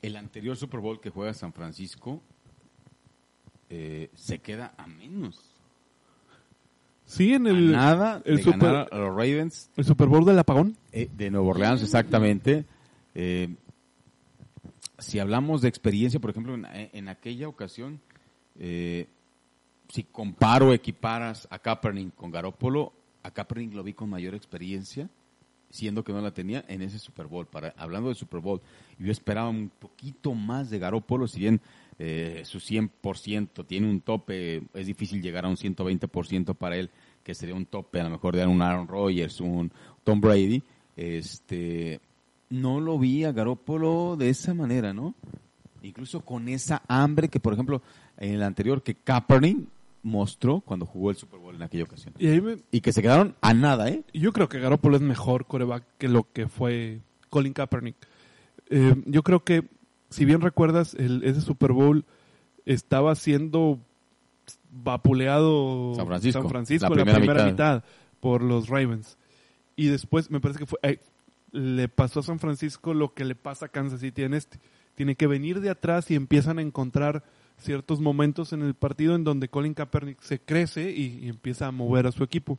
[0.00, 2.22] El anterior Super Bowl que juega San Francisco
[3.70, 5.38] eh, se queda a menos.
[7.10, 10.24] Sí, en a el, nada el de Super- ganar a los Ravens el Super Bowl
[10.26, 10.76] del apagón.
[10.92, 12.66] eh, de Nueva Orleans, exactamente.
[13.14, 13.56] Eh,
[14.98, 18.00] si hablamos de experiencia, por ejemplo, en, en aquella ocasión,
[18.58, 19.06] eh,
[19.88, 25.08] si comparo, equiparas a Kaepernick con Garoppolo, a Kaepernick lo vi con mayor experiencia,
[25.70, 27.46] siendo que no la tenía en ese Super Bowl.
[27.46, 28.60] Para, hablando de Super Bowl,
[28.98, 31.60] yo esperaba un poquito más de Garoppolo, si bien
[31.98, 36.90] eh, su 100% tiene un tope, es difícil llegar a un 120% para él,
[37.24, 39.70] que sería un tope a lo mejor de un Aaron Rodgers, un
[40.04, 40.62] Tom Brady.
[40.96, 42.00] Este,
[42.50, 45.14] no lo vi a Garoppolo de esa manera, ¿no?
[45.82, 47.82] Incluso con esa hambre que, por ejemplo,
[48.16, 49.58] en el anterior que Kaepernick
[50.02, 52.14] mostró cuando jugó el Super Bowl en aquella ocasión.
[52.18, 54.02] Y ahí me- Y que se quedaron a nada, ¿eh?
[54.12, 57.96] yo creo que Garoppolo es mejor coreback que lo que fue Colin Kaepernick.
[58.70, 59.64] Eh, yo creo que,
[60.10, 62.04] si bien recuerdas, el, ese Super Bowl
[62.64, 63.78] estaba siendo
[64.70, 67.74] vapuleado San Francisco, San Francisco la en la primera primera mitad.
[67.76, 67.88] mitad.
[68.20, 69.18] por los Ravens.
[69.76, 70.98] Y después me parece que fue eh,
[71.52, 74.58] le pasó a San Francisco lo que le pasa a Kansas City en este.
[74.94, 77.24] Tiene que venir de atrás y empiezan a encontrar
[77.56, 81.72] ciertos momentos en el partido en donde Colin Kaepernick se crece y, y empieza a
[81.72, 82.58] mover a su equipo.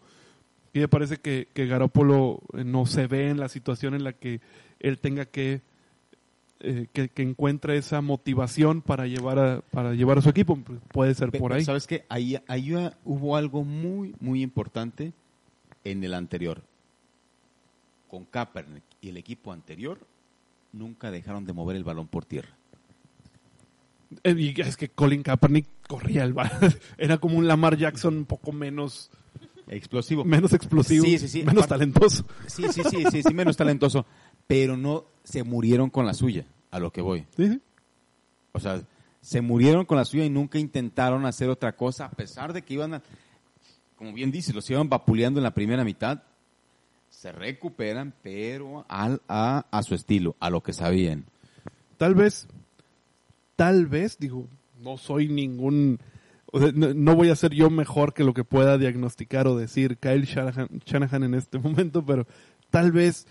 [0.73, 4.13] Y me parece que, que Garoppolo eh, no se ve en la situación en la
[4.13, 4.41] que
[4.80, 5.61] él tenga que,
[6.61, 10.57] eh, que, que encuentre esa motivación para llevar a, para llevar a su equipo.
[10.91, 11.64] Puede ser por ahí.
[11.64, 12.06] ¿Sabes qué?
[12.10, 12.73] Ahí, ahí
[13.06, 15.14] hubo algo muy, muy importante
[15.84, 16.61] en el anterior.
[18.10, 19.99] Con Kaepernick y el equipo anterior,
[20.73, 22.49] nunca dejaron de mover el balón por tierra.
[24.23, 26.73] Eh, Y es que Colin Kaepernick corría el balón.
[26.98, 29.11] Era como un Lamar Jackson un poco menos,
[29.68, 30.26] Explosivo.
[30.26, 31.40] menos explosivo, Sí, sí, sí.
[31.44, 32.26] menos Aparte- talentoso.
[32.48, 34.06] Sí, sí, sí, sí, sí, menos talentoso.
[34.48, 37.26] Pero no se murieron con la suya, a lo que voy.
[37.35, 37.61] Sí, sí.
[38.51, 38.81] O sea,
[39.22, 42.73] se murieron con la suya y nunca intentaron hacer otra cosa, a pesar de que
[42.73, 43.03] iban a,
[43.95, 46.23] como bien dice, los iban vapuleando en la primera mitad.
[47.10, 51.26] Se recuperan, pero al, a, a su estilo, a lo que sabían.
[51.97, 52.47] Tal vez,
[53.56, 54.47] tal vez, digo,
[54.80, 55.99] no soy ningún,
[56.51, 59.57] o sea, no, no voy a ser yo mejor que lo que pueda diagnosticar o
[59.57, 62.26] decir Kyle Shanahan, Shanahan en este momento, pero
[62.69, 63.27] tal vez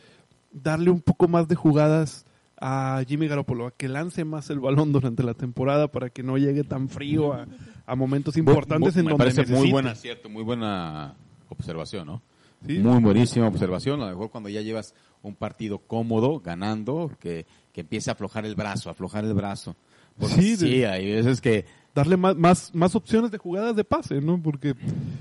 [0.50, 2.24] darle un poco más de jugadas
[2.60, 6.38] a Jimmy Garoppolo, a que lance más el balón durante la temporada para que no
[6.38, 7.46] llegue tan frío a,
[7.86, 9.72] a momentos importantes en me donde parece muy necesite.
[9.72, 11.14] buen acierto, muy buena
[11.48, 12.22] observación, ¿no?
[12.66, 12.78] Sí.
[12.80, 14.00] Muy buenísima observación.
[14.02, 14.92] A lo mejor cuando ya llevas
[15.22, 19.76] un partido cómodo, ganando, que, que empiece a aflojar el brazo, aflojar el brazo.
[20.18, 21.64] Porque Sí, sí, de- hay veces que
[21.94, 24.42] darle más, más, más opciones de jugadas de pase, ¿no?
[24.42, 24.74] Porque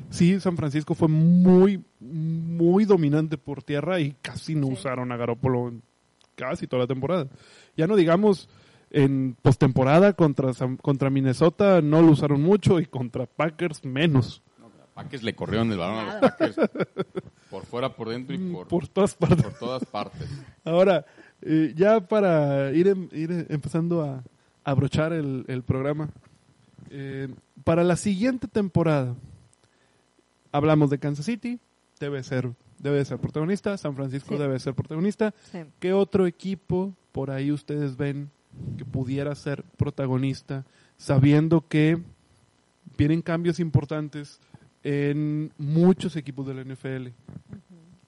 [0.09, 1.83] sí, San Francisco fue muy,
[2.57, 4.73] muy dominante por tierra y casi no Sí.
[4.73, 5.81] usaron a Garoppolo en
[6.35, 7.27] casi toda la temporada.
[7.75, 8.49] Ya no digamos
[8.89, 10.51] en postemporada contra,
[10.81, 14.41] contra Minnesota no lo usaron mucho y contra Packers menos.
[14.93, 16.15] Packers le corrieron el balón a los.
[16.21, 16.55] Packers
[17.51, 19.43] por fuera, por dentro y por, Mm, Por todas partes.
[19.43, 20.27] por todas partes.
[20.65, 21.05] Ahora,
[21.43, 24.23] eh, ya para ir, em- ir empezando a
[24.63, 26.09] abrochar el, el programa,
[26.89, 27.27] eh,
[27.63, 29.15] para la siguiente temporada,
[30.51, 31.59] hablamos de Kansas City,
[31.99, 34.39] debe ser, debe ser protagonista, San Francisco Sí.
[34.41, 35.33] debe ser protagonista.
[35.51, 35.59] Sí.
[35.79, 38.29] ¿Qué otro equipo por ahí ustedes ven
[38.77, 40.65] que pudiera ser protagonista,
[40.97, 42.01] sabiendo que
[42.97, 44.39] vienen cambios importantes
[44.83, 47.09] en muchos equipos de la NFL.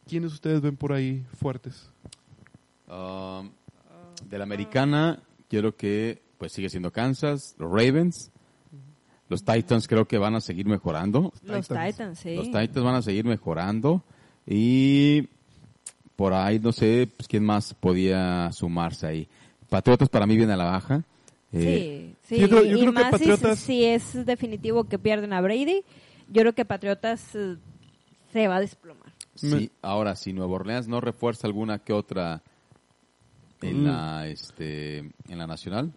[0.07, 1.91] ¿Quiénes ustedes ven por ahí fuertes?
[2.87, 3.51] Um,
[4.27, 8.31] de la americana, quiero que pues sigue siendo Kansas, los Ravens,
[9.29, 11.31] los Titans creo que van a seguir mejorando.
[11.43, 11.91] Los Titans.
[11.95, 12.35] Titans, sí.
[12.35, 14.03] Los Titans van a seguir mejorando
[14.45, 15.27] y
[16.15, 19.27] por ahí no sé pues, quién más podía sumarse ahí.
[19.69, 21.03] Patriotas para mí viene a la baja.
[21.53, 22.41] Eh, Sí, sí.
[22.41, 25.41] Yo creo- yo y creo que más si- Patriotas- si, es definitivo que pierden a
[25.41, 25.83] Brady,
[26.27, 27.55] yo creo que Patriotas eh,
[28.33, 29.13] se va a desplomar.
[29.35, 32.41] sí, ahora si Nueva Orleans no refuerza alguna que otra
[33.61, 33.85] en Mm.
[33.87, 35.91] la este en la nacional,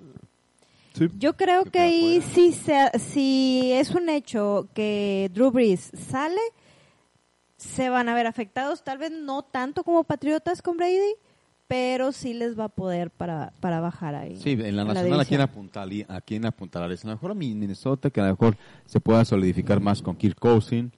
[0.94, 1.09] Sí.
[1.19, 6.40] Yo creo Que ahí si, se- si es un hecho que Drew Brees sale,
[7.56, 11.14] se van a ver afectados, tal vez no tanto como Patriotas con Brady,
[11.69, 14.36] pero sí les va a poder para, para bajar ahí.
[14.36, 17.05] Sí, en la nacional a quién apuntaría, a quién apuntarías?
[17.05, 20.16] A lo mejor a mi Minnesota que a lo mejor se pueda solidificar más con
[20.16, 20.93] Kirk Cousins.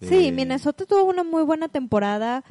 [0.00, 2.44] Sí, Eh, Minnesota tuvo una muy buena temporada.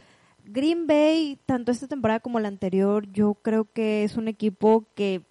[0.44, 5.22] Green Bay, tanto esta temporada como la anterior, yo creo que es un equipo que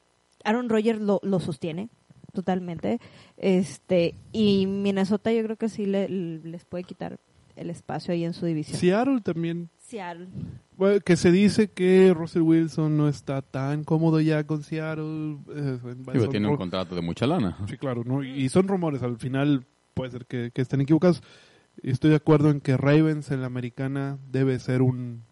[0.45, 1.89] Aaron Rodgers lo, lo sostiene
[2.33, 3.01] totalmente.
[3.37, 7.19] Este y Minnesota yo creo que sí le- les puede quitar
[7.57, 8.79] el espacio ahí en su división.
[8.79, 9.69] Seattle también.
[9.79, 10.29] Seattle.
[10.77, 15.39] Bueno, que se dice que Russell Wilson no está tan cómodo ya con Seattle.
[15.55, 15.79] eh,
[16.13, 17.57] sí, tiene un contrato de mucha lana.
[17.69, 18.23] Sí, claro, ¿no?
[18.23, 21.21] Y son rumores, al final puede ser que, que estén equivocados.
[21.83, 25.23] Estoy de acuerdo en que Ravens en la americana debe ser un,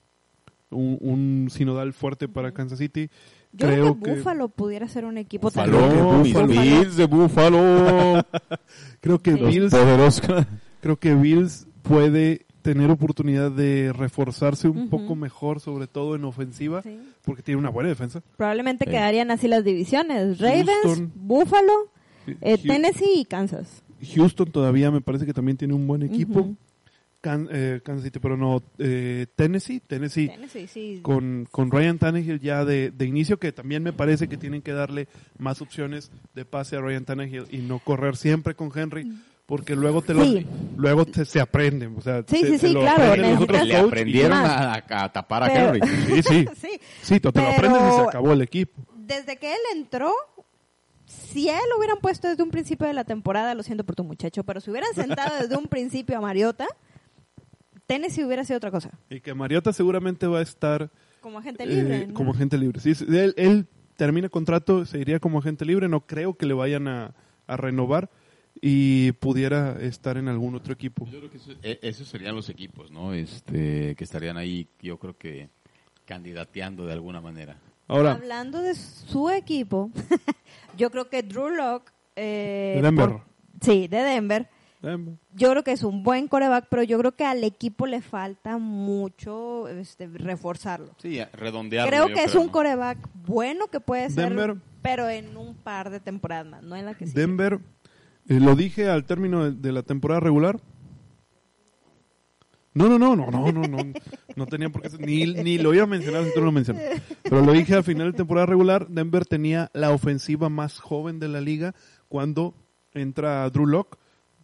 [0.70, 3.08] un, un sinodal fuerte para Kansas City.
[3.56, 6.60] Yo Creo creo que, que- Buffalo pudiera ser un equipo Buffalo, Buffalo, mis Buffalo.
[6.62, 8.26] Bills de Buffalo.
[9.00, 9.42] Creo que Sí.
[9.44, 10.46] Bills, poderosos.
[10.80, 16.82] creo que Bills puede tener oportunidad de reforzarse un poco mejor, sobre todo en ofensiva,
[16.82, 16.98] Sí.
[17.24, 18.22] porque tiene una buena defensa.
[18.36, 18.90] Probablemente Sí.
[18.90, 20.40] quedarían así las divisiones.
[20.40, 21.12] Ravens, Houston.
[21.14, 21.72] Buffalo,
[22.40, 23.84] eh, Tennessee y Kansas.
[24.14, 26.54] Houston todavía me parece que también tiene un buen equipo.
[27.26, 31.00] Can- eh, Kansas City, pero no eh, Tennessee, Tennessee Tennessee, sí.
[31.02, 34.72] con, con Ryan Tannehill ya de, de inicio, que también me parece que tienen que
[34.72, 39.12] darle más opciones de pase a Ryan Tannehill y no correr siempre con Henry,
[39.46, 40.46] porque luego te lo, Sí.
[40.76, 43.76] luego te, se aprenden, o sea, Sí, se- sí, se sí, lo claro, aprenden Le
[43.76, 45.80] aprendieron a, a- tapar a Pero- Henry.
[46.06, 46.80] Sí, sí, Sí.
[47.02, 48.80] sí, te, lo aprendes y se acabó el equipo.
[48.96, 50.12] Desde que él entró,
[51.06, 54.04] si él lo hubieran puesto desde un principio de la temporada, lo siento por tu
[54.04, 56.66] muchacho, pero si hubieran sentado desde un principio a Mariota,
[57.86, 58.90] Tennessee hubiera sido otra cosa.
[59.10, 60.90] Y que Mariota seguramente va a estar
[61.20, 61.96] Como agente libre.
[62.02, 62.14] eh, ¿no?
[62.14, 62.80] como agente libre.
[62.80, 66.88] Sí, él, él termina contrato, se iría como agente libre, no creo que le vayan
[66.88, 67.14] a,
[67.46, 68.10] a renovar
[68.60, 71.06] y pudiera estar en algún otro equipo.
[71.10, 73.12] Yo creo que eso- e- esos serían los equipos, ¿no?
[73.14, 75.48] Este, que estarían ahí, yo creo que
[76.04, 77.58] candidateando de alguna manera.
[77.88, 79.90] Ahora, Hablando de su equipo,
[80.76, 83.18] yo creo que Drew Lock De Denver.
[83.60, 84.48] sí, de Denver.
[85.34, 88.58] Yo creo que es un buen coreback, pero yo creo que al equipo le falta
[88.58, 90.94] mucho este, reforzarlo.
[90.98, 91.90] Sí, redondearlo.
[91.90, 94.56] creo que es un coreback bueno que puede ser, Denver.
[94.82, 97.12] pero en un par de temporadas más, no en la que sí.
[97.14, 97.58] Denver,
[98.28, 100.60] eh, lo dije al término de, de la temporada regular.
[102.76, 103.78] No, no, no, no, no, no, no,
[104.36, 106.82] no tenía por qué, ni, ni lo iba a mencionar si tú no lo mencionas.
[107.22, 111.28] Pero lo dije al final de temporada regular, Denver tenía la ofensiva más joven de
[111.28, 111.74] la liga
[112.08, 112.54] cuando
[112.92, 113.96] entra Drew Lock,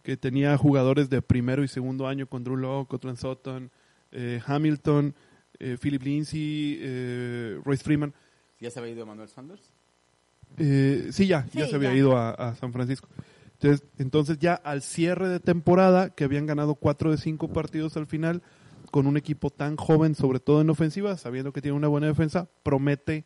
[0.03, 3.71] que tenía jugadores de primero y segundo año con Drew Lock, Cotland Sutton,
[4.11, 5.15] eh, Hamilton,
[5.59, 8.13] eh, Philip Lindsay, eh, Royce Freeman.
[8.59, 9.71] ¿Ya se había ido Manuel Sanders?
[10.57, 11.95] Eh, sí, ya, ya se había ya.
[11.97, 13.07] ido a, a San Francisco.
[13.53, 18.07] Entonces, entonces ya al cierre de temporada, que habían ganado cuatro de cinco partidos al
[18.07, 18.43] final,
[18.91, 22.49] con un equipo tan joven, sobre todo en ofensiva, sabiendo que tiene una buena defensa,
[22.61, 23.25] promete,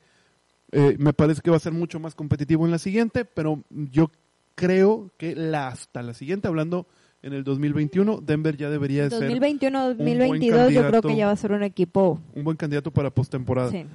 [0.72, 4.12] eh, me parece que va a ser mucho más competitivo en la siguiente, pero yo
[4.58, 6.88] creo que la, hasta la siguiente, hablando
[7.22, 11.36] en el 2021, Denver ya debería de ser 2021-2022 yo creo que ya va a
[11.36, 12.20] ser un equipo.
[12.34, 13.70] un buen candidato para postemporada.
[13.70, 13.86] Sí.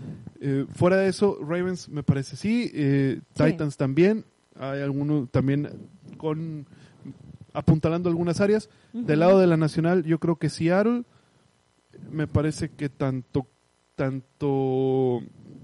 [0.40, 3.44] Eh, fuera de eso, Ravens me parece sí, eh, Sí.
[3.44, 4.24] Titans también,
[4.56, 5.68] hay algunos también
[6.16, 6.66] con
[7.52, 8.70] apuntalando algunas áreas.
[8.92, 11.02] Del lado de la nacional, yo creo que Seattle,
[12.10, 13.48] me parece que tanto
[13.96, 15.22] tanto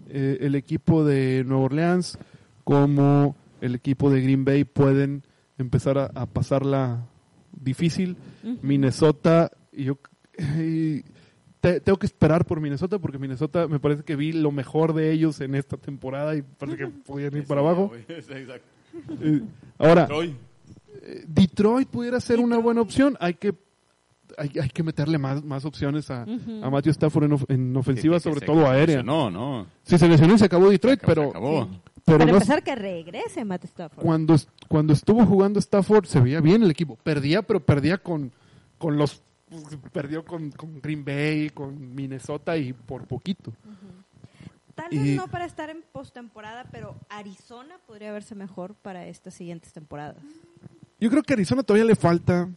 [0.09, 2.19] eh, el equipo de Nueva Orleans
[2.65, 5.23] como el equipo de Green Bay pueden
[5.59, 7.07] empezar a, a pasarla
[7.53, 8.17] difícil.
[8.63, 9.99] Minnesota, y yo
[10.59, 11.03] y
[11.61, 15.11] te- tengo que esperar por Minnesota porque Minnesota me parece que vi lo mejor de
[15.13, 17.93] ellos en esta temporada y parece que podían ir para abajo.
[19.21, 19.43] Eh,
[19.79, 20.09] ahora,
[21.03, 23.17] eh, Detroit pudiera ser una buena opción.
[23.21, 23.55] Hay que
[24.37, 26.65] hay, hay que meterle más, más opciones a, Ujú.
[26.65, 29.03] a Matthew Stafford en, of- en ofensiva, sobre todo aérea.
[29.03, 29.67] No, no.
[29.83, 31.69] Sí, se lesionó y se acabó Detroit, Se pero, acabó.
[32.13, 34.03] Pero Para no- empezar, que regrese Matt Stafford.
[34.05, 34.37] cuando,
[34.69, 36.97] cuando estuvo jugando Stafford se veía bien el equipo.
[36.97, 38.33] Perdía, pero perdía con,
[38.79, 39.23] con los...
[39.93, 43.53] Perdió con, con Green Bay, con Minnesota y por poquito.
[44.75, 49.35] Tal y- vez no para estar en postemporada, pero Arizona podría verse mejor para estas
[49.35, 50.23] siguientes temporadas.
[51.01, 52.49] Yo creo que a Arizona todavía le falta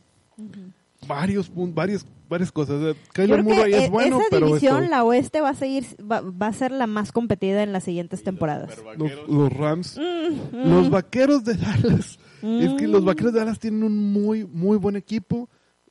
[1.07, 2.95] varios pun- varias, varias cosas.
[3.13, 5.53] Kyler creo Murray que es eh, bueno, esa pero división, esto- la oeste, va a
[5.53, 8.75] seguir, va, va a ser la más competida en las siguientes temporadas.
[8.97, 12.17] los, los Rams, Mm, los vaqueros de Dallas.
[12.41, 15.47] Es que los vaqueros de Dallas tienen un muy, muy buen equipo.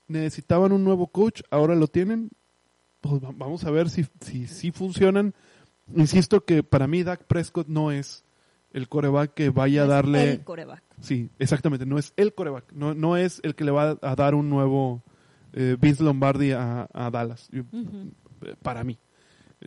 [0.08, 2.30] Necesitaban un nuevo coach, ahora lo tienen.
[3.00, 5.34] Pues va- vamos a ver si, si, si funcionan.
[5.94, 8.24] Insisto que para mí Dak Prescott no es
[8.72, 10.30] el coreback que vaya a Es darle.
[10.32, 10.82] El coreback.
[11.00, 11.86] Sí, exactamente.
[11.86, 12.72] No es el coreback.
[12.72, 15.02] No, no es el que le va a dar un nuevo
[15.52, 17.48] eh, Vince Lombardi a, a Dallas.
[18.62, 18.98] Para mí.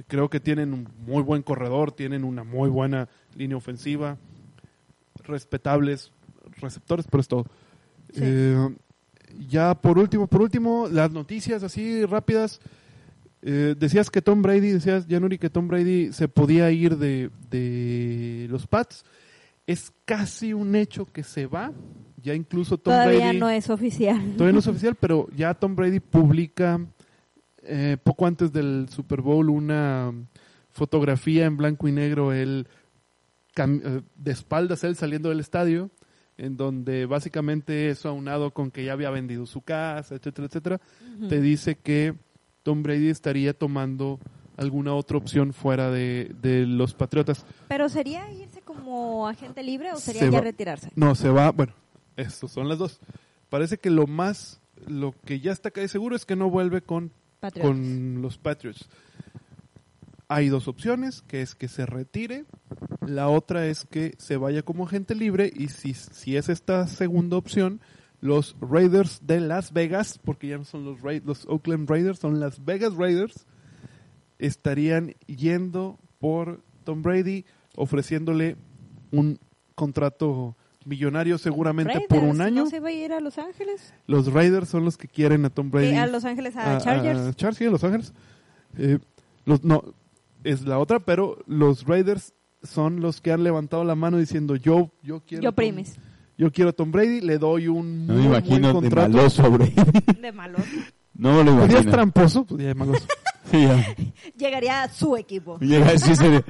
[0.07, 4.17] Creo que tienen un muy buen corredor, tienen una muy buena línea ofensiva,
[5.23, 6.11] respetables
[6.59, 7.45] receptores, pero es todo.
[8.11, 8.21] Sí.
[8.23, 8.75] Eh,
[9.47, 12.59] ya por último, por último, las noticias así rápidas.
[13.41, 18.47] Eh, decías que Tom Brady, decías Januri que Tom Brady se podía ir de, de
[18.49, 19.03] los Pats.
[19.67, 21.71] Es casi un hecho que se va.
[22.23, 24.21] Ya incluso Tom Todavía Brady no es oficial.
[24.37, 26.79] todavía no es oficial, pero ya Tom Brady publica
[27.63, 30.11] eh, poco antes del Super Bowl una
[30.71, 32.67] fotografía en blanco y negro él
[33.57, 35.89] eh, de espaldas él saliendo del estadio
[36.37, 40.81] en donde básicamente eso aunado con que ya había vendido su casa, etcétera, etcétera,
[41.29, 42.15] te dice que
[42.63, 44.19] Tom Brady estaría tomando
[44.57, 47.45] alguna otra opción fuera de, de los Patriotas.
[47.67, 50.89] ¿Pero sería irse como agente libre o sería Se ya va- retirarse?
[50.95, 51.73] No, se va, bueno,
[52.17, 52.99] estos son las dos.
[53.49, 57.11] Parece que lo más, lo que ya está casi seguro es que no vuelve con,
[57.63, 58.87] con los Patriots.
[60.27, 62.45] Hay dos opciones, que es que se retire,
[63.05, 67.37] la otra es que se vaya como agente libre y si, si es esta segunda
[67.37, 67.81] opción,
[68.21, 72.39] los Raiders de Las Vegas, porque ya no son los, Ra- los Oakland Raiders, son
[72.39, 73.45] Las Vegas Raiders,
[74.39, 77.45] estarían yendo por Tom Brady,
[77.75, 78.55] ofreciéndole
[79.11, 79.39] un
[79.75, 82.63] contrato millonario seguramente por Raiders, un año.
[82.63, 83.93] ¿No se va a ir a Los Ángeles?
[84.07, 85.89] Los Raiders son los que quieren a Tom Brady.
[85.91, 87.19] Sí, a Los Ángeles, a, a- Chargers.
[87.19, 88.13] a Char- sí, a Los Ángeles.
[88.77, 88.99] Eh,
[89.45, 89.83] los, no,
[90.43, 92.33] es la otra, pero los Raiders
[92.63, 95.43] son los que han levantado la mano diciendo yo, yo quiero.
[95.43, 95.95] Yo Tom- primis.
[96.37, 99.51] Yo quiero a Tom Brady, le doy un No muy me buen imagino de maloso,
[99.51, 99.73] Brady.
[100.21, 100.61] De malos.
[101.13, 101.91] No lo imagino.
[101.91, 103.05] tramposo, pues ya es maloso.
[103.51, 103.85] Sí, ya.
[104.37, 105.59] Llegaría a su equipo.
[105.59, 106.43] Llega a decirse de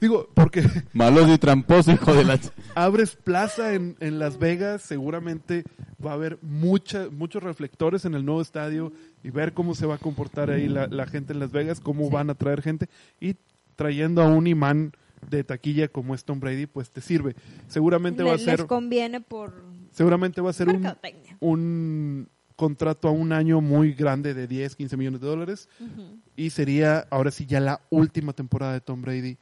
[0.00, 0.62] Digo, porque
[0.92, 2.38] maloso y tramposo, hijo de la...
[2.74, 5.64] abres plaza en, en Las Vegas, seguramente
[6.04, 9.96] va a haber mucha, muchos reflectores en el nuevo estadio y ver cómo se va
[9.96, 12.10] a comportar ahí la, la gente en Las Vegas, cómo Sí.
[12.14, 12.88] van a traer gente
[13.20, 13.36] y
[13.76, 14.92] trayendo a un imán
[15.28, 17.36] de taquilla como es Tom Brady, pues te sirve.
[17.68, 19.52] Seguramente va a ser, Les conviene por
[19.92, 20.86] seguramente va a ser un,
[21.40, 25.68] un contrato a un año muy grande de 10, 15 millones de dólares
[26.36, 29.36] y sería ahora sí ya la última temporada de Tom Brady.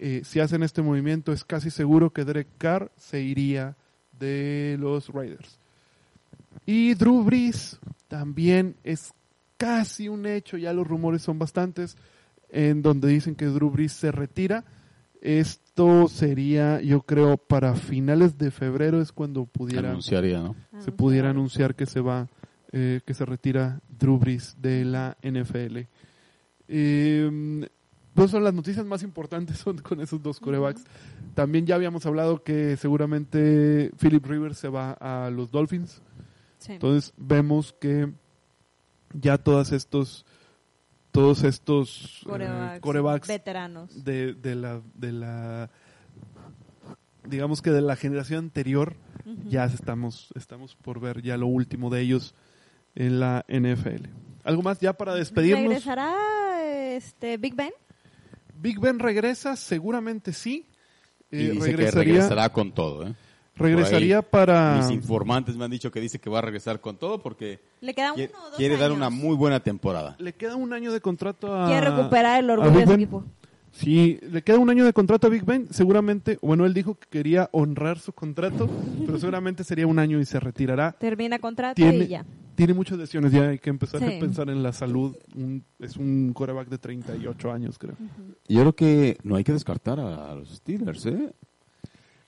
[0.00, 3.76] Eh, si hacen este movimiento es casi seguro que Derek Carr se iría
[4.18, 5.58] de los Raiders.
[6.64, 9.12] Y Drew Brees también es
[9.56, 11.96] casi un hecho, ya los rumores son bastantes,
[12.48, 14.64] en donde dicen que Drew Brees se retira.
[15.20, 20.54] Esto sería, yo creo, para finales de febrero es cuando pudiera Anunciaría, ¿no?
[20.78, 22.28] se pudiera anunciar que se va,
[22.70, 25.88] eh, que se retira Drew Brees de la NFL.
[26.68, 27.68] Eh,
[28.18, 30.82] pues son las noticias más importantes son con esos dos corebacks.
[31.34, 36.02] También ya habíamos hablado que seguramente Philip Rivers se va a los Dolphins.
[36.58, 36.72] Sí.
[36.72, 38.12] Entonces vemos que
[39.12, 40.26] ya todos estos
[41.12, 44.04] todos estos eh, Corebacks, veteranos.
[44.04, 45.70] de, de la de la
[47.24, 48.96] digamos que de la generación anterior
[49.46, 52.34] ya estamos estamos por ver ya lo último de ellos
[52.96, 54.08] en la NFL.
[54.42, 55.68] ¿Algo más ya para despedirnos?
[55.68, 56.16] ¿Regresará
[56.64, 57.72] este Big Ben?
[58.60, 60.66] Big Ben regresa, seguramente sí.
[61.30, 63.14] Y Eh, dice que regresaría regresará con todo, ¿eh?
[63.54, 67.20] regresaría para Mis informantes me han dicho que dice que va a regresar con todo
[67.20, 70.16] porque Le queda quiere, uno o dos quiere dar una muy buena temporada.
[70.20, 73.24] le queda un año de contrato a Quiere recuperar el orgullo de su equipo.
[73.72, 75.68] Sí, le queda un año de contrato a Big Ben.
[75.72, 78.68] Seguramente, bueno, él dijo que quería honrar su contrato,
[79.04, 80.92] pero seguramente sería un año y se retirará.
[80.92, 82.24] Termina contrato Tiene, y ya.
[82.58, 84.16] Tiene muchas lesiones, ya hay que empezar Sí.
[84.16, 85.16] a pensar en la salud.
[85.36, 87.94] Un- es un quarterback de 38 años, creo.
[88.48, 91.32] Yo creo que no hay que descartar a los Steelers, ¿eh?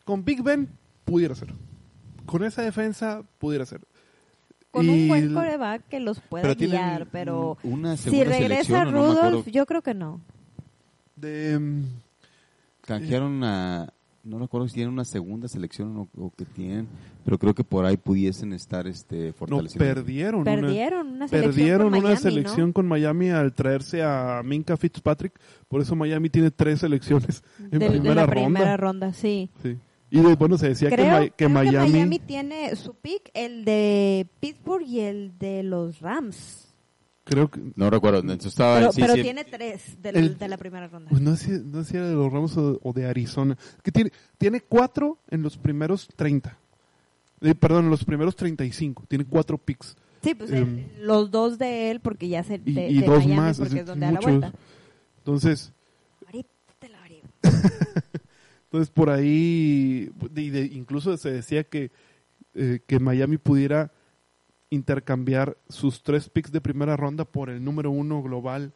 [0.05, 0.69] Con Big Ben
[1.05, 1.53] pudiera ser.
[2.27, 3.81] Con esa defensa pudiera ser.
[4.71, 9.49] Con Y un buen coreback que los pueda guiar, pero una si regresa no Rudolph,
[9.49, 10.21] yo creo que no.
[11.17, 11.83] de, mm,
[12.83, 16.87] Canjearon a no recuerdo si tienen una segunda selección o, o que tienen,
[17.25, 19.95] pero creo que por ahí pudiesen estar este No, fortaleciendo.
[19.95, 20.41] perdieron.
[20.41, 22.73] una- Perdieron una selección Perdieron con una Miami, selección ¿no?
[22.75, 25.33] con Miami al traerse a Minka Fitzpatrick.
[25.69, 28.45] Por eso Miami tiene tres selecciones en de, de primera la ronda.
[28.45, 29.51] primera ronda, sí.
[29.63, 29.77] Sí.
[30.11, 34.27] Y de- bueno, se decía que, Creo, Mi- que Miami, tiene su pick, el de
[34.41, 36.70] Pittsburgh y el de los Rams.
[37.31, 40.49] Creo que No recuerdo, entonces estaba Pero, sí, pero sí, tiene tres de, El- de
[40.49, 41.09] la primera ronda.
[41.11, 43.57] pues no sé, no sé si era de los Ramos o, o de Arizona.
[43.83, 46.57] Que tiene, tiene cuatro en los primeros 30.
[47.43, 49.05] Eh, perdón, en los primeros 35.
[49.09, 49.97] Tiene cuatro picks.
[50.23, 53.07] Sí, pues em, el- los dos de él, porque ya se Y, de, y de
[53.07, 53.59] dos Miami, más.
[53.59, 54.53] porque es es donde da la vuelta.
[55.19, 55.73] Entonces,
[56.27, 56.49] Ahorita
[56.79, 57.23] te la abrigo.
[58.65, 61.91] Entonces por ahí, de- incluso se decía que,
[62.55, 63.91] eh, que Miami pudiera
[64.71, 68.73] intercambiar sus tres picks de primera ronda por el número uno global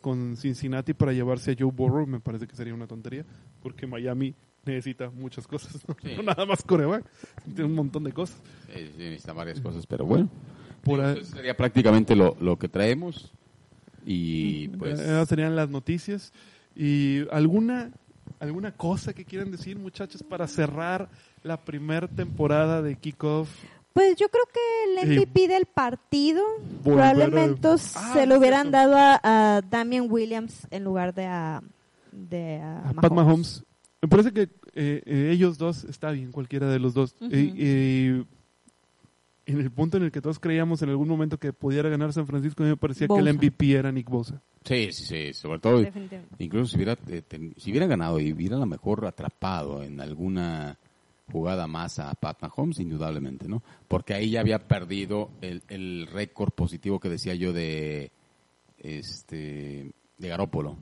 [0.00, 2.06] con Cincinnati para llevarse a Joe Burrow.
[2.06, 3.24] Me parece que sería una tontería,
[3.62, 6.10] porque Miami necesita muchas cosas, no, Sí.
[6.16, 7.04] No nada más coreback,
[7.44, 8.40] tiene un montón de cosas.
[8.72, 10.28] sí, sí, necesitan varias cosas, pero bueno.
[10.82, 13.32] Por eso sería prácticamente lo, lo que traemos.
[14.04, 14.98] Y pues.
[14.98, 16.32] Esas serían las noticias.
[16.74, 17.92] ¿Y alguna,
[18.40, 21.08] alguna cosa que quieran decir, muchachos, para cerrar
[21.44, 23.48] la primera temporada de Kickoff?
[23.92, 26.42] Pues yo creo que el MVP del partido
[26.80, 27.76] a- probablemente Ah,
[28.14, 28.78] se lo hubieran cierto.
[28.90, 29.20] dado a,
[29.56, 31.62] a Damian Williams en lugar de a,
[32.10, 33.64] de a a Pat Mahomes.
[34.00, 34.42] Me parece que
[34.74, 37.14] eh, eh, ellos dos, está bien, cualquiera de los dos.
[37.20, 38.24] Eh, eh,
[39.44, 42.26] en el punto en el que todos creíamos en algún momento que pudiera ganar San
[42.26, 44.40] Francisco, a mí me parecía que el MVP era Nick Bosa.
[44.64, 45.84] Sí, sí, sí, sobre todo.
[46.38, 50.00] Incluso si hubiera, eh, ten- si hubiera ganado y hubiera a lo mejor atrapado en
[50.00, 50.78] alguna
[51.32, 53.62] jugada más a Pat Mahomes, indudablemente, ¿no?
[53.88, 58.12] Porque ahí ya había perdido el, el récord positivo que decía yo de
[58.78, 60.76] este de Garópolo.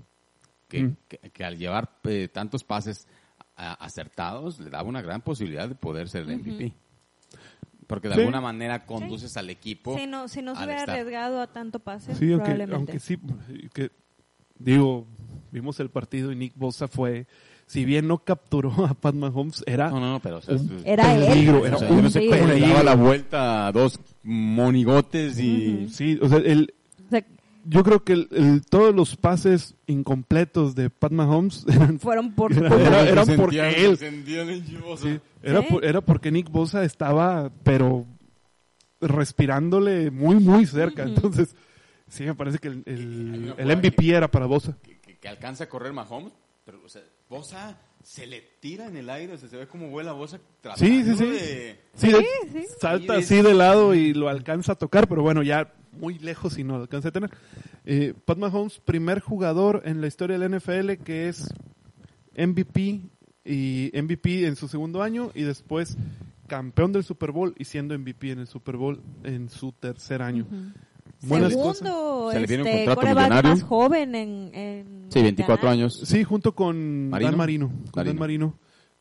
[0.68, 0.96] Que, Mm.
[1.08, 3.06] que, que al llevar eh, tantos pases
[3.56, 6.72] a- acertados le daba una gran posibilidad de poder ser el MVP.
[7.86, 8.20] Porque de Sí.
[8.20, 9.96] alguna manera conduces al equipo.
[9.98, 12.74] Si no, si no se al hubiera arriesgado a tanto pase, Sí, aunque, probablemente.
[12.76, 13.18] aunque sí,
[13.74, 13.90] que,
[14.58, 15.06] digo,
[15.50, 17.26] vimos el partido y Nick Bosa fue,
[17.70, 20.82] si bien no capturó a Pat Mahomes, era No, no, no, pero o sea, un
[20.84, 21.26] Era él.
[21.26, 24.00] peligro, O era sea, un yo no sé cómo le daba la vuelta a dos
[24.24, 25.88] monigotes y...
[25.88, 26.74] Sí, o sea, el,
[27.06, 27.24] O sea,
[27.64, 32.52] yo creo que el- el- todos los pases incompletos de Pat Mahomes eran, fueron por...
[32.52, 33.96] Era- era- Se eran sentían- porque se él.
[33.98, 35.06] sentían en chivoso.
[35.06, 35.66] sí, era, Sí.
[35.70, 38.04] por- era porque Nick Bosa estaba, pero
[39.00, 41.02] respirándole muy, muy cerca.
[41.04, 41.12] Ujú.
[41.14, 41.54] Entonces,
[42.08, 44.76] sí, me parece que el, el, el MVP era para Bosa.
[44.82, 46.32] Que, que- que alcanza a correr Mahomes,
[46.64, 49.88] pero o sea, Bosa se le tira en el aire, o sea, se ve como
[49.88, 51.24] vuela Bosa tratando Sí, sí, sí.
[51.26, 51.80] de...
[51.94, 52.66] Sí, de- sí.
[52.80, 56.58] salta Sí, así de lado y lo alcanza a tocar, pero bueno, ya muy lejos
[56.58, 57.30] y no lo alcanza a tener.
[57.86, 61.48] Eh, Pat Mahomes, primer jugador en la historia del NFL que es
[62.36, 63.00] MVP
[63.44, 65.96] y MVP en su segundo año y después
[66.46, 70.46] campeón del Super Bowl y siendo MVP en el Super Bowl en su tercer año.
[71.22, 71.78] Buenas cosas.
[71.78, 73.50] Segundo, Se le viene un este, contrato millonario.
[73.50, 75.72] más joven en, en Sí, 24 ganar.
[75.78, 76.00] años.
[76.04, 77.30] Sí, junto con Marino.
[77.30, 77.68] Dan Marino.
[77.68, 78.18] Con Dan Marino.
[78.18, 78.54] Marino.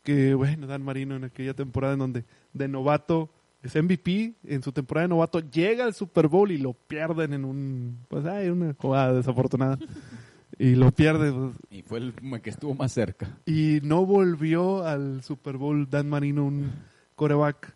[0.03, 3.29] Que bueno, Dan Marino en aquella temporada en donde de novato
[3.61, 7.43] es MVP, en su temporada de novato llega al Super Bowl y lo pierden en
[7.45, 7.99] un.
[8.07, 9.77] Pues hay una jugada desafortunada.
[10.57, 11.31] y lo pierde.
[11.31, 13.37] pues, Y fue el que estuvo más cerca.
[13.45, 16.71] y no volvió al Super Bowl Dan Marino, un
[17.15, 17.73] coreback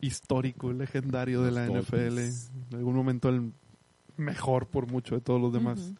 [0.00, 1.96] histórico, legendario de la Los NFL.
[1.96, 2.50] Dolphins.
[2.70, 3.52] En algún momento el
[4.16, 5.92] mejor por mucho de todos los demás.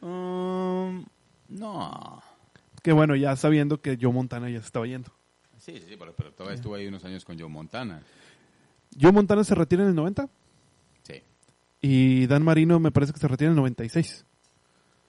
[0.00, 0.08] Ujú.
[0.08, 1.04] Um,
[1.48, 2.22] no.
[2.82, 5.10] Que bueno, ya sabiendo que Joe Montana ya se estaba yendo.
[5.58, 8.02] Sí, sí, sí, pero, pero todavía estuvo ahí unos años con Joe Montana.
[8.98, 10.28] Joe Montana se retira en el 90
[11.02, 11.22] Sí.
[11.82, 14.24] y Dan Marino me parece que se retira en el 96.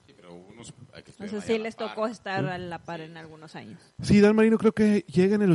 [0.05, 0.73] Sí, pero unos...
[0.93, 1.89] hay que estuvieron sí les par.
[1.89, 3.79] tocó estar a la par en algunos años.
[4.01, 5.51] Sí, Dan Marino creo que llega en el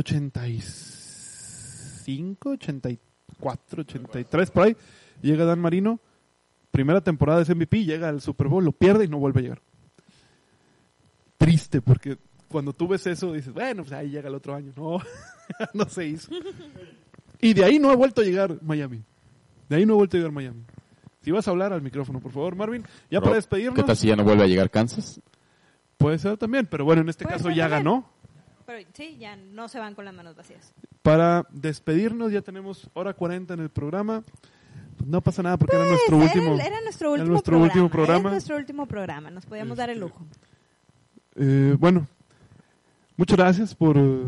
[2.07, 4.77] 85, 84, 83, por ahí.
[5.21, 5.99] Llega Dan Marino,
[6.71, 9.61] primera temporada es MVP, llega al Super Bowl, lo pierde y no vuelve a llegar.
[11.37, 12.17] Triste, porque
[12.47, 14.71] cuando tú ves eso dices, bueno, pues ahí llega el otro año.
[14.75, 14.99] No,
[15.73, 16.31] no se hizo.
[17.41, 19.03] Y de ahí no ha vuelto a llegar Miami.
[19.69, 20.63] De ahí no ha vuelto a llegar Miami.
[21.21, 22.83] Si vas a hablar al micrófono, por favor, Marvin.
[23.11, 23.85] Ya Rob, para ¿Qué despedirnos.
[23.85, 25.19] tal si ya no vuelve a llegar Kansas?
[25.97, 28.09] Puede ser también, pero bueno, en este caso ya ganó.
[28.65, 30.73] Pero sí, ya no se van con las manos vacías.
[31.07, 34.23] Para despedirnos, ya tenemos hora 40 en el programa.
[35.05, 36.59] No pasa nada porque era Pues, nuestro era, último.
[36.67, 37.65] era nuestro era último nuestro programa.
[37.65, 38.27] último programa.
[38.29, 39.31] Es nuestro último programa.
[39.31, 40.25] Nos podíamos dar el Este, lujo.
[41.35, 42.07] Eh, bueno,
[43.15, 43.95] muchas gracias por.
[43.97, 44.21] eh,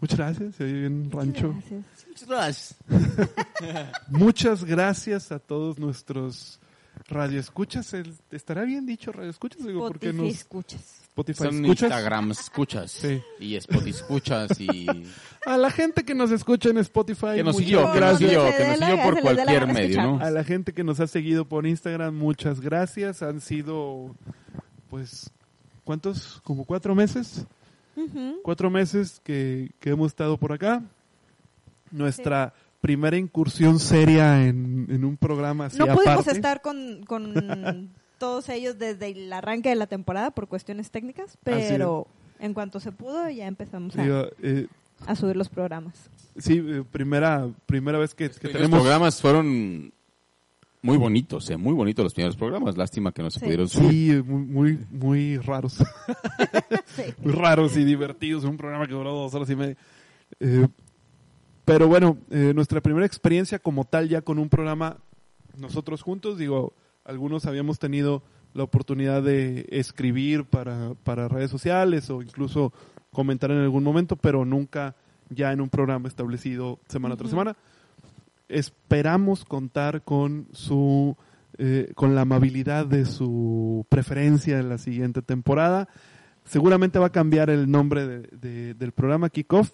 [0.00, 1.54] muchas gracias, ahí en Rancho.
[2.26, 2.76] Gracias.
[4.08, 6.58] Muchas gracias a todos nuestros
[7.08, 11.01] radio escuchas, el- estará bien dicho radio escuchas, digo, porque nos escuchas.
[11.14, 11.82] Spotify Son escuchas.
[11.90, 13.22] Instagram escuchas Sí.
[13.38, 14.86] y Spotify escuchas y
[15.46, 18.18] A la gente que nos escucha en Spotify, que nos muchas siguió, que nos gracias.
[18.30, 20.20] siguió, que nos siguió por cualquier medio, ¿no?
[20.20, 23.22] A la gente que nos ha seguido por Instagram, muchas gracias.
[23.22, 24.14] Han sido,
[24.88, 25.30] pues,
[25.84, 26.40] ¿cuántos?
[26.44, 27.44] Como cuatro meses.
[28.42, 30.82] Cuatro meses que, que hemos estado por acá.
[31.90, 36.30] Nuestra primera incursión seria en, en un programa así No pudimos aparte.
[36.32, 37.34] estar con, con
[38.22, 42.06] todos ellos desde el arranque de la temporada por cuestiones técnicas, pero
[42.38, 44.68] en cuanto se pudo ya empezamos a, Digo, eh,
[45.06, 46.08] a subir los programas.
[46.38, 48.78] sí, eh, primera, primera vez que, que Los tenemos...
[48.78, 49.92] programas fueron
[50.82, 52.76] muy bonitos, eh, muy bonitos los primeros programas.
[52.76, 53.44] Lástima que no se Sí.
[53.44, 53.90] pudieron subir.
[53.90, 55.78] Sí, muy, muy, muy raros.
[56.94, 57.02] Sí.
[57.24, 58.44] muy raros y divertidos.
[58.44, 59.76] Un programa que duró dos horas y media.
[60.38, 60.68] Eh,
[61.64, 64.98] pero bueno, eh, nuestra primera experiencia como tal ya con un programa
[65.56, 66.72] nosotros juntos, digo,
[67.04, 68.22] algunos habíamos tenido
[68.54, 72.72] la oportunidad de escribir para, para redes sociales o incluso
[73.10, 74.94] comentar en algún momento, pero nunca
[75.30, 77.56] ya en un programa establecido semana tras semana.
[78.48, 81.16] Esperamos contar con su
[81.58, 85.88] eh, con la amabilidad de su preferencia en la siguiente temporada.
[86.44, 89.70] Seguramente va a cambiar el nombre de- de- del programa Kickoff.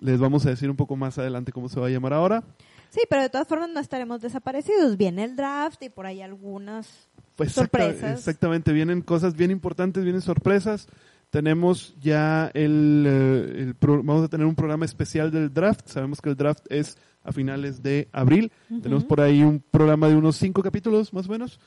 [0.00, 2.44] Les vamos a decir un poco más adelante cómo se va a llamar ahora.
[2.90, 4.96] Sí, pero de todas formas no estaremos desaparecidos.
[4.96, 8.18] Viene el draft y por ahí algunas Pues exacta- sorpresas.
[8.18, 10.88] exactamente, vienen cosas bien importantes, vienen sorpresas.
[11.30, 15.88] Tenemos ya el, eh, el pro- vamos a tener un programa especial del draft.
[15.88, 18.52] Sabemos que el draft es a finales de abril.
[18.82, 21.58] Tenemos por ahí un programa de unos cinco capítulos, más o menos,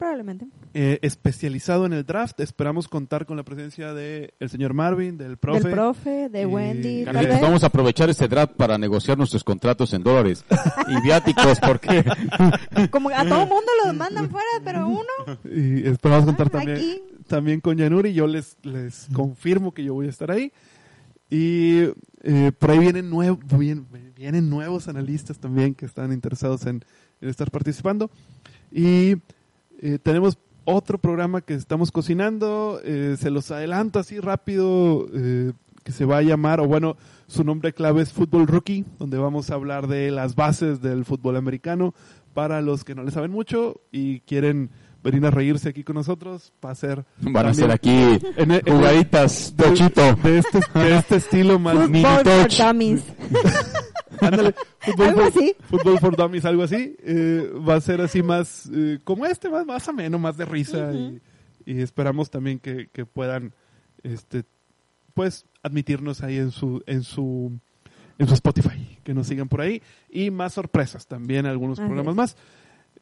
[0.00, 0.46] Probablemente.
[0.74, 2.40] eh, especializado en el draft.
[2.40, 5.60] Esperamos contar con la presencia de el señor Marvin, del profe.
[5.62, 7.04] Del profe, de Y- Wendy.
[7.04, 7.42] tal Carlitos, vez.
[7.42, 10.44] vamos a aprovechar este draft para negociar nuestros contratos en dólares
[10.88, 12.02] y viáticos porque
[12.90, 17.02] Como a todo mundo los mandan fuera, pero uno Y esperamos contar Ah, también, aquí.
[17.28, 18.12] también con Yanuri.
[18.14, 20.50] Yo les, les confirmo que yo voy a estar ahí.
[21.28, 21.82] Y
[22.22, 23.86] eh, por ahí vienen, nuevo, vienen,
[24.16, 26.82] vienen nuevos analistas también que están interesados en,
[27.20, 28.10] en estar participando.
[28.72, 29.16] Y
[29.80, 32.80] eh, tenemos otro programa que estamos cocinando.
[32.84, 35.06] eh, se los adelanto así rápido.
[35.12, 35.52] eh,
[35.84, 36.96] que se va a llamar, o bueno,
[37.26, 41.36] su nombre clave es Fútbol Rookie, donde vamos a hablar de las bases del fútbol
[41.36, 41.94] americano
[42.34, 44.70] para los que no le saben mucho y quieren
[45.02, 47.90] venir a reírse aquí con nosotros, va a ser van a ser aquí
[48.36, 50.14] en en jugaditas, de, tochito.
[50.22, 52.60] de este, de este estilo más mini touch.
[54.20, 55.54] Ándale, fútbol Algo for, así.
[55.68, 56.96] fútbol for dummies, algo así.
[57.02, 60.92] eh, va a ser así más eh, como este, más, más ameno, más de risa.
[60.92, 61.20] y,
[61.66, 63.54] y esperamos también que, que puedan,
[64.02, 64.44] este,
[65.14, 67.52] pues, admitirnos ahí en su, en su,
[68.18, 69.82] en su Spotify, que nos sigan por ahí.
[70.08, 72.36] Y más sorpresas también, algunos programas más.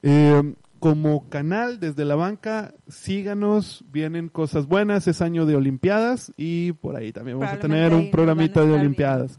[0.03, 6.71] Eh, como canal desde la banca, síganos, vienen cosas buenas, es año de Olimpiadas y
[6.73, 9.37] por ahí también vamos a tener un programita de Olimpiadas.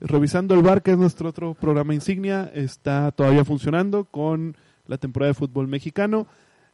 [0.00, 4.56] Revisando el bar, que es nuestro otro programa insignia, está todavía funcionando con
[4.86, 6.26] la temporada de fútbol mexicano.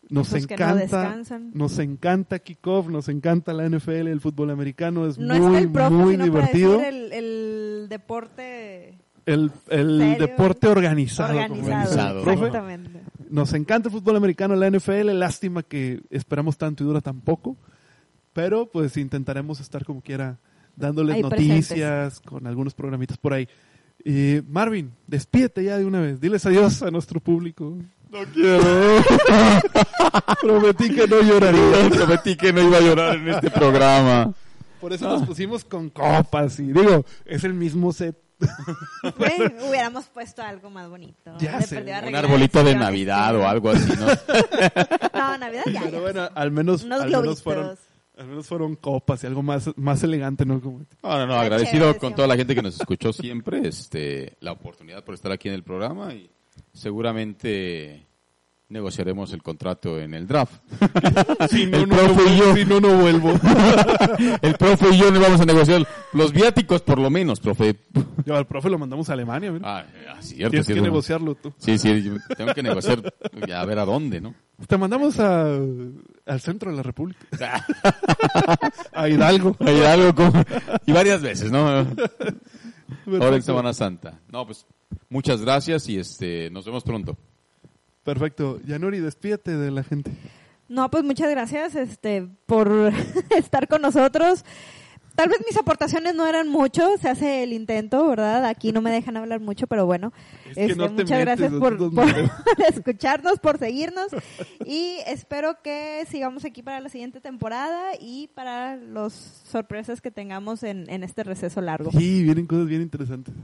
[0.08, 1.16] Nos Esos que no encanta,
[1.52, 5.90] nos encanta kickoff, nos encanta la NFL, el fútbol americano, es No muy, el profe,
[5.90, 6.76] muy sino divertido.
[6.76, 10.26] para decir el, el deporte El, el ¿Serio?
[10.26, 11.36] deporte organizado.
[11.36, 12.30] organizado.
[12.30, 13.00] Exactamente.
[13.28, 15.10] Nos encanta el fútbol americano, la NFL.
[15.18, 17.56] Lástima que esperamos tanto y dura tan poco.
[18.32, 20.38] Pero pues intentaremos estar como quiera
[20.76, 23.48] dándoles Ahí noticias con algunos programitas por ahí.
[24.04, 26.20] Eh, Marvin, despídete ya de una vez.
[26.20, 27.76] Diles adiós a nuestro público.
[28.10, 29.02] No quiero.
[30.40, 31.90] Prometí que no lloraría.
[31.90, 34.32] Prometí que no iba a llorar en este programa.
[34.80, 38.16] Por eso nos pusimos con copas y digo, es el mismo set.
[39.68, 41.36] Hubiéramos puesto algo más bonito.
[41.38, 44.06] Ya sé, Un arbolito de Navidad o algo así, ¿no?
[45.14, 45.80] No, Navidad ya.
[45.84, 46.00] Pero ya.
[46.00, 47.76] bueno, al menos, Unos al menos fueron,
[48.16, 50.60] al menos fueron copas y algo más, más elegante, ¿no?
[50.60, 55.04] Como, No, no, agradecido con toda la gente que nos escuchó siempre, este, la oportunidad
[55.04, 56.30] por estar aquí en el programa y
[56.72, 58.06] seguramente
[58.68, 60.60] negociaremos el contrato en el draft.
[61.50, 62.56] si no, El no, profe no, y yo.
[62.56, 63.32] si no, no vuelvo.
[64.42, 67.76] El profe y yo le vamos a negociar los viáticos por lo menos, profe.
[68.24, 69.78] Yo al profe lo mandamos a Alemania, mira.
[69.78, 71.52] Ah, ah, cierto, Tienes que negociarlo tú.
[71.58, 73.14] Sí, sí, yo tengo que negociar
[73.54, 74.34] a ver a dónde, ¿no?
[74.66, 77.26] Te mandamos a, al centro de la República.
[78.92, 79.56] a Hidalgo.
[79.60, 80.32] Hay algo como...
[80.86, 81.86] Y varias veces, ¿no?
[83.06, 83.42] Ahora en.
[83.42, 84.20] Semana Santa.
[84.30, 84.66] No, pues
[85.08, 87.16] muchas gracias y este nos vemos pronto.
[88.06, 88.58] Perfecto.
[88.64, 90.10] Yanuri, despídete de la gente.
[90.68, 92.92] No, pues muchas gracias este por
[93.36, 94.44] estar con nosotros.
[95.14, 98.44] tal vez mis aportaciones no eran mucho, se hace el intento, ¿verdad?
[98.46, 100.12] Aquí no me dejan hablar mucho, pero bueno.
[100.50, 102.30] Es Este, no muchas gracias por, por no.
[102.68, 104.08] escucharnos, por seguirnos
[104.64, 109.12] y espero que sigamos aquí para la siguiente temporada y para las
[109.50, 111.90] sorpresas que tengamos en, en este receso largo.
[111.92, 113.34] Sí, vienen cosas bien interesantes,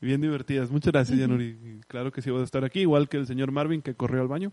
[0.00, 0.70] bien divertidas.
[0.70, 1.46] Muchas gracias, Yanuri.
[1.46, 4.20] Y Claro que sí voy a estar aquí, igual que el señor Marvin que corrió
[4.20, 4.52] al baño.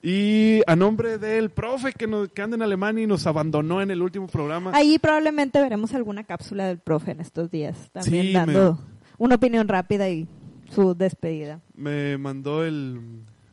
[0.00, 3.90] Y a nombre del profe que, nos, que anda en Alemania y nos abandonó en
[3.90, 4.70] el último programa.
[4.74, 8.78] Ahí probablemente veremos alguna cápsula del profe en estos días, también Sí, dando
[9.18, 10.28] una opinión rápida y
[10.70, 11.60] su despedida.
[11.74, 13.00] me mandó el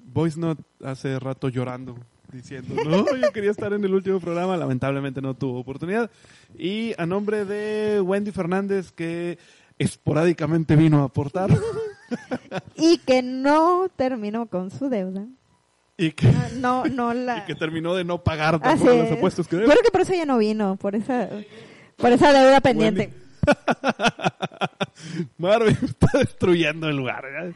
[0.06, 1.96] voice note hace rato llorando,
[2.32, 6.12] diciendo, no, yo quería estar en el último programa, lamentablemente no tuvo oportunidad.
[6.58, 9.40] Y a nombre de Wendy Fernández, que
[9.80, 11.50] esporádicamente vino a aportar,
[12.76, 15.26] Y que no terminó con su deuda.
[15.98, 17.40] y que, No, no la...
[17.40, 19.12] y que terminó de no pagar tampoco los es.
[19.14, 19.72] apuestos que Yo debe.
[19.74, 21.30] creo que por eso ya no vino, por esa,
[21.98, 23.14] por esa deuda pendiente.
[25.38, 27.26] Marvin está destruyendo el lugar.
[27.26, 27.54] ¿eh?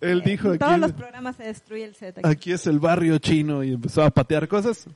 [0.00, 2.18] Él dijo en aquí, todos los programas se destruye el set.
[2.18, 2.28] aquí.
[2.28, 4.86] aquí es el barrio chino y empezó a patear cosas.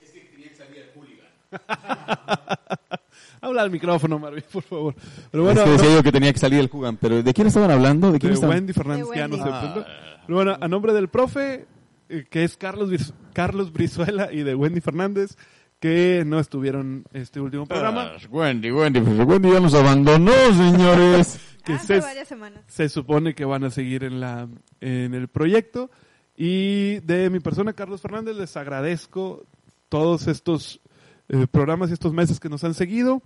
[3.41, 4.95] Habla al micrófono, Marvin, por favor.
[5.31, 7.47] Pero bueno, es que decía yo que tenía que salir el Jugan, pero ¿de quién
[7.49, 8.11] estaban hablando?
[8.13, 8.57] ¿De quién de estaban?
[8.57, 9.51] Wendy Fernández, De que ya no Wendy.
[9.51, 9.87] se apuntó.
[10.27, 11.67] Pero bueno, a nombre del profe,
[12.09, 15.37] eh, que es Carlos, Carlos Brizuela, y de Wendy Fernández,
[15.79, 18.13] que no estuvieron este último programa.
[18.15, 21.39] Ah, Wendy, Wendy, pues Wendy ya nos abandonó, señores.
[21.65, 22.65] que Hace se- varias semanas.
[22.69, 24.49] se supone que van a seguir en la
[24.81, 25.91] en el proyecto
[26.37, 29.45] y de mi persona Carlos Fernández les agradezco
[29.89, 30.81] todos estos
[31.29, 33.23] eh, programas y estos meses que nos han seguido.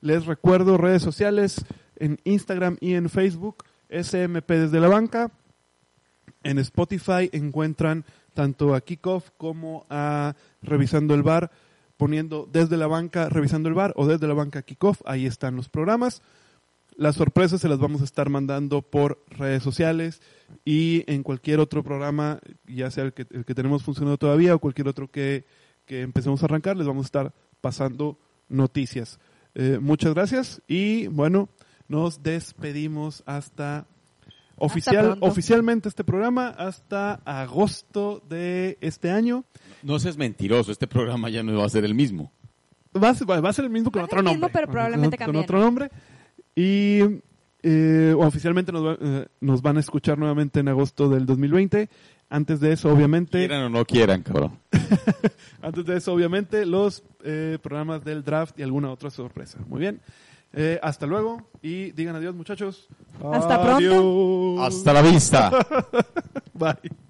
[0.00, 1.64] Les recuerdo redes sociales
[1.96, 5.30] en Instagram y en Facebook SMP desde la banca.
[6.42, 8.04] En Spotify encuentran
[8.34, 11.50] tanto a Kickoff como a Revisando el Bar
[11.96, 15.68] poniendo desde la banca Revisando el Bar o desde la banca Kickoff ahí están los
[15.68, 16.22] programas.
[16.96, 20.22] Las sorpresas se las vamos a estar mandando por redes sociales
[20.64, 24.58] y en cualquier otro programa, ya sea el que, el que tenemos funcionando todavía o
[24.58, 25.44] cualquier otro que,
[25.90, 28.16] que empecemos a arrancar, les vamos a estar pasando
[28.48, 29.18] noticias.
[29.56, 31.48] Eh, muchas gracias y bueno,
[31.88, 33.88] nos despedimos hasta
[34.56, 39.44] oficial, oficialmente este programa hasta agosto de este año.
[39.82, 42.30] No seas mentiroso, este programa ya no va a ser el mismo.
[42.96, 44.50] Va a ser, va a ser el mismo con Va otro el mismo, nombre.
[44.52, 45.64] pero Con- probablemente con, cambie, otro ¿no?
[45.64, 45.90] nombre.
[46.54, 47.00] Y
[47.64, 51.88] eh, oficialmente nos, va- eh, nos van a escuchar nuevamente en agosto del 2020.
[52.32, 54.58] Antes de eso, obviamente, Quieran o no quieran, cabrón.
[55.62, 59.58] antes de eso, obviamente, los eh, programas del draft y alguna otra sorpresa.
[59.66, 60.00] Muy bien.
[60.52, 62.88] Eh, hasta luego y digan adiós, muchachos.
[63.32, 63.76] Hasta pronto.
[63.76, 64.60] Adiós.
[64.60, 65.50] Hasta la vista.
[66.54, 67.09] Bye.